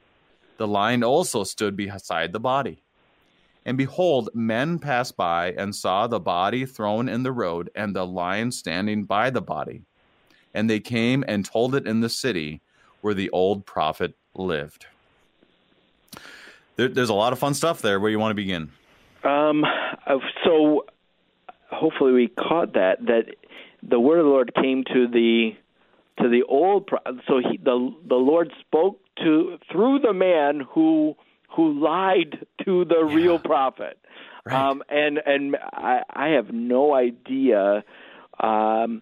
The 0.58 0.68
lion 0.68 1.04
also 1.04 1.44
stood 1.44 1.78
beside 1.78 2.34
the 2.34 2.40
body. 2.40 2.84
And 3.66 3.78
behold, 3.78 4.30
men 4.34 4.80
passed 4.80 5.16
by 5.16 5.52
and 5.52 5.76
saw 5.76 6.08
the 6.08 6.20
body 6.20 6.66
thrown 6.66 7.08
in 7.08 7.24
the 7.24 7.32
road, 7.32 7.70
and 7.76 7.96
the 7.96 8.06
lion 8.06 8.52
standing 8.52 9.04
by 9.04 9.30
the 9.30 9.42
body. 9.42 9.84
And 10.54 10.70
they 10.70 10.80
came 10.80 11.24
and 11.28 11.46
told 11.46 11.76
it 11.76 11.86
in 11.86 12.02
the 12.02 12.10
city 12.10 12.62
where 13.02 13.14
the 13.14 13.30
old 13.30 13.66
prophet 13.66 14.16
lived. 14.34 14.88
There, 16.78 16.88
there's 16.88 17.10
a 17.10 17.14
lot 17.14 17.34
of 17.34 17.40
fun 17.40 17.54
stuff 17.54 17.82
there. 17.82 18.00
Where 18.00 18.10
you 18.10 18.20
want 18.20 18.32
to 18.32 18.36
begin? 18.36 18.72
Um, 19.24 19.64
so 20.44 20.86
hopefully 21.78 22.14
we 22.14 22.28
caught 22.28 22.74
that 22.74 23.06
that 23.06 23.36
the 23.88 24.00
word 24.00 24.20
of 24.20 24.26
the 24.26 24.32
Lord 24.32 24.54
came 24.56 24.84
to 24.86 25.08
the 25.08 25.52
to 26.22 26.30
the 26.30 26.44
old 26.50 26.90
so 27.28 27.40
he, 27.40 27.58
the 27.58 27.94
the 28.08 28.16
Lord 28.16 28.52
spoke 28.62 29.00
to 29.24 29.58
through 29.72 30.00
the 30.00 30.14
man 30.14 30.62
who 30.74 31.16
who 31.56 31.80
lied 31.80 32.46
to 32.66 32.86
the 32.86 33.04
yeah. 33.08 33.16
real 33.16 33.40
prophet. 33.40 33.98
Right. 34.46 34.70
Um, 34.70 34.84
and 34.90 35.20
and 35.26 35.56
I, 35.74 36.02
I 36.10 36.28
have 36.30 36.52
no 36.54 36.94
idea 36.94 37.84
um, 38.40 39.02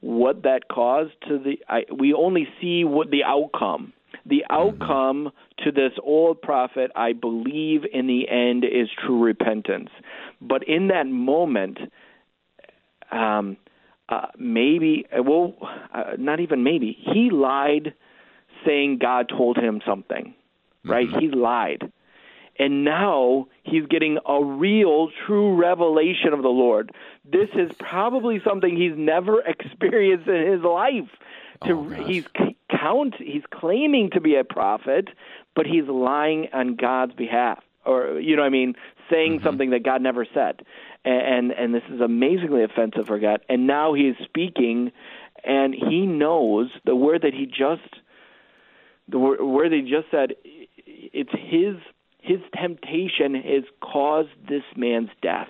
what 0.00 0.42
that 0.42 0.68
caused 0.70 1.12
to 1.28 1.38
the. 1.38 1.58
I, 1.68 1.82
we 1.96 2.12
only 2.12 2.48
see 2.60 2.84
what 2.84 3.10
the 3.10 3.24
outcome. 3.24 3.92
The 4.26 4.44
Mm-hmm. 4.50 4.82
outcome 4.82 5.30
to 5.64 5.72
this 5.72 5.92
old 6.02 6.42
prophet, 6.42 6.90
I 6.96 7.12
believe, 7.12 7.82
in 7.92 8.06
the 8.06 8.28
end, 8.28 8.64
is 8.64 8.88
true 9.04 9.22
repentance. 9.22 9.90
But 10.40 10.66
in 10.68 10.88
that 10.88 11.06
moment, 11.06 11.78
um, 13.12 13.56
uh, 14.08 14.26
maybe, 14.38 15.06
uh, 15.16 15.22
well, 15.22 15.54
uh, 15.94 16.12
not 16.18 16.40
even 16.40 16.62
maybe, 16.62 16.96
he 17.12 17.30
lied 17.30 17.94
saying 18.66 18.98
God 19.00 19.28
told 19.28 19.56
him 19.56 19.80
something, 19.86 20.34
right? 20.84 21.08
He 21.20 21.28
lied. 21.28 21.92
And 22.58 22.84
now 22.84 23.46
he's 23.62 23.86
getting 23.86 24.18
a 24.26 24.42
real, 24.44 25.10
true 25.26 25.54
revelation 25.54 26.32
of 26.32 26.42
the 26.42 26.48
Lord. 26.48 26.90
This 27.24 27.48
is 27.54 27.70
probably 27.78 28.40
something 28.44 28.76
he's 28.76 28.96
never 28.96 29.40
experienced 29.46 30.26
in 30.28 30.52
his 30.52 30.62
life. 30.62 31.08
To 31.66 31.72
Oh, 31.72 32.04
he's 32.06 32.24
c- 32.36 32.56
count, 32.70 33.14
he's 33.18 33.42
claiming 33.52 34.10
to 34.10 34.20
be 34.20 34.36
a 34.36 34.44
prophet, 34.44 35.08
but 35.54 35.66
he's 35.66 35.86
lying 35.88 36.48
on 36.52 36.76
God's 36.76 37.14
behalf, 37.14 37.62
or 37.88 38.20
you 38.20 38.36
know, 38.36 38.42
what 38.42 38.48
I 38.48 38.50
mean, 38.50 38.74
saying 39.10 39.40
something 39.42 39.70
that 39.70 39.82
God 39.82 40.02
never 40.02 40.26
said, 40.34 40.62
and, 41.04 41.50
and 41.50 41.52
and 41.52 41.74
this 41.74 41.82
is 41.90 42.00
amazingly 42.00 42.62
offensive 42.62 43.06
for 43.06 43.18
God. 43.18 43.40
And 43.48 43.66
now 43.66 43.94
he 43.94 44.02
is 44.02 44.16
speaking, 44.24 44.92
and 45.42 45.74
he 45.74 46.06
knows 46.06 46.70
the 46.84 46.94
word 46.94 47.22
that 47.22 47.32
he 47.32 47.46
just 47.46 48.00
the 49.08 49.18
word, 49.18 49.40
word 49.40 49.72
that 49.72 49.76
he 49.76 49.90
just 49.90 50.10
said. 50.10 50.34
It's 50.86 51.30
his 51.32 51.76
his 52.20 52.40
temptation 52.54 53.34
has 53.34 53.64
caused 53.80 54.30
this 54.46 54.64
man's 54.76 55.10
death. 55.22 55.48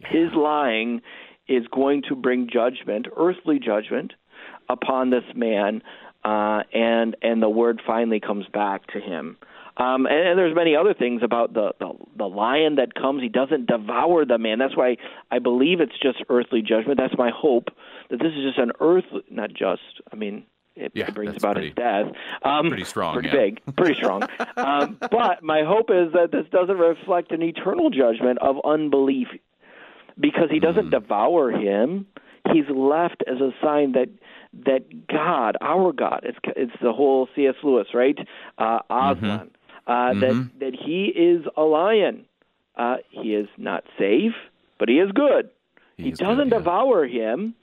His 0.00 0.32
lying 0.34 1.00
is 1.48 1.66
going 1.68 2.02
to 2.08 2.14
bring 2.14 2.48
judgment, 2.52 3.06
earthly 3.16 3.58
judgment, 3.58 4.12
upon 4.68 5.08
this 5.10 5.24
man, 5.34 5.82
uh, 6.24 6.62
and 6.74 7.16
and 7.22 7.42
the 7.42 7.48
word 7.48 7.80
finally 7.86 8.20
comes 8.20 8.46
back 8.52 8.86
to 8.88 9.00
him. 9.00 9.38
Um, 9.78 10.06
and, 10.06 10.28
and 10.28 10.38
there's 10.38 10.54
many 10.54 10.74
other 10.74 10.92
things 10.92 11.22
about 11.22 11.54
the, 11.54 11.72
the 11.78 11.92
the 12.16 12.24
lion 12.28 12.74
that 12.76 12.94
comes. 12.94 13.22
He 13.22 13.28
doesn't 13.28 13.66
devour 13.66 14.24
the 14.24 14.36
man. 14.38 14.58
That's 14.58 14.76
why 14.76 14.96
I 15.30 15.38
believe 15.38 15.80
it's 15.80 15.98
just 16.02 16.18
earthly 16.28 16.62
judgment. 16.62 16.98
That's 16.98 17.16
my 17.16 17.30
hope 17.34 17.68
that 18.10 18.18
this 18.18 18.32
is 18.36 18.42
just 18.44 18.58
an 18.58 18.72
earth, 18.80 19.04
not 19.30 19.50
just. 19.54 19.82
I 20.12 20.16
mean, 20.16 20.44
it, 20.74 20.92
Yeah, 20.94 21.06
it 21.08 21.14
brings 21.14 21.36
about 21.36 21.54
pretty- 21.54 21.68
his 21.68 21.76
death. 21.76 22.06
Um, 22.42 22.68
pretty 22.68 22.84
strong, 22.84 23.14
pretty 23.14 23.28
yeah. 23.28 23.34
big, 23.34 23.76
pretty 23.76 23.94
strong. 23.94 24.22
um, 24.56 24.98
but 25.12 25.42
my 25.42 25.62
hope 25.64 25.90
is 25.90 26.12
that 26.12 26.30
this 26.32 26.46
doesn't 26.50 26.76
reflect 26.78 27.30
an 27.32 27.42
eternal 27.42 27.90
judgment 27.90 28.38
of 28.40 28.56
unbelief, 28.64 29.28
because 30.18 30.50
he 30.50 30.58
doesn't 30.58 30.90
devour 30.90 31.50
him. 31.52 32.06
He's 32.52 32.64
left 32.68 33.22
as 33.26 33.40
a 33.40 33.50
sign 33.62 33.92
that 33.92 34.08
that 34.64 35.06
God, 35.06 35.56
our 35.60 35.92
God, 35.92 36.20
it's 36.24 36.38
it's 36.56 36.72
the 36.82 36.92
whole 36.92 37.28
C.S. 37.36 37.54
Lewis, 37.62 37.88
right? 37.94 38.18
Uh, 38.56 38.78
Aslan, 38.90 39.50
uh, 39.88 40.12
that 40.14 40.50
that 40.60 40.74
he 40.74 41.06
is 41.06 41.44
a 41.56 41.62
lion. 41.62 42.26
Uh, 42.76 42.96
he 43.10 43.34
is 43.34 43.48
not 43.56 43.84
safe, 43.98 44.34
but 44.78 44.88
he 44.88 44.96
is 44.96 45.10
good. 45.12 45.50
He 45.96 46.04
He, 46.04 46.08
is 46.10 46.18
doesn't 46.18 46.50
yeah. 46.50 46.58
devour 46.58 47.06
him, 47.06 47.54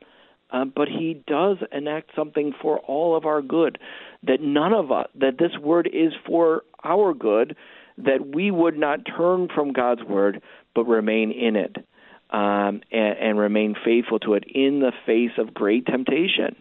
uh, 0.52 0.66
but 0.66 0.90
he 0.90 1.24
does 1.28 1.58
enact 1.72 2.12
something 2.16 2.54
for 2.62 2.80
all 2.80 3.16
of 3.16 3.26
our 3.26 3.42
good. 3.42 3.78
That 4.24 4.42
none 4.42 4.74
of 4.74 4.92
us, 4.92 5.08
that 5.16 5.38
this 5.38 5.58
word 5.62 5.90
is 5.94 6.12
for 6.26 6.64
our 6.84 7.14
good, 7.14 7.56
that 7.98 8.28
we 8.28 8.52
would 8.52 8.78
not 8.78 9.06
turn 9.06 9.48
from 9.54 9.72
God's 9.72 10.04
word, 10.04 10.42
but 10.74 10.86
remain 10.86 11.32
in 11.32 11.56
it, 11.56 11.78
um, 12.32 12.82
and, 12.92 13.18
and 13.22 13.40
remain 13.40 13.76
faithful 13.86 14.20
to 14.20 14.34
it 14.34 14.44
in 14.54 14.80
the 14.80 14.92
face 15.06 15.38
of 15.38 15.54
great 15.54 15.86
temptation. 15.86 16.56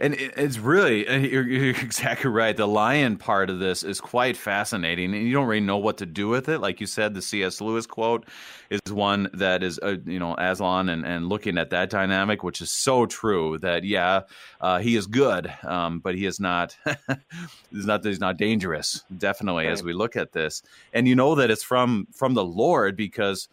And 0.00 0.14
it's 0.14 0.58
really, 0.58 1.06
uh, 1.06 1.18
you're, 1.18 1.46
you're 1.46 1.70
exactly 1.82 2.30
right. 2.30 2.56
The 2.56 2.66
lion 2.66 3.18
part 3.18 3.50
of 3.50 3.58
this 3.58 3.82
is 3.82 4.00
quite 4.00 4.34
fascinating, 4.34 5.14
and 5.14 5.26
you 5.26 5.34
don't 5.34 5.46
really 5.46 5.60
know 5.60 5.76
what 5.76 5.98
to 5.98 6.06
do 6.06 6.26
with 6.28 6.48
it. 6.48 6.58
Like 6.58 6.80
you 6.80 6.86
said, 6.86 7.12
the 7.12 7.20
C.S. 7.20 7.60
Lewis 7.60 7.86
quote 7.86 8.26
is 8.70 8.80
one 8.90 9.28
that 9.34 9.62
is, 9.62 9.78
uh, 9.82 9.96
you 10.06 10.18
know, 10.18 10.34
Aslan 10.38 10.88
and, 10.88 11.04
and 11.04 11.28
looking 11.28 11.58
at 11.58 11.68
that 11.70 11.90
dynamic, 11.90 12.42
which 12.42 12.62
is 12.62 12.70
so 12.70 13.04
true 13.04 13.58
that, 13.58 13.84
yeah, 13.84 14.22
uh, 14.62 14.78
he 14.78 14.96
is 14.96 15.06
good, 15.06 15.52
um, 15.64 16.00
but 16.00 16.14
he 16.14 16.24
is 16.24 16.40
not, 16.40 16.74
he's 17.70 17.84
not, 17.84 18.02
he's 18.02 18.20
not 18.20 18.38
dangerous, 18.38 19.04
definitely, 19.18 19.66
as 19.66 19.82
we 19.82 19.92
look 19.92 20.16
at 20.16 20.32
this. 20.32 20.62
And 20.94 21.06
you 21.06 21.14
know 21.14 21.34
that 21.34 21.50
it's 21.50 21.62
from, 21.62 22.06
from 22.10 22.32
the 22.32 22.44
Lord 22.44 22.96
because 22.96 23.48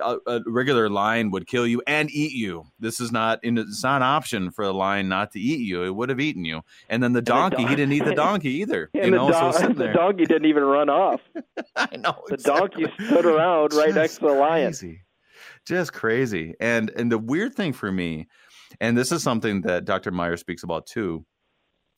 a, 0.00 0.16
a 0.26 0.40
regular 0.46 0.88
lion 0.88 1.30
would 1.30 1.46
kill 1.46 1.66
you 1.66 1.82
and 1.86 2.10
eat 2.10 2.32
you. 2.32 2.64
This 2.78 3.00
is 3.00 3.10
not 3.12 3.40
it's 3.42 3.82
not 3.82 3.96
an 3.96 4.02
option 4.02 4.50
for 4.50 4.64
a 4.64 4.72
lion 4.72 5.08
not 5.08 5.32
to 5.32 5.40
eat 5.40 5.60
you. 5.60 5.84
It 5.84 5.94
would 5.94 6.08
have 6.08 6.20
eaten 6.20 6.44
you. 6.44 6.62
And 6.88 7.02
then 7.02 7.12
the 7.12 7.22
donkey, 7.22 7.64
he 7.64 7.76
didn't 7.76 7.92
eat 7.92 8.04
the 8.04 8.14
donkey 8.26 8.50
either. 8.60 8.90
And 8.94 9.04
you 9.06 9.10
know, 9.12 9.28
the, 9.28 9.52
so 9.52 9.60
dog, 9.68 9.76
the 9.76 9.88
donkey 9.88 10.24
didn't 10.24 10.46
even 10.46 10.62
run 10.64 10.88
off. 10.88 11.20
I 11.76 11.96
know 11.96 12.22
The 12.28 12.34
exactly. 12.34 12.84
donkey 12.84 13.04
stood 13.04 13.26
around 13.26 13.72
right 13.74 13.86
Just 13.86 13.96
next 13.96 14.14
to 14.16 14.26
the 14.26 14.32
lion. 14.32 14.68
Crazy. 14.68 15.00
Just 15.66 15.92
crazy. 15.92 16.54
And 16.60 16.90
and 16.90 17.10
the 17.12 17.18
weird 17.18 17.54
thing 17.54 17.72
for 17.72 17.90
me, 17.92 18.28
and 18.80 18.96
this 18.96 19.12
is 19.12 19.22
something 19.22 19.62
that 19.62 19.84
Dr. 19.84 20.10
Maier 20.12 20.38
speaks 20.38 20.62
about 20.62 20.86
too, 20.86 21.24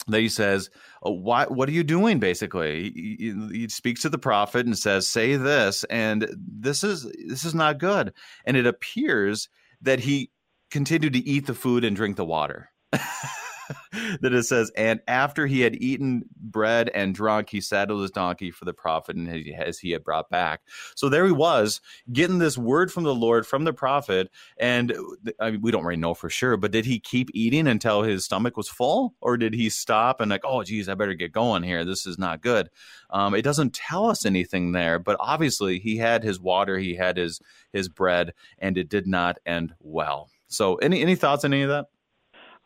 that 0.09 0.21
he 0.21 0.29
says, 0.29 0.71
uh, 1.07 1.11
"Why? 1.11 1.45
What 1.47 1.69
are 1.69 1.73
you 1.73 1.85
doing?" 1.85 2.19
Basically, 2.19 2.91
he- 2.91 3.49
he 3.53 3.69
speaks 3.69 4.03
to 4.03 4.09
the 4.09 4.19
prophet 4.19 4.67
and 4.67 4.77
says, 4.79 5.07
"Say 5.07 5.37
this," 5.37 5.85
and 5.85 6.29
this 6.37 6.83
is 6.85 7.05
this 7.27 7.45
is 7.45 7.55
not 7.55 7.79
good. 7.79 8.13
And 8.45 8.57
it 8.57 8.67
appears 8.67 9.49
that 9.83 10.01
he 10.01 10.31
continued 10.71 11.15
to 11.15 11.29
eat 11.29 11.47
the 11.47 11.55
food 11.55 11.85
and 11.85 11.97
drink 11.97 12.17
the 12.17 12.25
water. 12.25 12.71
that 14.21 14.33
it 14.33 14.45
says, 14.45 14.71
and 14.77 15.01
after 15.09 15.47
he 15.47 15.61
had 15.61 15.77
eaten 15.77 16.25
bread 16.37 16.91
and 16.95 17.15
drunk, 17.15 17.51
he 17.51 17.61
saddled 17.61 18.03
his 18.03 18.11
donkey 18.11 18.51
for 18.51 18.65
the 18.65 18.73
prophet, 18.73 19.17
and 19.17 19.31
he, 19.31 19.55
as 19.55 19.79
he 19.79 19.91
had 19.91 20.05
brought 20.05 20.31
back. 20.31 20.61
So 20.95 21.09
there 21.09 21.27
he 21.27 21.33
was, 21.33 21.81
getting 22.13 22.39
this 22.39 22.59
word 22.59 22.93
from 22.93 23.05
the 23.05 23.15
Lord 23.15 23.47
from 23.47 23.65
the 23.65 23.73
prophet, 23.73 24.31
and 24.59 24.95
I 25.39 25.53
mean, 25.53 25.61
we 25.61 25.71
don't 25.71 25.85
really 25.85 26.01
know 26.01 26.15
for 26.15 26.31
sure, 26.31 26.57
but 26.57 26.71
did 26.73 26.85
he 26.85 26.99
keep 26.99 27.31
eating 27.35 27.67
until 27.67 28.03
his 28.03 28.25
stomach 28.25 28.57
was 28.57 28.69
full, 28.69 29.15
or 29.21 29.37
did 29.37 29.55
he 29.55 29.69
stop 29.69 30.21
and 30.21 30.31
like, 30.31 30.45
oh, 30.45 30.63
geez, 30.63 30.89
I 30.89 30.95
better 30.95 31.15
get 31.15 31.33
going 31.33 31.63
here. 31.63 31.85
This 31.85 32.07
is 32.07 32.19
not 32.19 32.43
good. 32.43 32.71
Um, 33.11 33.35
it 33.35 33.43
doesn't 33.43 33.75
tell 33.75 34.09
us 34.09 34.25
anything 34.25 34.73
there, 34.73 34.99
but 34.99 35.17
obviously 35.21 35.79
he 35.79 35.97
had 35.97 36.23
his 36.23 36.41
water, 36.41 36.79
he 36.79 36.95
had 36.95 37.17
his 37.17 37.41
his 37.73 37.89
bread, 37.89 38.35
and 38.59 38.77
it 38.77 38.89
did 38.89 39.07
not 39.07 39.39
end 39.47 39.75
well. 39.81 40.29
So, 40.49 40.77
any 40.77 41.03
any 41.03 41.15
thoughts 41.15 41.45
on 41.45 41.53
any 41.53 41.63
of 41.63 41.69
that? 41.69 41.87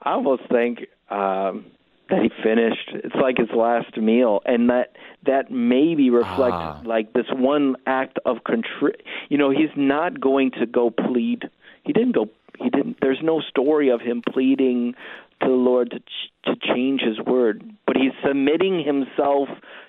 I 0.04 0.12
almost 0.12 0.42
think 0.50 0.86
um, 1.10 1.66
that 2.10 2.22
he 2.22 2.30
finished. 2.42 2.90
It's 2.92 3.14
like 3.14 3.38
his 3.38 3.50
last 3.50 3.96
meal, 3.96 4.40
and 4.44 4.70
that 4.70 4.92
that 5.24 5.50
maybe 5.50 6.10
reflects 6.10 6.56
Ah. 6.56 6.80
like 6.84 7.12
this 7.14 7.26
one 7.32 7.76
act 7.86 8.18
of 8.26 8.38
contri. 8.44 8.94
You 9.30 9.38
know, 9.38 9.50
he's 9.50 9.74
not 9.76 10.20
going 10.20 10.50
to 10.52 10.66
go 10.66 10.90
plead. 10.90 11.48
He 11.84 11.92
didn't 11.92 12.12
go. 12.12 12.28
He 12.58 12.68
didn't. 12.70 12.98
There's 13.00 13.22
no 13.22 13.40
story 13.40 13.88
of 13.90 14.00
him 14.00 14.22
pleading 14.22 14.94
to 15.40 15.48
the 15.48 15.54
Lord 15.54 15.90
to 15.92 15.98
ch- 16.00 16.30
to 16.44 16.54
change 16.56 17.00
His 17.00 17.18
word, 17.20 17.64
but 17.86 17.96
he's 17.96 18.12
submitting 18.24 18.84
himself 18.84 19.48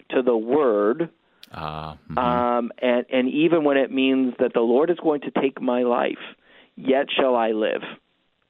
to 0.10 0.22
the 0.22 0.36
word. 0.38 1.10
Uh, 1.54 1.94
Um, 2.18 2.72
and 2.80 3.06
and 3.12 3.30
even 3.30 3.64
when 3.64 3.78
it 3.78 3.92
means 3.92 4.34
that 4.40 4.54
the 4.54 4.62
Lord 4.62 4.90
is 4.90 4.98
going 5.00 5.22
to 5.22 5.32
take 5.32 5.62
my 5.62 5.84
life, 5.84 6.24
yet 6.76 7.08
shall 7.12 7.36
I 7.36 7.52
live. 7.52 7.84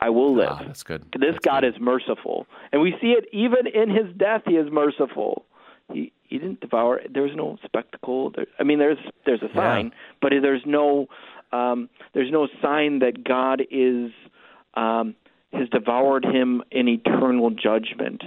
I 0.05 0.09
will 0.09 0.35
live. 0.35 0.49
ah, 0.51 0.63
that's 0.67 0.83
good. 0.83 1.01
This 1.13 1.33
That's 1.33 1.45
God 1.45 1.61
good. 1.61 1.73
is 1.75 1.81
merciful, 1.81 2.45
and 2.71 2.79
we 2.79 2.91
see 3.01 3.11
it 3.19 3.25
even 3.33 3.65
in 3.65 3.89
His 3.89 4.15
death. 4.15 4.43
He 4.45 4.53
is 4.53 4.71
merciful. 4.71 5.45
He 5.91 6.11
he 6.23 6.37
didn't 6.37 6.59
devour. 6.61 7.01
There's 7.09 7.35
no 7.35 7.57
spectacle. 7.65 8.31
There, 8.35 8.45
I 8.59 8.63
mean, 8.63 8.77
there's 8.77 8.99
there's 9.25 9.41
a 9.41 9.51
sign, 9.55 9.91
but 10.21 10.31
there's 10.41 10.61
no 10.65 11.07
um, 11.51 11.89
there's 12.13 12.31
no 12.31 12.47
sign 12.61 12.99
that 12.99 13.23
God 13.23 13.61
is 13.71 14.11
um, 14.75 15.15
has 15.51 15.69
devoured 15.69 16.23
him 16.23 16.61
in 16.71 16.87
eternal 16.87 17.49
judgment. 17.49 18.21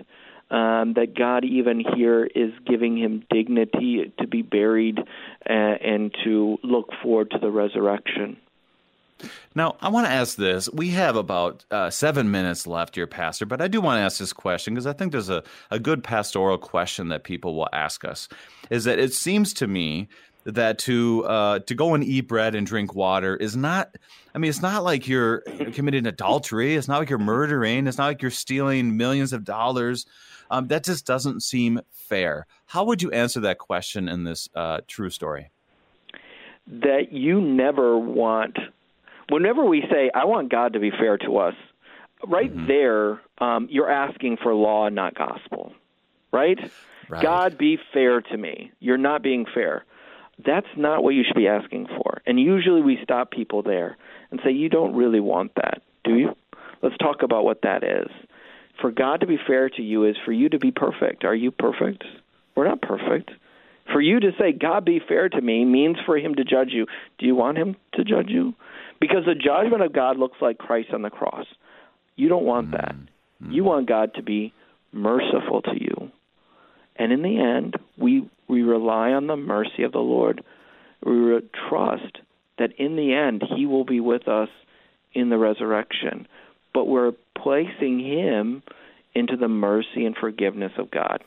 Um, 0.50 0.94
that 0.94 1.14
God 1.14 1.44
even 1.44 1.84
here 1.94 2.24
is 2.24 2.52
giving 2.66 2.96
him 2.96 3.22
dignity 3.28 4.10
to 4.18 4.26
be 4.26 4.40
buried 4.40 4.98
uh, 4.98 5.52
and 5.52 6.10
to 6.24 6.56
look 6.62 6.88
forward 7.02 7.32
to 7.32 7.38
the 7.38 7.50
resurrection. 7.50 8.38
Now, 9.54 9.76
I 9.80 9.88
want 9.88 10.06
to 10.06 10.12
ask 10.12 10.36
this. 10.36 10.70
We 10.72 10.90
have 10.90 11.16
about 11.16 11.64
uh, 11.70 11.90
seven 11.90 12.30
minutes 12.30 12.66
left 12.66 12.94
here, 12.94 13.06
Pastor, 13.06 13.46
but 13.46 13.60
I 13.60 13.68
do 13.68 13.80
want 13.80 13.98
to 13.98 14.02
ask 14.02 14.18
this 14.18 14.32
question 14.32 14.74
because 14.74 14.86
I 14.86 14.92
think 14.92 15.12
there's 15.12 15.30
a, 15.30 15.42
a 15.70 15.78
good 15.78 16.04
pastoral 16.04 16.58
question 16.58 17.08
that 17.08 17.24
people 17.24 17.54
will 17.54 17.68
ask 17.72 18.04
us. 18.04 18.28
Is 18.70 18.84
that 18.84 18.98
it 18.98 19.12
seems 19.12 19.52
to 19.54 19.66
me 19.66 20.08
that 20.44 20.78
to 20.78 21.24
uh, 21.24 21.58
to 21.60 21.74
go 21.74 21.94
and 21.94 22.04
eat 22.04 22.22
bread 22.22 22.54
and 22.54 22.66
drink 22.66 22.94
water 22.94 23.36
is 23.36 23.56
not. 23.56 23.96
I 24.34 24.38
mean, 24.38 24.48
it's 24.48 24.62
not 24.62 24.84
like 24.84 25.08
you're 25.08 25.40
committing 25.72 26.06
adultery. 26.06 26.76
It's 26.76 26.88
not 26.88 26.98
like 26.98 27.10
you're 27.10 27.18
murdering. 27.18 27.86
It's 27.86 27.98
not 27.98 28.06
like 28.06 28.22
you're 28.22 28.30
stealing 28.30 28.96
millions 28.96 29.32
of 29.32 29.44
dollars. 29.44 30.06
Um, 30.50 30.68
that 30.68 30.84
just 30.84 31.06
doesn't 31.06 31.42
seem 31.42 31.80
fair. 31.92 32.46
How 32.66 32.84
would 32.84 33.02
you 33.02 33.10
answer 33.10 33.40
that 33.40 33.58
question 33.58 34.08
in 34.08 34.24
this 34.24 34.48
uh, 34.54 34.80
true 34.86 35.10
story? 35.10 35.50
that 36.68 37.12
you 37.12 37.40
never 37.40 37.98
want 37.98 38.58
whenever 39.30 39.64
we 39.64 39.82
say 39.90 40.10
i 40.14 40.24
want 40.24 40.50
god 40.50 40.72
to 40.74 40.80
be 40.80 40.90
fair 40.90 41.16
to 41.18 41.38
us 41.38 41.54
right 42.26 42.52
mm-hmm. 42.52 42.66
there, 42.66 43.20
um, 43.38 43.68
you're 43.70 43.90
asking 43.90 44.38
for 44.42 44.54
law, 44.54 44.88
not 44.88 45.14
gospel, 45.14 45.72
right? 46.32 46.58
right? 47.08 47.22
God, 47.22 47.58
be 47.58 47.78
fair 47.92 48.20
to 48.20 48.36
me. 48.36 48.72
You're 48.80 48.98
not 48.98 49.22
being 49.22 49.46
fair. 49.52 49.84
That's 50.44 50.66
not 50.76 51.02
what 51.02 51.14
you 51.14 51.24
should 51.26 51.36
be 51.36 51.48
asking 51.48 51.86
for. 51.86 52.22
And 52.26 52.38
usually 52.38 52.80
we 52.80 52.98
stop 53.02 53.30
people 53.30 53.62
there 53.62 53.96
and 54.30 54.40
say, 54.44 54.52
You 54.52 54.68
don't 54.68 54.94
really 54.94 55.20
want 55.20 55.52
that, 55.56 55.82
do 56.04 56.14
you? 56.16 56.36
Let's 56.80 56.96
talk 56.98 57.22
about 57.22 57.44
what 57.44 57.62
that 57.62 57.82
is. 57.82 58.08
For 58.80 58.92
God 58.92 59.20
to 59.20 59.26
be 59.26 59.38
fair 59.44 59.68
to 59.68 59.82
you 59.82 60.04
is 60.04 60.14
for 60.24 60.30
you 60.30 60.48
to 60.50 60.58
be 60.58 60.70
perfect. 60.70 61.24
Are 61.24 61.34
you 61.34 61.50
perfect? 61.50 62.04
We're 62.54 62.68
not 62.68 62.80
perfect. 62.80 63.32
For 63.92 64.00
you 64.00 64.20
to 64.20 64.30
say, 64.38 64.52
God 64.52 64.84
be 64.84 65.00
fair 65.00 65.28
to 65.28 65.40
me, 65.40 65.64
means 65.64 65.96
for 66.06 66.16
him 66.16 66.36
to 66.36 66.44
judge 66.44 66.68
you. 66.70 66.86
Do 67.18 67.26
you 67.26 67.34
want 67.34 67.58
him 67.58 67.74
to 67.94 68.04
judge 68.04 68.28
you? 68.28 68.54
Because 69.00 69.24
the 69.24 69.34
judgment 69.34 69.82
of 69.82 69.92
God 69.92 70.18
looks 70.18 70.38
like 70.40 70.58
Christ 70.58 70.88
on 70.92 71.02
the 71.02 71.10
cross. 71.10 71.46
You 72.16 72.28
don't 72.28 72.44
want 72.44 72.72
that. 72.72 72.94
Mm-hmm. 72.94 73.52
You 73.52 73.64
want 73.64 73.88
God 73.88 74.14
to 74.14 74.22
be 74.22 74.52
merciful 74.92 75.62
to 75.62 75.74
you. 75.74 76.10
And 76.96 77.12
in 77.12 77.22
the 77.22 77.38
end, 77.38 77.76
we, 77.96 78.28
we 78.48 78.62
rely 78.62 79.10
on 79.10 79.28
the 79.28 79.36
mercy 79.36 79.84
of 79.84 79.92
the 79.92 79.98
Lord. 79.98 80.42
We 81.04 81.38
trust 81.68 82.18
that 82.58 82.72
in 82.78 82.96
the 82.96 83.14
end, 83.14 83.44
He 83.56 83.66
will 83.66 83.84
be 83.84 84.00
with 84.00 84.26
us 84.26 84.48
in 85.12 85.28
the 85.28 85.38
resurrection. 85.38 86.26
But 86.74 86.86
we're 86.86 87.12
placing 87.40 88.00
Him 88.00 88.62
into 89.14 89.36
the 89.36 89.48
mercy 89.48 90.04
and 90.04 90.16
forgiveness 90.16 90.72
of 90.76 90.90
God. 90.90 91.22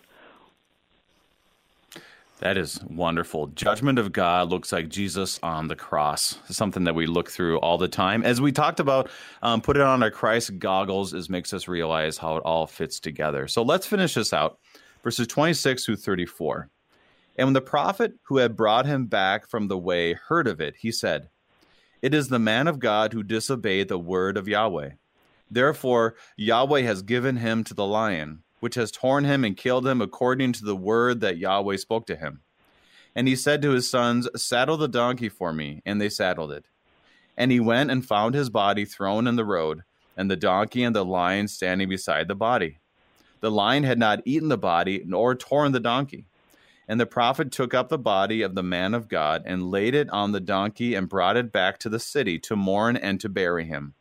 That 2.42 2.58
is 2.58 2.84
wonderful. 2.90 3.48
Judgment 3.48 4.00
of 4.00 4.12
God 4.12 4.50
looks 4.50 4.72
like 4.72 4.90
Jesus 4.90 5.40
on 5.44 5.68
the 5.68 5.76
cross. 5.76 6.40
Something 6.50 6.86
that 6.86 6.96
we 6.96 7.06
look 7.06 7.30
through 7.30 7.60
all 7.60 7.78
the 7.78 7.88
time. 7.88 8.24
As 8.24 8.42
we 8.42 8.52
talked 8.52 8.80
about, 8.80 9.12
um, 9.44 9.62
put 9.62 9.78
it 9.78 9.84
on 9.84 10.02
our 10.02 10.10
Christ 10.10 10.58
goggles 10.58 11.14
is 11.14 11.30
makes 11.30 11.54
us 11.54 11.68
realize 11.68 12.18
how 12.18 12.38
it 12.38 12.44
all 12.44 12.66
fits 12.66 13.00
together. 13.00 13.48
So 13.48 13.62
let's 13.62 13.86
finish 13.86 14.16
this 14.16 14.34
out. 14.34 14.58
Verses 15.04 15.28
26 15.28 15.86
through 15.86 15.98
34. 15.98 16.68
And 17.38 17.46
when 17.46 17.54
the 17.54 17.62
prophet 17.62 18.14
who 18.24 18.38
had 18.38 18.58
brought 18.58 18.88
him 18.88 19.06
back 19.06 19.48
from 19.48 19.68
the 19.68 19.78
way 19.78 20.14
heard 20.14 20.48
of 20.48 20.60
it, 20.60 20.74
he 20.80 20.92
said, 20.92 21.30
It 22.02 22.16
is 22.16 22.30
the 22.30 22.40
man 22.40 22.68
of 22.68 22.80
God 22.80 23.14
who 23.14 23.22
disobeyed 23.22 23.88
the 23.88 24.00
word 24.00 24.36
of 24.36 24.48
Yahweh. 24.48 24.94
Therefore, 25.52 26.16
Yahweh 26.38 26.82
has 26.82 27.04
given 27.04 27.38
him 27.38 27.64
to 27.66 27.76
the 27.76 27.86
lion 27.86 28.42
which 28.62 28.76
has 28.76 28.92
torn 28.92 29.26
him 29.26 29.44
and 29.44 29.58
killed 29.58 29.86
him 29.86 30.02
according 30.02 30.54
to 30.54 30.64
the 30.64 30.76
word 30.76 31.20
that 31.20 31.40
Yahweh 31.40 31.76
spoke 31.78 32.06
to 32.06 32.16
him. 32.16 32.42
And 33.16 33.28
he 33.28 33.36
said 33.36 33.62
to 33.64 33.72
his 33.72 33.90
sons, 33.90 34.30
Saddle 34.36 34.78
the 34.78 34.88
donkey 34.88 35.30
for 35.30 35.52
me. 35.52 35.82
And 35.86 36.00
they 36.00 36.10
saddled 36.10 36.52
it. 36.52 36.66
And 37.36 37.52
he 37.52 37.60
went 37.60 37.92
and 37.92 38.06
found 38.06 38.36
his 38.36 38.52
body 38.52 38.86
thrown 38.86 39.26
in 39.26 39.36
the 39.36 39.44
road, 39.44 39.82
and 40.16 40.30
the 40.30 40.36
donkey 40.36 40.84
and 40.84 40.96
the 40.96 41.04
lion 41.04 41.48
standing 41.48 41.90
beside 41.90 42.28
the 42.28 42.36
body. 42.36 42.78
The 43.40 43.52
lion 43.52 43.84
had 43.84 43.98
not 43.98 44.22
eaten 44.26 44.50
the 44.50 44.58
body, 44.58 45.02
nor 45.06 45.34
torn 45.34 45.72
the 45.72 45.80
donkey. 45.80 46.28
And 46.88 47.00
the 47.00 47.08
prophet 47.08 47.52
took 47.52 47.74
up 47.74 47.90
the 47.90 47.98
body 47.98 48.44
of 48.44 48.54
the 48.54 48.64
man 48.64 48.94
of 48.94 49.08
God, 49.08 49.42
and 49.46 49.72
laid 49.72 49.96
it 49.96 50.10
on 50.12 50.34
the 50.34 50.40
donkey, 50.40 50.94
and 50.94 51.10
brought 51.10 51.36
it 51.36 51.52
back 51.52 51.80
to 51.80 51.90
the 51.90 52.00
city 52.00 52.38
to 52.40 52.56
mourn 52.56 52.96
and 52.96 53.20
to 53.22 53.30
bury 53.30 53.66
him. 53.66 53.96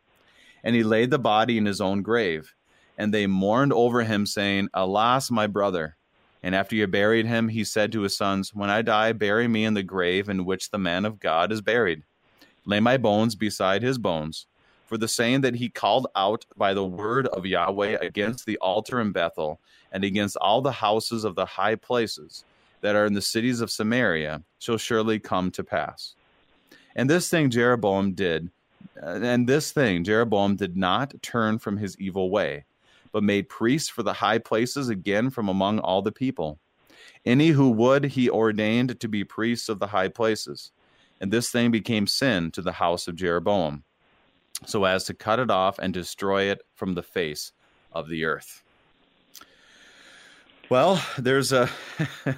And 0.63 0.77
he 0.77 0.83
laid 0.83 1.11
the 1.11 1.19
body 1.19 1.57
in 1.57 1.65
his 1.65 1.81
own 1.81 2.03
grave 2.03 2.55
and 3.01 3.15
they 3.15 3.27
mourned 3.27 3.73
over 3.73 4.03
him, 4.03 4.27
saying, 4.27 4.69
Alas, 4.75 5.31
my 5.31 5.47
brother. 5.47 5.97
And 6.43 6.55
after 6.55 6.77
he 6.77 6.85
buried 6.85 7.25
him, 7.25 7.49
he 7.49 7.65
said 7.65 7.93
to 7.93 8.03
his 8.03 8.15
sons, 8.15 8.55
When 8.55 8.69
I 8.69 8.83
die, 8.83 9.15
bury 9.15 9.49
me 9.49 9.65
in 9.65 9.73
the 9.73 9.83
grave 9.83 10.29
in 10.29 10.45
which 10.45 10.69
the 10.69 10.77
man 10.77 11.07
of 11.07 11.19
God 11.19 11.51
is 11.51 11.63
buried. 11.63 12.03
Lay 12.67 12.79
my 12.79 12.99
bones 12.99 13.35
beside 13.35 13.81
his 13.81 13.97
bones. 13.97 14.45
For 14.85 14.99
the 14.99 15.09
saying 15.09 15.41
that 15.41 15.55
he 15.55 15.71
called 15.71 16.09
out 16.15 16.45
by 16.59 16.75
the 16.75 16.85
word 16.85 17.27
of 17.29 17.47
Yahweh 17.47 17.97
against 18.03 18.45
the 18.45 18.59
altar 18.59 19.01
in 19.01 19.13
Bethel, 19.13 19.61
and 19.91 20.05
against 20.05 20.37
all 20.37 20.61
the 20.61 20.73
houses 20.73 21.25
of 21.25 21.37
the 21.37 21.47
high 21.47 21.77
places 21.77 22.45
that 22.83 22.97
are 22.97 23.07
in 23.07 23.15
the 23.15 23.23
cities 23.23 23.63
of 23.63 23.71
Samaria, 23.71 24.43
shall 24.59 24.77
surely 24.77 25.19
come 25.19 25.51
to 25.53 25.65
pass. 25.65 26.17
And 26.95 27.09
this 27.09 27.31
thing 27.31 27.49
Jeroboam 27.49 28.13
did, 28.13 28.51
uh, 29.03 29.21
and 29.23 29.49
this 29.49 29.73
thing 29.73 30.05
Jeroboam 30.05 30.57
did 30.57 30.77
not 30.77 31.15
turn 31.23 31.59
from 31.59 31.79
his 31.79 31.99
evil 31.99 32.29
way 32.29 32.67
but 33.13 33.23
made 33.23 33.49
priests 33.49 33.89
for 33.89 34.03
the 34.03 34.13
high 34.13 34.39
places 34.39 34.89
again 34.89 35.31
from 35.31 35.49
among 35.49 35.79
all 35.79 36.03
the 36.03 36.13
people. 36.13 36.59
Any 37.25 37.49
who 37.49 37.71
would 37.71 38.05
he 38.05 38.31
ordained 38.31 39.01
to 39.01 39.09
be 39.09 39.25
priests 39.25 39.69
of 39.69 39.79
the 39.79 39.89
high 39.89 40.09
places. 40.09 40.73
And 41.21 41.31
this 41.31 41.51
thing 41.51 41.71
became 41.71 42.07
sin 42.07 42.51
to 42.53 42.63
the 42.63 42.73
house 42.73 43.07
of 43.07 43.17
Jeroboam, 43.17 43.85
so 44.65 44.85
as 44.85 45.05
to 45.05 45.15
cut 45.15 45.39
it 45.39 45.51
off 45.51 45.79
and 45.79 45.93
destroy 45.93 46.45
it 46.45 46.63
from 46.75 46.95
the 46.95 47.03
face 47.03 47.53
of 47.93 48.09
the 48.09 48.25
earth. 48.25 48.63
Well, 50.71 51.03
there's 51.19 51.53
a 51.53 51.69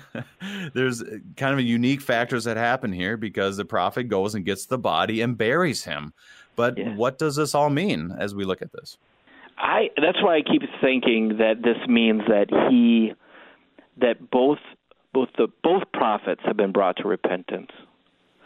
there's 0.74 1.02
kind 1.36 1.52
of 1.52 1.58
a 1.58 1.62
unique 1.62 2.00
factors 2.00 2.44
that 2.44 2.56
happen 2.56 2.90
here 2.90 3.18
because 3.18 3.58
the 3.58 3.64
prophet 3.66 4.04
goes 4.04 4.34
and 4.34 4.44
gets 4.44 4.66
the 4.66 4.78
body 4.78 5.20
and 5.20 5.36
buries 5.36 5.84
him. 5.84 6.14
But 6.56 6.78
yeah. 6.78 6.94
what 6.96 7.18
does 7.18 7.36
this 7.36 7.54
all 7.54 7.70
mean 7.70 8.14
as 8.18 8.34
we 8.34 8.44
look 8.44 8.62
at 8.62 8.72
this? 8.72 8.96
I 9.58 9.90
that's 9.96 10.22
why 10.22 10.36
I 10.36 10.42
keep 10.42 10.62
thinking 10.80 11.38
that 11.38 11.62
this 11.62 11.76
means 11.88 12.22
that 12.28 12.48
he 12.70 13.12
that 14.00 14.30
both 14.30 14.58
both 15.12 15.28
the 15.36 15.48
both 15.62 15.82
prophets 15.92 16.40
have 16.44 16.56
been 16.56 16.72
brought 16.72 16.96
to 16.98 17.08
repentance. 17.08 17.70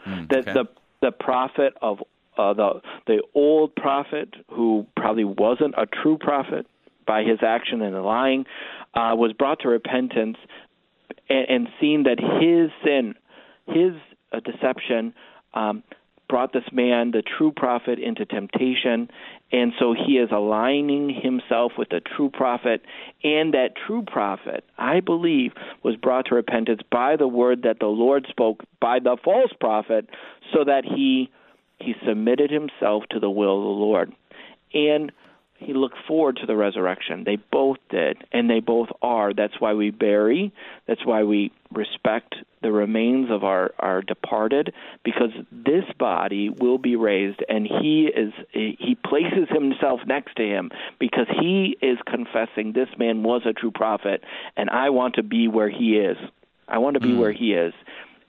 Mm, 0.05 0.29
that 0.29 0.45
the 0.45 0.65
the 1.01 1.11
prophet 1.11 1.73
of 1.81 1.99
uh, 2.37 2.53
the 2.53 2.81
the 3.05 3.21
old 3.33 3.75
prophet 3.75 4.33
who 4.51 4.85
probably 4.95 5.25
wasn't 5.25 5.73
a 5.77 5.85
true 5.85 6.17
prophet 6.17 6.67
by 7.05 7.23
his 7.23 7.39
action 7.41 7.81
and 7.81 8.03
lying 8.03 8.45
uh, 8.93 9.15
was 9.15 9.33
brought 9.33 9.61
to 9.61 9.69
repentance 9.69 10.37
and, 11.29 11.49
and 11.49 11.67
seen 11.79 12.03
that 12.03 12.19
his 12.19 12.69
sin, 12.83 13.15
his 13.65 13.93
uh, 14.31 14.39
deception, 14.41 15.13
um, 15.53 15.83
brought 16.29 16.53
this 16.53 16.63
man, 16.71 17.11
the 17.11 17.23
true 17.37 17.51
prophet, 17.51 17.99
into 17.99 18.25
temptation. 18.25 19.09
And 19.51 19.73
so 19.79 19.93
he 19.93 20.17
is 20.17 20.29
aligning 20.31 21.09
himself 21.09 21.73
with 21.77 21.89
the 21.89 22.01
true 22.01 22.29
prophet. 22.29 22.81
And 23.23 23.53
that 23.53 23.75
true 23.85 24.03
prophet, 24.05 24.63
I 24.77 24.99
believe, 24.99 25.53
was 25.83 25.95
brought 25.95 26.25
to 26.27 26.35
repentance 26.35 26.81
by 26.91 27.15
the 27.15 27.27
word 27.27 27.63
that 27.63 27.79
the 27.79 27.87
Lord 27.87 28.25
spoke 28.29 28.63
by 28.81 28.99
the 28.99 29.17
false 29.23 29.51
prophet, 29.59 30.09
so 30.53 30.63
that 30.63 30.83
he 30.85 31.29
he 31.79 31.93
submitted 32.07 32.49
himself 32.49 33.03
to 33.11 33.19
the 33.19 33.29
will 33.29 33.57
of 33.57 33.63
the 33.63 33.69
Lord. 33.69 34.11
And 34.73 35.11
he 35.59 35.73
looked 35.73 35.97
forward 36.07 36.37
to 36.37 36.45
the 36.45 36.55
resurrection. 36.55 37.23
They 37.25 37.37
both 37.37 37.77
did, 37.89 38.23
and 38.31 38.49
they 38.49 38.59
both 38.59 38.89
are. 39.01 39.33
That's 39.33 39.59
why 39.59 39.73
we 39.73 39.89
bury. 39.89 40.53
That's 40.87 41.05
why 41.05 41.23
we 41.23 41.51
respect 41.71 42.35
the 42.61 42.71
remains 42.71 43.29
of 43.31 43.43
our, 43.43 43.71
our 43.79 44.01
departed, 44.01 44.73
because 45.03 45.31
this 45.51 45.83
body 45.99 46.49
will 46.49 46.77
be 46.77 46.95
raised, 46.95 47.43
and 47.49 47.67
he 47.67 48.07
is 48.07 48.33
he 48.51 48.97
places 49.03 49.47
himself 49.49 50.01
next 50.05 50.35
to 50.35 50.43
him 50.43 50.71
because 50.99 51.27
he 51.39 51.77
is 51.81 51.97
confessing 52.05 52.73
this 52.73 52.89
man 52.97 53.23
was 53.23 53.41
a 53.45 53.53
true 53.53 53.71
prophet, 53.71 54.23
and 54.55 54.69
I 54.69 54.89
want 54.89 55.15
to 55.15 55.23
be 55.23 55.47
where 55.47 55.69
he 55.69 55.97
is. 55.97 56.17
I 56.67 56.79
want 56.79 56.95
to 56.95 56.99
be 56.99 57.13
mm. 57.13 57.19
where 57.19 57.31
he 57.31 57.53
is 57.53 57.73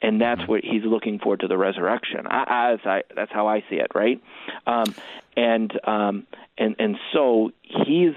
and 0.01 0.21
that's 0.21 0.47
what 0.47 0.63
he's 0.63 0.85
looking 0.85 1.19
forward 1.19 1.41
to 1.41 1.49
the 1.49 1.59
resurrection. 1.59 2.27
I, 2.27 2.73
as 2.75 2.81
I, 2.85 3.03
that's 3.15 3.33
how 3.33 3.47
I 3.49 3.61
see 3.69 3.77
it, 3.77 3.89
right? 3.95 4.23
Um, 4.67 4.95
and 5.37 5.73
um, 5.87 6.27
and 6.57 6.77
and 6.79 6.97
so 7.13 7.51
he's 7.63 8.15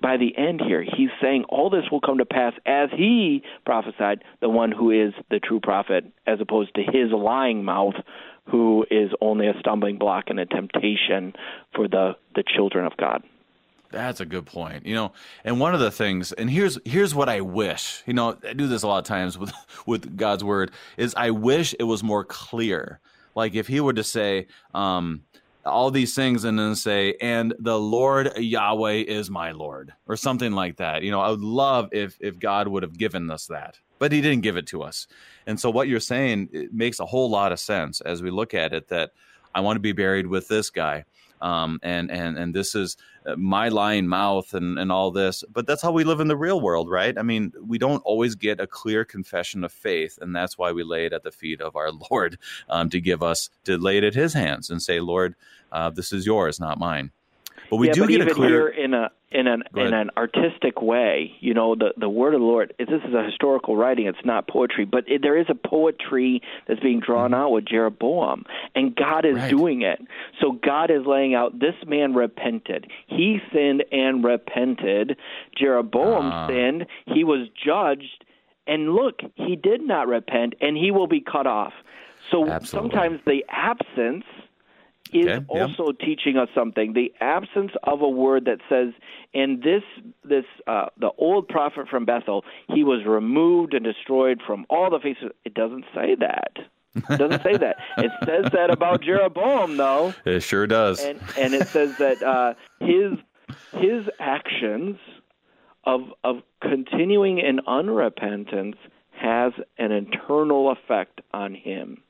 by 0.00 0.16
the 0.18 0.36
end 0.36 0.60
here, 0.64 0.82
he's 0.82 1.08
saying 1.22 1.44
all 1.48 1.70
this 1.70 1.84
will 1.90 2.00
come 2.00 2.18
to 2.18 2.26
pass 2.26 2.52
as 2.66 2.90
he 2.96 3.42
prophesied, 3.64 4.22
the 4.40 4.48
one 4.48 4.70
who 4.70 4.90
is 4.90 5.14
the 5.30 5.40
true 5.40 5.60
prophet, 5.60 6.04
as 6.26 6.38
opposed 6.40 6.74
to 6.74 6.82
his 6.82 7.10
lying 7.12 7.64
mouth, 7.64 7.94
who 8.50 8.84
is 8.90 9.10
only 9.20 9.46
a 9.48 9.54
stumbling 9.58 9.98
block 9.98 10.24
and 10.28 10.38
a 10.38 10.46
temptation 10.46 11.32
for 11.74 11.88
the 11.88 12.12
the 12.34 12.44
children 12.46 12.86
of 12.86 12.96
God. 12.96 13.22
That's 13.90 14.20
a 14.20 14.26
good 14.26 14.46
point. 14.46 14.86
You 14.86 14.94
know, 14.94 15.12
and 15.44 15.60
one 15.60 15.74
of 15.74 15.80
the 15.80 15.90
things, 15.90 16.32
and 16.32 16.50
here's 16.50 16.78
here's 16.84 17.14
what 17.14 17.28
I 17.28 17.40
wish. 17.40 18.02
You 18.06 18.14
know, 18.14 18.36
I 18.46 18.52
do 18.52 18.66
this 18.66 18.82
a 18.82 18.88
lot 18.88 18.98
of 18.98 19.04
times 19.04 19.38
with 19.38 19.52
with 19.86 20.16
God's 20.16 20.44
word. 20.44 20.72
Is 20.96 21.14
I 21.16 21.30
wish 21.30 21.74
it 21.78 21.84
was 21.84 22.02
more 22.02 22.24
clear. 22.24 23.00
Like 23.34 23.54
if 23.54 23.66
He 23.66 23.80
were 23.80 23.92
to 23.92 24.04
say 24.04 24.46
um, 24.74 25.22
all 25.64 25.90
these 25.90 26.14
things 26.14 26.44
and 26.44 26.58
then 26.58 26.74
say, 26.74 27.14
"And 27.20 27.54
the 27.58 27.78
Lord 27.78 28.36
Yahweh 28.36 29.04
is 29.06 29.30
my 29.30 29.52
Lord," 29.52 29.92
or 30.06 30.16
something 30.16 30.52
like 30.52 30.76
that. 30.76 31.02
You 31.02 31.10
know, 31.10 31.20
I 31.20 31.30
would 31.30 31.40
love 31.40 31.88
if 31.92 32.16
if 32.20 32.38
God 32.38 32.68
would 32.68 32.82
have 32.82 32.98
given 32.98 33.30
us 33.30 33.46
that, 33.46 33.78
but 33.98 34.12
He 34.12 34.20
didn't 34.20 34.42
give 34.42 34.56
it 34.56 34.66
to 34.68 34.82
us. 34.82 35.06
And 35.46 35.60
so 35.60 35.70
what 35.70 35.88
you're 35.88 36.00
saying 36.00 36.48
it 36.52 36.72
makes 36.74 36.98
a 36.98 37.06
whole 37.06 37.30
lot 37.30 37.52
of 37.52 37.60
sense 37.60 38.00
as 38.00 38.22
we 38.22 38.30
look 38.30 38.54
at 38.54 38.72
it. 38.72 38.88
That 38.88 39.12
I 39.54 39.60
want 39.60 39.76
to 39.76 39.80
be 39.80 39.92
buried 39.92 40.26
with 40.26 40.48
this 40.48 40.70
guy 40.70 41.04
um, 41.40 41.78
and 41.82 42.10
and 42.10 42.38
and 42.38 42.54
this 42.54 42.74
is 42.74 42.96
uh, 43.26 43.36
my 43.36 43.68
lying 43.68 44.06
mouth 44.06 44.54
and 44.54 44.78
and 44.78 44.90
all 44.90 45.10
this. 45.10 45.44
But 45.52 45.66
that's 45.66 45.82
how 45.82 45.92
we 45.92 46.04
live 46.04 46.20
in 46.20 46.28
the 46.28 46.36
real 46.36 46.60
world, 46.60 46.90
right? 46.90 47.16
I 47.16 47.22
mean, 47.22 47.52
we 47.64 47.78
don't 47.78 48.02
always 48.04 48.34
get 48.34 48.60
a 48.60 48.66
clear 48.66 49.04
confession 49.04 49.64
of 49.64 49.72
faith, 49.72 50.18
and 50.20 50.34
that's 50.34 50.58
why 50.58 50.72
we 50.72 50.82
lay 50.82 51.06
it 51.06 51.12
at 51.12 51.22
the 51.22 51.32
feet 51.32 51.60
of 51.60 51.76
our 51.76 51.90
Lord 52.10 52.38
um, 52.68 52.90
to 52.90 53.00
give 53.00 53.22
us 53.22 53.50
to 53.64 53.76
lay 53.78 53.98
it 53.98 54.04
at 54.04 54.14
His 54.14 54.34
hands 54.34 54.70
and 54.70 54.82
say, 54.82 55.00
Lord, 55.00 55.34
uh, 55.72 55.90
this 55.90 56.12
is 56.12 56.26
yours, 56.26 56.60
not 56.60 56.78
mine. 56.78 57.10
But 57.70 57.76
we 57.76 57.88
yeah, 57.88 57.94
do 57.94 58.00
but 58.02 58.08
get 58.08 58.14
even 58.16 58.28
a 58.28 58.34
clear 58.34 58.72
here 58.72 58.84
in 58.84 58.94
a 58.94 59.10
in 59.30 59.46
an 59.46 59.64
in 59.74 59.92
an 59.92 60.10
artistic 60.16 60.80
way. 60.80 61.32
You 61.40 61.54
know, 61.54 61.74
the 61.74 61.92
the 61.96 62.08
word 62.08 62.34
of 62.34 62.40
the 62.40 62.46
Lord. 62.46 62.74
This 62.78 62.88
is 62.88 63.14
a 63.14 63.24
historical 63.24 63.76
writing. 63.76 64.06
It's 64.06 64.24
not 64.24 64.48
poetry, 64.48 64.84
but 64.84 65.04
it, 65.08 65.22
there 65.22 65.38
is 65.38 65.46
a 65.48 65.54
poetry 65.54 66.42
that's 66.66 66.80
being 66.80 67.00
drawn 67.00 67.32
mm-hmm. 67.32 67.40
out 67.40 67.50
with 67.50 67.66
Jeroboam, 67.66 68.44
and 68.74 68.94
God 68.94 69.24
is 69.24 69.36
right. 69.36 69.50
doing 69.50 69.82
it. 69.82 70.00
So 70.40 70.52
God 70.52 70.90
is 70.90 71.06
laying 71.06 71.34
out. 71.34 71.58
This 71.58 71.74
man 71.86 72.14
repented. 72.14 72.90
He 73.08 73.38
sinned 73.52 73.84
and 73.90 74.24
repented. 74.24 75.16
Jeroboam 75.56 76.32
uh. 76.32 76.48
sinned. 76.48 76.86
He 77.06 77.24
was 77.24 77.48
judged, 77.64 78.24
and 78.66 78.94
look, 78.94 79.20
he 79.34 79.56
did 79.56 79.82
not 79.82 80.08
repent, 80.08 80.54
and 80.60 80.76
he 80.76 80.90
will 80.90 81.08
be 81.08 81.20
cut 81.20 81.46
off. 81.46 81.72
So 82.30 82.48
Absolutely. 82.48 82.90
sometimes 82.90 83.20
the 83.24 83.44
absence 83.48 84.24
is 85.12 85.26
okay, 85.26 85.44
also 85.48 85.92
teaching 85.92 86.36
us 86.36 86.48
something. 86.54 86.92
The 86.92 87.12
absence 87.20 87.72
of 87.84 88.00
a 88.00 88.08
word 88.08 88.46
that 88.46 88.58
says, 88.68 88.92
"In 89.32 89.60
this 89.62 89.82
this 90.24 90.44
uh, 90.66 90.86
the 90.98 91.10
old 91.18 91.48
prophet 91.48 91.88
from 91.88 92.04
Bethel, 92.04 92.44
he 92.68 92.84
was 92.84 93.04
removed 93.04 93.74
and 93.74 93.84
destroyed 93.84 94.40
from 94.46 94.66
all 94.68 94.90
the 94.90 95.00
faces." 95.00 95.30
It 95.44 95.54
doesn't 95.54 95.84
say 95.94 96.14
that. 96.16 96.56
It 96.96 97.18
doesn't 97.18 97.42
say 97.42 97.56
that. 97.56 97.76
It 97.98 98.10
says 98.24 98.52
that 98.52 98.70
about 98.70 99.02
Jeroboam, 99.02 99.76
though. 99.76 100.14
It 100.24 100.40
sure 100.40 100.66
does. 100.66 101.04
And, 101.04 101.20
and 101.38 101.54
it 101.54 101.66
says 101.68 101.96
that 101.98 102.22
uh, 102.22 102.54
his 102.80 103.12
his 103.72 104.06
actions 104.18 104.98
of 105.84 106.02
of 106.24 106.42
continuing 106.60 107.38
in 107.38 107.60
unrepentance 107.66 108.76
has 109.12 109.52
an 109.78 109.92
internal 109.92 110.70
effect 110.70 111.20
on 111.32 111.54
him 111.54 112.02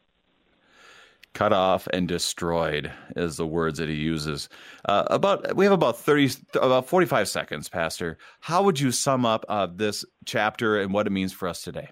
cut 1.36 1.52
off 1.52 1.86
and 1.92 2.08
destroyed 2.08 2.90
is 3.14 3.36
the 3.36 3.46
words 3.46 3.78
that 3.78 3.90
he 3.90 3.94
uses. 3.94 4.48
Uh, 4.86 5.04
about 5.10 5.54
we 5.54 5.66
have 5.66 5.72
about 5.72 5.98
thirty, 5.98 6.30
about 6.54 6.88
forty-five 6.88 7.28
seconds, 7.28 7.68
Pastor. 7.68 8.16
How 8.40 8.62
would 8.62 8.80
you 8.80 8.90
sum 8.90 9.26
up 9.26 9.44
uh, 9.48 9.68
this 9.70 10.04
chapter 10.24 10.80
and 10.80 10.94
what 10.94 11.06
it 11.06 11.10
means 11.10 11.34
for 11.34 11.46
us 11.46 11.62
today? 11.62 11.90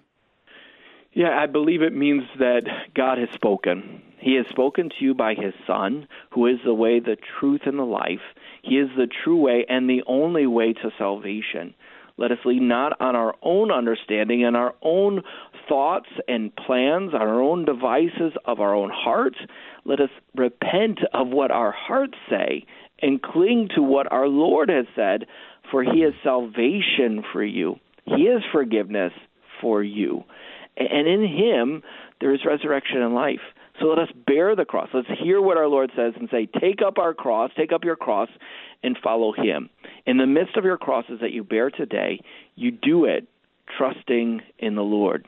Yeah, 1.13 1.39
I 1.39 1.45
believe 1.45 1.81
it 1.83 1.93
means 1.93 2.23
that 2.39 2.63
God 2.95 3.19
has 3.19 3.29
spoken. 3.33 4.01
He 4.17 4.35
has 4.35 4.47
spoken 4.49 4.89
to 4.89 5.05
you 5.05 5.13
by 5.13 5.35
His 5.35 5.53
Son, 5.67 6.07
who 6.31 6.47
is 6.47 6.57
the 6.65 6.73
way, 6.73 6.99
the 6.99 7.15
truth, 7.39 7.61
and 7.65 7.77
the 7.77 7.83
life. 7.83 8.25
He 8.63 8.75
is 8.79 8.89
the 8.97 9.07
true 9.23 9.39
way 9.39 9.65
and 9.69 9.87
the 9.87 10.01
only 10.07 10.47
way 10.47 10.73
to 10.73 10.89
salvation. 10.97 11.75
Let 12.17 12.31
us 12.31 12.37
lean 12.45 12.67
not 12.67 12.99
on 13.01 13.15
our 13.15 13.35
own 13.41 13.71
understanding 13.71 14.45
and 14.45 14.55
our 14.55 14.73
own 14.81 15.21
thoughts 15.67 16.09
and 16.27 16.55
plans, 16.55 17.13
our 17.13 17.41
own 17.41 17.65
devices 17.65 18.33
of 18.45 18.59
our 18.59 18.73
own 18.73 18.89
hearts. 18.93 19.37
Let 19.83 19.99
us 19.99 20.09
repent 20.33 20.99
of 21.13 21.27
what 21.27 21.51
our 21.51 21.71
hearts 21.71 22.17
say 22.29 22.65
and 23.01 23.21
cling 23.21 23.69
to 23.75 23.81
what 23.81 24.11
our 24.11 24.27
Lord 24.27 24.69
has 24.69 24.85
said, 24.95 25.25
for 25.69 25.83
He 25.83 25.99
is 25.99 26.13
salvation 26.23 27.23
for 27.33 27.43
you. 27.43 27.75
He 28.05 28.23
is 28.23 28.43
forgiveness 28.51 29.11
for 29.61 29.83
you. 29.83 30.23
And 30.77 31.07
in 31.07 31.23
Him, 31.23 31.83
there 32.21 32.33
is 32.33 32.45
resurrection 32.45 33.01
and 33.01 33.13
life. 33.13 33.41
So 33.79 33.87
let 33.87 33.99
us 33.99 34.09
bear 34.25 34.55
the 34.55 34.65
cross. 34.65 34.89
Let's 34.93 35.07
hear 35.21 35.41
what 35.41 35.57
our 35.57 35.67
Lord 35.67 35.91
says 35.95 36.13
and 36.17 36.29
say, 36.29 36.47
Take 36.59 36.81
up 36.81 36.97
our 36.97 37.13
cross, 37.13 37.51
take 37.57 37.73
up 37.73 37.83
your 37.83 37.97
cross, 37.97 38.29
and 38.83 38.97
follow 39.03 39.33
Him. 39.33 39.69
In 40.05 40.17
the 40.17 40.25
midst 40.25 40.55
of 40.55 40.63
your 40.63 40.77
crosses 40.77 41.19
that 41.21 41.31
you 41.31 41.43
bear 41.43 41.69
today, 41.69 42.21
you 42.55 42.71
do 42.71 43.05
it 43.05 43.27
trusting 43.77 44.41
in 44.59 44.75
the 44.75 44.83
Lord. 44.83 45.27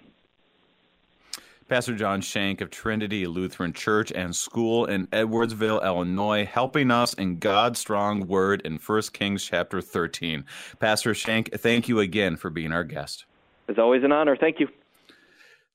Pastor 1.68 1.96
John 1.96 2.22
Shank 2.22 2.62
of 2.62 2.70
Trinity 2.70 3.28
Lutheran 3.28 3.74
Church 3.74 4.14
and 4.14 4.34
School 4.34 4.86
in 4.86 5.08
Edwardsville, 5.08 5.84
Illinois, 5.84 6.46
helping 6.46 6.92
us 6.92 7.14
in 7.14 7.40
God's 7.40 7.78
strong 7.78 8.26
word 8.26 8.62
in 8.62 8.78
1 8.78 9.02
Kings 9.12 9.44
chapter 9.44 9.82
13. 9.82 10.46
Pastor 10.80 11.14
Shank, 11.14 11.52
thank 11.54 11.90
you 11.90 12.00
again 12.00 12.38
for 12.38 12.50
being 12.50 12.72
our 12.72 12.86
guest. 12.86 13.26
It's 13.68 13.80
always 13.80 14.06
an 14.06 14.14
honor. 14.14 14.38
Thank 14.38 14.62
you. 14.62 14.70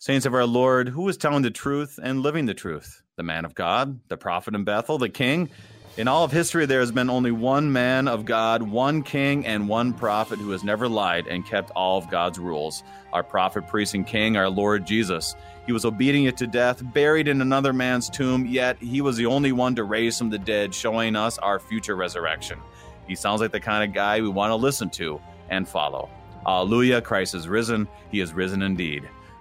Saints 0.03 0.26
of 0.26 0.34
our 0.34 0.46
Lord, 0.46 0.88
who 0.88 1.09
is 1.09 1.16
telling 1.16 1.44
the 1.44 1.50
truth 1.53 2.00
and 2.03 2.22
living 2.22 2.46
the 2.46 2.55
truth? 2.55 3.05
The 3.14 3.22
man 3.22 3.44
of 3.44 3.55
God, 3.55 4.00
the 4.09 4.16
prophet 4.16 4.53
in 4.53 4.64
Bethel, 4.64 4.98
the 4.98 5.09
king? 5.09 5.48
In 5.96 6.09
all 6.09 6.24
of 6.24 6.32
history, 6.32 6.66
there 6.66 6.80
has 6.80 6.90
been 6.90 7.09
only 7.09 7.30
one 7.30 7.72
man 7.72 8.09
of 8.09 8.24
God, 8.24 8.62
one 8.62 9.05
king, 9.05 9.46
and 9.46 9.68
one 9.68 9.92
prophet 9.92 10.40
who 10.40 10.50
has 10.50 10.64
never 10.64 10.88
lied 10.88 11.28
and 11.28 11.46
kept 11.46 11.70
all 11.76 11.98
of 11.98 12.11
God's 12.11 12.40
rules. 12.40 12.82
Our 13.12 13.22
prophet, 13.22 13.68
priest, 13.68 13.94
and 13.94 14.05
king, 14.05 14.36
our 14.36 14.50
Lord 14.50 14.84
Jesus. 14.84 15.36
He 15.66 15.72
was 15.72 15.84
obedient 15.84 16.36
to 16.38 16.48
death, 16.48 16.82
buried 16.92 17.28
in 17.28 17.40
another 17.40 17.72
man's 17.72 18.11
tomb, 18.11 18.44
yet 18.44 18.78
he 18.82 19.03
was 19.03 19.16
the 19.16 19.26
only 19.26 19.53
one 19.53 19.76
to 19.76 19.84
raise 19.84 20.18
from 20.18 20.30
the 20.30 20.38
dead, 20.38 20.74
showing 20.74 21.14
us 21.14 21.38
our 21.38 21.61
future 21.61 21.94
resurrection. 21.94 22.59
He 23.07 23.14
sounds 23.14 23.40
like 23.40 23.53
the 23.53 23.61
kind 23.61 23.88
of 23.88 23.94
guy 23.94 24.20
we 24.20 24.28
want 24.30 24.50
to 24.50 24.57
listen 24.57 24.90
to 24.90 25.20
and 25.48 25.68
follow. 25.68 26.11
Alleluia, 26.44 27.00
Christ 27.00 27.36
is 27.36 27.46
risen. 27.46 27.86
He 28.11 28.18
is 28.18 28.32
risen 28.32 28.62
indeed. 28.62 29.09